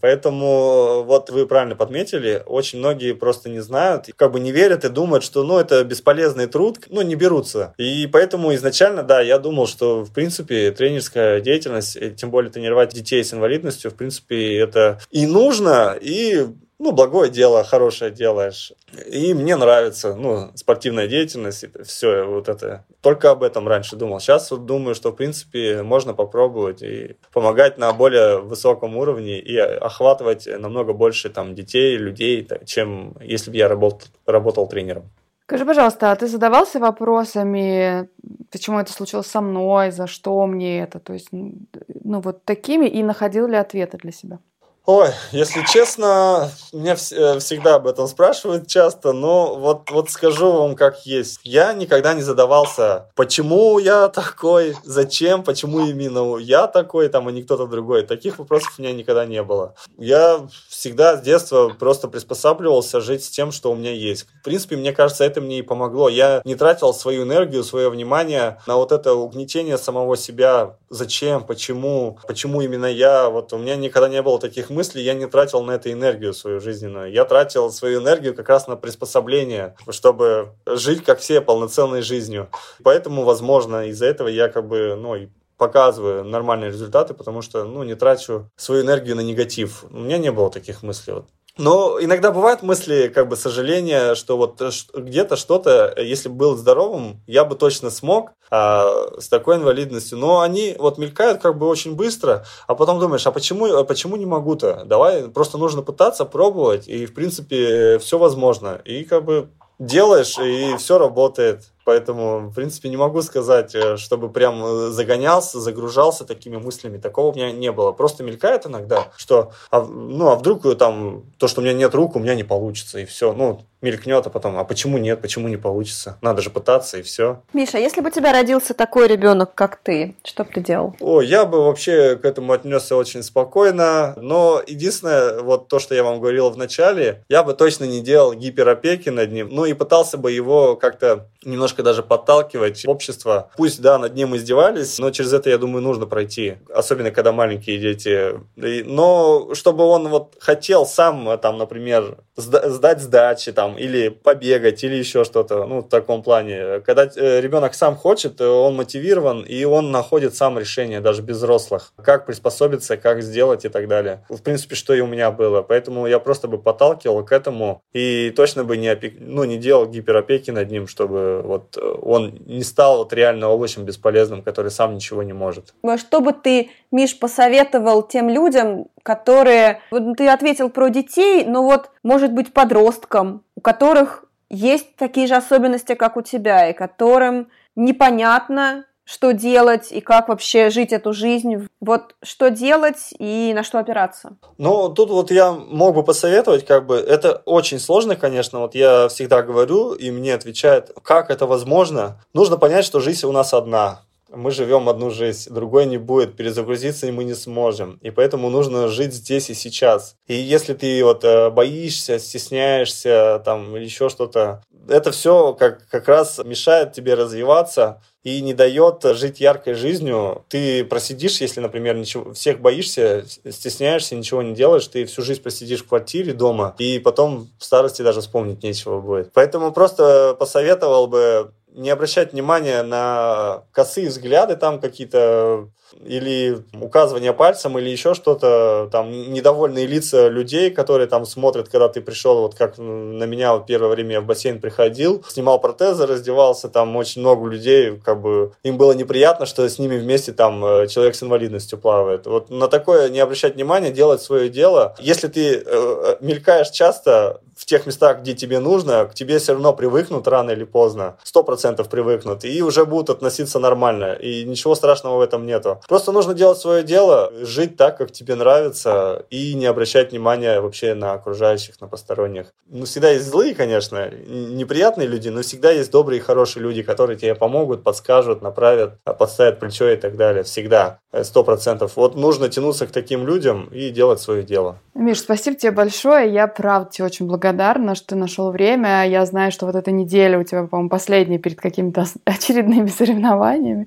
Поэтому 0.00 1.02
вот 1.04 1.30
вы 1.30 1.46
правильно 1.46 1.76
подметили, 1.76 2.42
очень 2.46 2.78
многие 2.78 3.14
просто 3.14 3.48
не 3.48 3.60
знают, 3.60 4.06
как 4.16 4.32
бы 4.32 4.40
не 4.40 4.52
верят 4.52 4.84
и 4.84 4.88
думают, 4.88 5.24
что 5.24 5.42
ну 5.44 5.58
это 5.58 5.82
бесполезный 5.84 6.46
труд, 6.46 6.78
ну 6.88 7.02
не 7.02 7.14
берутся. 7.14 7.74
И 7.78 8.08
поэтому 8.12 8.54
изначально, 8.54 9.02
да, 9.02 9.20
я 9.20 9.38
думал, 9.38 9.66
что 9.66 10.04
в 10.04 10.12
принципе 10.12 10.70
тренерская 10.70 11.40
деятельность, 11.40 11.98
тем 12.16 12.30
более 12.30 12.50
тренировать 12.50 12.94
детей 12.94 13.22
с 13.22 13.32
инвалидностью, 13.32 13.90
в 13.90 13.94
принципе, 13.94 14.58
это 14.58 15.00
и 15.10 15.26
нужно, 15.26 15.96
и 16.00 16.46
ну, 16.84 16.92
благое 16.92 17.30
дело, 17.30 17.64
хорошее 17.64 18.10
делаешь. 18.10 18.72
И 19.10 19.32
мне 19.32 19.56
нравится, 19.56 20.14
ну, 20.14 20.50
спортивная 20.54 21.08
деятельность, 21.08 21.64
все 21.86 22.24
вот 22.24 22.50
это. 22.50 22.84
Только 23.00 23.30
об 23.30 23.42
этом 23.42 23.66
раньше 23.66 23.96
думал. 23.96 24.20
Сейчас 24.20 24.50
вот 24.50 24.66
думаю, 24.66 24.94
что, 24.94 25.10
в 25.10 25.16
принципе, 25.16 25.82
можно 25.82 26.12
попробовать 26.12 26.82
и 26.82 27.16
помогать 27.32 27.78
на 27.78 27.90
более 27.94 28.38
высоком 28.38 28.98
уровне 28.98 29.40
и 29.40 29.56
охватывать 29.56 30.46
намного 30.46 30.92
больше 30.92 31.30
там 31.30 31.54
детей, 31.54 31.96
людей, 31.96 32.46
чем 32.66 33.16
если 33.22 33.50
бы 33.50 33.56
я 33.56 33.66
работал, 33.66 34.08
работал 34.26 34.66
тренером. 34.66 35.10
Скажи, 35.46 35.64
пожалуйста, 35.64 36.12
а 36.12 36.16
ты 36.16 36.26
задавался 36.26 36.80
вопросами, 36.80 38.08
почему 38.50 38.78
это 38.78 38.92
случилось 38.92 39.26
со 39.26 39.40
мной, 39.40 39.90
за 39.90 40.06
что 40.06 40.46
мне 40.46 40.82
это? 40.82 41.00
То 41.00 41.14
есть, 41.14 41.28
ну, 41.32 42.20
вот 42.20 42.44
такими, 42.44 42.86
и 42.86 43.02
находил 43.02 43.46
ли 43.46 43.56
ответы 43.56 43.96
для 43.96 44.12
себя? 44.12 44.38
Ой, 44.86 45.08
если 45.32 45.64
честно, 45.64 46.50
меня 46.74 46.92
э, 46.92 47.38
всегда 47.38 47.76
об 47.76 47.86
этом 47.86 48.06
спрашивают 48.06 48.66
часто, 48.66 49.14
но 49.14 49.54
вот, 49.54 49.90
вот 49.90 50.10
скажу 50.10 50.52
вам 50.52 50.76
как 50.76 51.06
есть. 51.06 51.40
Я 51.42 51.72
никогда 51.72 52.12
не 52.12 52.20
задавался, 52.20 53.08
почему 53.14 53.78
я 53.78 54.08
такой, 54.08 54.76
зачем, 54.84 55.42
почему 55.42 55.86
именно 55.86 56.36
я 56.36 56.66
такой, 56.66 57.08
там, 57.08 57.28
а 57.28 57.32
не 57.32 57.42
кто-то 57.42 57.66
другой. 57.66 58.02
Таких 58.02 58.38
вопросов 58.38 58.74
у 58.76 58.82
меня 58.82 58.92
никогда 58.92 59.24
не 59.24 59.42
было. 59.42 59.74
Я 59.96 60.46
всегда 60.68 61.16
с 61.16 61.22
детства 61.22 61.70
просто 61.70 62.08
приспосабливался 62.08 63.00
жить 63.00 63.24
с 63.24 63.30
тем, 63.30 63.52
что 63.52 63.72
у 63.72 63.74
меня 63.74 63.92
есть. 63.92 64.26
В 64.40 64.44
принципе, 64.44 64.76
мне 64.76 64.92
кажется, 64.92 65.24
это 65.24 65.40
мне 65.40 65.60
и 65.60 65.62
помогло. 65.62 66.10
Я 66.10 66.42
не 66.44 66.56
тратил 66.56 66.92
свою 66.92 67.22
энергию, 67.22 67.64
свое 67.64 67.88
внимание 67.88 68.60
на 68.66 68.76
вот 68.76 68.92
это 68.92 69.14
угнетение 69.14 69.78
самого 69.78 70.18
себя. 70.18 70.76
Зачем, 70.90 71.42
почему, 71.42 72.18
почему 72.28 72.60
именно 72.60 72.84
я. 72.84 73.30
Вот 73.30 73.54
у 73.54 73.56
меня 73.56 73.76
никогда 73.76 74.10
не 74.10 74.20
было 74.20 74.38
таких 74.38 74.68
мысли, 74.74 75.00
я 75.00 75.14
не 75.14 75.26
тратил 75.26 75.62
на 75.62 75.72
это 75.72 75.90
энергию 75.92 76.34
свою 76.34 76.60
жизненную. 76.60 77.10
Я 77.10 77.24
тратил 77.24 77.70
свою 77.70 78.02
энергию 78.02 78.34
как 78.34 78.48
раз 78.48 78.66
на 78.66 78.76
приспособление, 78.76 79.74
чтобы 79.90 80.54
жить 80.66 81.04
как 81.04 81.20
все 81.20 81.40
полноценной 81.40 82.02
жизнью. 82.02 82.48
Поэтому, 82.82 83.24
возможно, 83.24 83.86
из-за 83.86 84.06
этого 84.06 84.28
я 84.28 84.48
как 84.48 84.66
бы, 84.68 84.96
ну, 84.96 85.28
показываю 85.56 86.24
нормальные 86.24 86.70
результаты, 86.70 87.14
потому 87.14 87.40
что, 87.42 87.64
ну, 87.64 87.82
не 87.84 87.94
трачу 87.94 88.50
свою 88.56 88.82
энергию 88.82 89.16
на 89.16 89.20
негатив. 89.20 89.84
У 89.90 89.98
меня 89.98 90.18
не 90.18 90.32
было 90.32 90.50
таких 90.50 90.82
мыслей. 90.82 91.14
Вот. 91.14 91.26
Но 91.56 91.98
иногда 92.00 92.32
бывают 92.32 92.62
мысли, 92.62 93.12
как 93.14 93.28
бы 93.28 93.36
сожаления, 93.36 94.16
что 94.16 94.36
вот 94.36 94.60
где-то 94.92 95.36
что-то, 95.36 95.94
если 95.96 96.28
был 96.28 96.56
здоровым, 96.56 97.22
я 97.28 97.44
бы 97.44 97.54
точно 97.54 97.90
смог 97.90 98.32
а, 98.50 99.20
с 99.20 99.28
такой 99.28 99.56
инвалидностью. 99.56 100.18
Но 100.18 100.40
они 100.40 100.74
вот 100.78 100.98
мелькают 100.98 101.40
как 101.40 101.56
бы 101.56 101.68
очень 101.68 101.94
быстро, 101.94 102.44
а 102.66 102.74
потом 102.74 102.98
думаешь, 102.98 103.26
а 103.26 103.30
почему, 103.30 103.66
а 103.66 103.84
почему 103.84 104.16
не 104.16 104.26
могу-то? 104.26 104.82
Давай, 104.84 105.28
просто 105.28 105.56
нужно 105.56 105.82
пытаться, 105.82 106.24
пробовать, 106.24 106.88
и 106.88 107.06
в 107.06 107.14
принципе 107.14 107.98
все 108.00 108.18
возможно. 108.18 108.80
И 108.84 109.04
как 109.04 109.24
бы 109.24 109.48
делаешь, 109.86 110.38
и 110.38 110.76
все 110.76 110.98
работает. 110.98 111.64
Поэтому, 111.84 112.48
в 112.48 112.54
принципе, 112.54 112.88
не 112.88 112.96
могу 112.96 113.20
сказать, 113.22 113.74
э, 113.74 113.96
чтобы 113.96 114.30
прям 114.30 114.64
э, 114.64 114.90
загонялся, 114.90 115.60
загружался 115.60 116.24
такими 116.24 116.56
мыслями. 116.56 116.98
Такого 116.98 117.32
у 117.32 117.34
меня 117.34 117.52
не 117.52 117.70
было. 117.70 117.92
Просто 117.92 118.24
мелькает 118.24 118.66
иногда, 118.66 119.08
что, 119.16 119.52
а, 119.70 119.82
ну, 119.82 120.28
а 120.28 120.36
вдруг 120.36 120.64
э, 120.64 120.74
там 120.74 121.24
то, 121.38 121.46
что 121.46 121.60
у 121.60 121.64
меня 121.64 121.74
нет 121.74 121.94
рук, 121.94 122.16
у 122.16 122.18
меня 122.18 122.34
не 122.34 122.44
получится, 122.44 122.98
и 122.98 123.04
все. 123.04 123.34
Ну, 123.34 123.60
мелькнет, 123.84 124.26
а 124.26 124.30
потом, 124.30 124.58
а 124.58 124.64
почему 124.64 124.98
нет, 124.98 125.20
почему 125.20 125.46
не 125.46 125.56
получится? 125.56 126.16
Надо 126.22 126.42
же 126.42 126.50
пытаться, 126.50 126.98
и 126.98 127.02
все. 127.02 127.42
Миша, 127.52 127.78
если 127.78 128.00
бы 128.00 128.08
у 128.08 128.10
тебя 128.10 128.32
родился 128.32 128.74
такой 128.74 129.06
ребенок, 129.06 129.54
как 129.54 129.76
ты, 129.76 130.16
что 130.24 130.44
бы 130.44 130.50
ты 130.52 130.60
делал? 130.60 130.96
О, 131.00 131.20
я 131.20 131.44
бы 131.44 131.62
вообще 131.62 132.16
к 132.16 132.24
этому 132.24 132.52
отнесся 132.52 132.96
очень 132.96 133.22
спокойно, 133.22 134.14
но 134.16 134.62
единственное, 134.66 135.42
вот 135.42 135.68
то, 135.68 135.78
что 135.78 135.94
я 135.94 136.02
вам 136.02 136.18
говорил 136.18 136.48
в 136.50 136.56
начале, 136.56 137.22
я 137.28 137.44
бы 137.44 137.52
точно 137.52 137.84
не 137.84 138.00
делал 138.00 138.32
гиперопеки 138.32 139.10
над 139.10 139.30
ним, 139.30 139.48
ну 139.50 139.66
и 139.66 139.73
пытался 139.74 140.18
бы 140.18 140.32
его 140.32 140.76
как-то 140.76 141.28
немножко 141.44 141.82
даже 141.82 142.02
подталкивать 142.02 142.86
общество. 142.86 143.50
Пусть, 143.56 143.80
да, 143.80 143.98
над 143.98 144.14
ним 144.14 144.36
издевались, 144.36 144.98
но 144.98 145.10
через 145.10 145.32
это, 145.32 145.50
я 145.50 145.58
думаю, 145.58 145.82
нужно 145.82 146.06
пройти, 146.06 146.56
особенно 146.72 147.10
когда 147.10 147.32
маленькие 147.32 147.78
дети. 147.78 148.40
Но 148.56 149.54
чтобы 149.54 149.84
он 149.84 150.08
вот 150.08 150.36
хотел 150.40 150.86
сам, 150.86 151.38
там, 151.38 151.58
например, 151.58 152.18
сдать 152.36 153.00
сдачи, 153.00 153.52
там, 153.52 153.76
или 153.76 154.08
побегать, 154.08 154.82
или 154.84 154.96
еще 154.96 155.24
что-то, 155.24 155.66
ну, 155.66 155.80
в 155.80 155.88
таком 155.88 156.22
плане. 156.22 156.80
Когда 156.80 157.04
э, 157.04 157.40
ребенок 157.40 157.74
сам 157.74 157.96
хочет, 157.96 158.40
э, 158.40 158.46
он 158.46 158.76
мотивирован, 158.76 159.42
и 159.42 159.64
он 159.64 159.90
находит 159.90 160.34
сам 160.34 160.58
решение, 160.58 161.00
даже 161.00 161.22
без 161.22 161.36
взрослых, 161.36 161.92
как 162.02 162.26
приспособиться, 162.26 162.96
как 162.96 163.22
сделать 163.22 163.64
и 163.64 163.68
так 163.68 163.88
далее. 163.88 164.24
В 164.28 164.42
принципе, 164.42 164.74
что 164.74 164.94
и 164.94 165.00
у 165.00 165.06
меня 165.06 165.30
было. 165.30 165.62
Поэтому 165.62 166.06
я 166.06 166.18
просто 166.18 166.48
бы 166.48 166.58
подталкивал 166.58 167.24
к 167.24 167.32
этому 167.32 167.82
и 167.92 168.32
точно 168.36 168.64
бы 168.64 168.76
не, 168.76 168.88
опек... 168.88 169.14
ну, 169.18 169.44
не 169.44 169.53
делал 169.58 169.86
гиперопеки 169.86 170.50
над 170.50 170.70
ним, 170.70 170.86
чтобы 170.86 171.42
вот 171.42 171.76
э, 171.76 171.80
он 172.02 172.34
не 172.46 172.62
стал 172.62 172.98
вот 172.98 173.12
реально 173.12 173.48
овощем 173.48 173.84
бесполезным, 173.84 174.42
который 174.42 174.70
сам 174.70 174.94
ничего 174.94 175.22
не 175.22 175.32
может. 175.32 175.74
Что 175.96 176.20
бы 176.20 176.32
ты, 176.32 176.70
Миш, 176.90 177.18
посоветовал 177.18 178.02
тем 178.02 178.28
людям, 178.28 178.86
которые... 179.02 179.80
Вот 179.90 180.16
ты 180.16 180.28
ответил 180.28 180.70
про 180.70 180.88
детей, 180.88 181.44
но 181.44 181.62
вот, 181.62 181.90
может 182.02 182.32
быть, 182.32 182.52
подросткам, 182.52 183.42
у 183.56 183.60
которых 183.60 184.24
есть 184.50 184.96
такие 184.96 185.26
же 185.26 185.34
особенности, 185.34 185.94
как 185.94 186.16
у 186.16 186.22
тебя, 186.22 186.68
и 186.68 186.72
которым 186.72 187.48
непонятно, 187.76 188.86
что 189.04 189.32
делать 189.32 189.92
и 189.92 190.00
как 190.00 190.28
вообще 190.28 190.70
жить 190.70 190.92
эту 190.92 191.12
жизнь. 191.12 191.68
Вот 191.80 192.14
что 192.22 192.50
делать 192.50 193.14
и 193.18 193.52
на 193.54 193.62
что 193.62 193.78
опираться? 193.78 194.36
Ну, 194.58 194.88
тут 194.88 195.10
вот 195.10 195.30
я 195.30 195.52
мог 195.52 195.94
бы 195.94 196.02
посоветовать, 196.02 196.66
как 196.66 196.86
бы, 196.86 196.96
это 196.96 197.42
очень 197.44 197.78
сложно, 197.78 198.16
конечно, 198.16 198.60
вот 198.60 198.74
я 198.74 199.08
всегда 199.08 199.42
говорю, 199.42 199.92
и 199.92 200.10
мне 200.10 200.34
отвечают, 200.34 200.90
как 201.02 201.30
это 201.30 201.46
возможно. 201.46 202.20
Нужно 202.32 202.56
понять, 202.56 202.84
что 202.84 203.00
жизнь 203.00 203.26
у 203.26 203.32
нас 203.32 203.52
одна 203.52 204.00
мы 204.36 204.50
живем 204.50 204.88
одну 204.88 205.10
жизнь, 205.10 205.52
другой 205.52 205.86
не 205.86 205.98
будет, 205.98 206.36
перезагрузиться 206.36 207.10
мы 207.12 207.24
не 207.24 207.34
сможем. 207.34 207.98
И 208.02 208.10
поэтому 208.10 208.50
нужно 208.50 208.88
жить 208.88 209.14
здесь 209.14 209.50
и 209.50 209.54
сейчас. 209.54 210.16
И 210.26 210.34
если 210.34 210.74
ты 210.74 211.04
вот 211.04 211.24
э, 211.24 211.50
боишься, 211.50 212.18
стесняешься, 212.18 213.42
там, 213.44 213.76
или 213.76 213.84
еще 213.84 214.08
что-то, 214.08 214.62
это 214.88 215.10
все 215.10 215.54
как, 215.54 215.86
как 215.88 216.08
раз 216.08 216.40
мешает 216.44 216.92
тебе 216.92 217.14
развиваться 217.14 218.02
и 218.22 218.40
не 218.40 218.54
дает 218.54 219.04
жить 219.16 219.40
яркой 219.40 219.74
жизнью. 219.74 220.44
Ты 220.48 220.84
просидишь, 220.84 221.40
если, 221.40 221.60
например, 221.60 221.96
ничего, 221.96 222.32
всех 222.32 222.60
боишься, 222.60 223.24
стесняешься, 223.50 224.16
ничего 224.16 224.42
не 224.42 224.54
делаешь, 224.54 224.86
ты 224.88 225.04
всю 225.04 225.22
жизнь 225.22 225.42
просидишь 225.42 225.82
в 225.82 225.88
квартире 225.88 226.32
дома, 226.32 226.74
и 226.78 226.98
потом 226.98 227.48
в 227.58 227.64
старости 227.64 228.02
даже 228.02 228.22
вспомнить 228.22 228.62
нечего 228.62 229.00
будет. 229.00 229.32
Поэтому 229.34 229.72
просто 229.72 230.34
посоветовал 230.38 231.06
бы 231.06 231.52
не 231.74 231.90
обращать 231.90 232.32
внимания 232.32 232.82
на 232.82 233.64
косые 233.72 234.08
взгляды 234.08 234.56
там 234.56 234.80
какие-то 234.80 235.68
или 236.02 236.58
указывание 236.80 237.32
пальцем, 237.32 237.78
или 237.78 237.88
еще 237.88 238.14
что-то, 238.14 238.88
там, 238.90 239.10
недовольные 239.10 239.86
лица 239.86 240.28
людей, 240.28 240.70
которые 240.70 241.06
там 241.06 241.24
смотрят, 241.24 241.68
когда 241.68 241.88
ты 241.88 242.00
пришел, 242.00 242.40
вот 242.40 242.54
как 242.54 242.78
на 242.78 243.24
меня 243.24 243.54
вот 243.54 243.66
первое 243.66 243.90
время 243.90 244.14
я 244.14 244.20
в 244.20 244.26
бассейн 244.26 244.60
приходил, 244.60 245.24
снимал 245.28 245.60
протезы, 245.60 246.06
раздевался, 246.06 246.68
там 246.68 246.96
очень 246.96 247.20
много 247.20 247.48
людей, 247.48 248.00
как 248.04 248.20
бы, 248.20 248.52
им 248.62 248.76
было 248.76 248.92
неприятно, 248.92 249.46
что 249.46 249.68
с 249.68 249.78
ними 249.78 249.96
вместе 249.96 250.32
там 250.32 250.64
э, 250.64 250.86
человек 250.88 251.14
с 251.14 251.22
инвалидностью 251.22 251.78
плавает. 251.78 252.26
Вот 252.26 252.50
на 252.50 252.68
такое 252.68 253.08
не 253.08 253.20
обращать 253.20 253.54
внимания, 253.54 253.90
делать 253.90 254.22
свое 254.22 254.48
дело. 254.48 254.94
Если 254.98 255.28
ты 255.28 255.62
э, 255.64 256.16
мелькаешь 256.20 256.70
часто 256.70 257.40
в 257.64 257.66
тех 257.66 257.86
местах, 257.86 258.20
где 258.20 258.34
тебе 258.34 258.58
нужно, 258.58 259.06
к 259.06 259.14
тебе 259.14 259.38
все 259.38 259.52
равно 259.52 259.72
привыкнут 259.72 260.28
рано 260.28 260.50
или 260.50 260.64
поздно, 260.64 261.16
сто 261.24 261.42
процентов 261.42 261.88
привыкнут, 261.88 262.44
и 262.44 262.62
уже 262.62 262.84
будут 262.84 263.08
относиться 263.08 263.58
нормально, 263.58 264.12
и 264.12 264.44
ничего 264.44 264.74
страшного 264.74 265.16
в 265.16 265.20
этом 265.22 265.46
нету. 265.46 265.80
Просто 265.88 266.12
нужно 266.12 266.34
делать 266.34 266.58
свое 266.58 266.82
дело, 266.82 267.32
жить 267.40 267.78
так, 267.78 267.96
как 267.96 268.12
тебе 268.12 268.34
нравится, 268.34 269.24
и 269.30 269.54
не 269.54 269.64
обращать 269.64 270.10
внимания 270.10 270.60
вообще 270.60 270.92
на 270.92 271.14
окружающих, 271.14 271.80
на 271.80 271.88
посторонних. 271.88 272.48
Ну, 272.68 272.84
всегда 272.84 273.10
есть 273.12 273.26
злые, 273.26 273.54
конечно, 273.54 274.10
неприятные 274.10 275.08
люди, 275.08 275.30
но 275.30 275.40
всегда 275.40 275.70
есть 275.70 275.90
добрые 275.90 276.20
и 276.20 276.22
хорошие 276.22 276.62
люди, 276.62 276.82
которые 276.82 277.16
тебе 277.16 277.34
помогут, 277.34 277.82
подскажут, 277.82 278.42
направят, 278.42 279.02
подставят 279.04 279.58
плечо 279.58 279.88
и 279.88 279.96
так 279.96 280.16
далее. 280.16 280.42
Всегда, 280.42 280.98
сто 281.22 281.42
процентов. 281.44 281.92
Вот 281.96 282.14
нужно 282.14 282.50
тянуться 282.50 282.86
к 282.86 282.90
таким 282.90 283.26
людям 283.26 283.70
и 283.72 283.88
делать 283.88 284.20
свое 284.20 284.42
дело. 284.42 284.76
Миш, 284.92 285.20
спасибо 285.20 285.56
тебе 285.56 285.72
большое. 285.72 286.30
Я, 286.32 286.46
правда, 286.46 286.90
тебе 286.90 287.06
очень 287.06 287.26
благодарна, 287.26 287.53
что 287.94 288.06
ты 288.08 288.14
нашел 288.16 288.50
время. 288.50 289.08
Я 289.08 289.24
знаю, 289.26 289.52
что 289.52 289.66
вот 289.66 289.74
эта 289.74 289.90
неделя 289.90 290.38
у 290.38 290.44
тебя, 290.44 290.64
по-моему, 290.64 290.88
последняя 290.88 291.38
перед 291.38 291.60
какими-то 291.60 292.04
очередными 292.24 292.88
соревнованиями. 292.88 293.86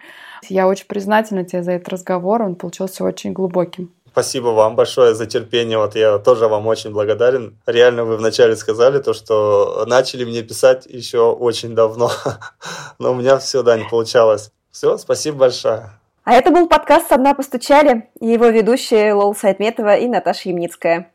Я 0.49 0.67
очень 0.67 0.87
признательна 0.87 1.43
тебе 1.43 1.63
за 1.63 1.73
этот 1.73 1.89
разговор, 1.89 2.41
он 2.41 2.55
получился 2.55 3.03
очень 3.03 3.33
глубоким. 3.33 3.91
Спасибо 4.11 4.47
вам 4.47 4.75
большое 4.75 5.13
за 5.13 5.27
терпение. 5.27 5.77
Вот 5.77 5.95
я 5.95 6.17
тоже 6.17 6.47
вам 6.47 6.65
очень 6.65 6.91
благодарен. 6.91 7.59
Реально 7.67 8.03
вы 8.03 8.17
вначале 8.17 8.55
сказали 8.55 8.99
то, 8.99 9.13
что 9.13 9.85
начали 9.87 10.25
мне 10.25 10.41
писать 10.41 10.87
еще 10.87 11.31
очень 11.31 11.75
давно, 11.75 12.09
но 12.99 13.11
у 13.11 13.15
меня 13.15 13.37
все, 13.37 13.61
да, 13.61 13.77
не 13.77 13.83
получалось. 13.83 14.51
Все, 14.71 14.97
спасибо 14.97 15.37
большое. 15.37 15.91
А 16.23 16.33
это 16.33 16.51
был 16.51 16.67
подкаст 16.67 17.09
«Со 17.09 17.17
дна 17.17 17.33
постучали» 17.33 18.09
и 18.19 18.27
его 18.27 18.47
ведущие 18.47 19.13
Лола 19.13 19.33
Сайтметова 19.33 19.97
и 19.97 20.07
Наташа 20.07 20.49
Ямницкая. 20.49 21.11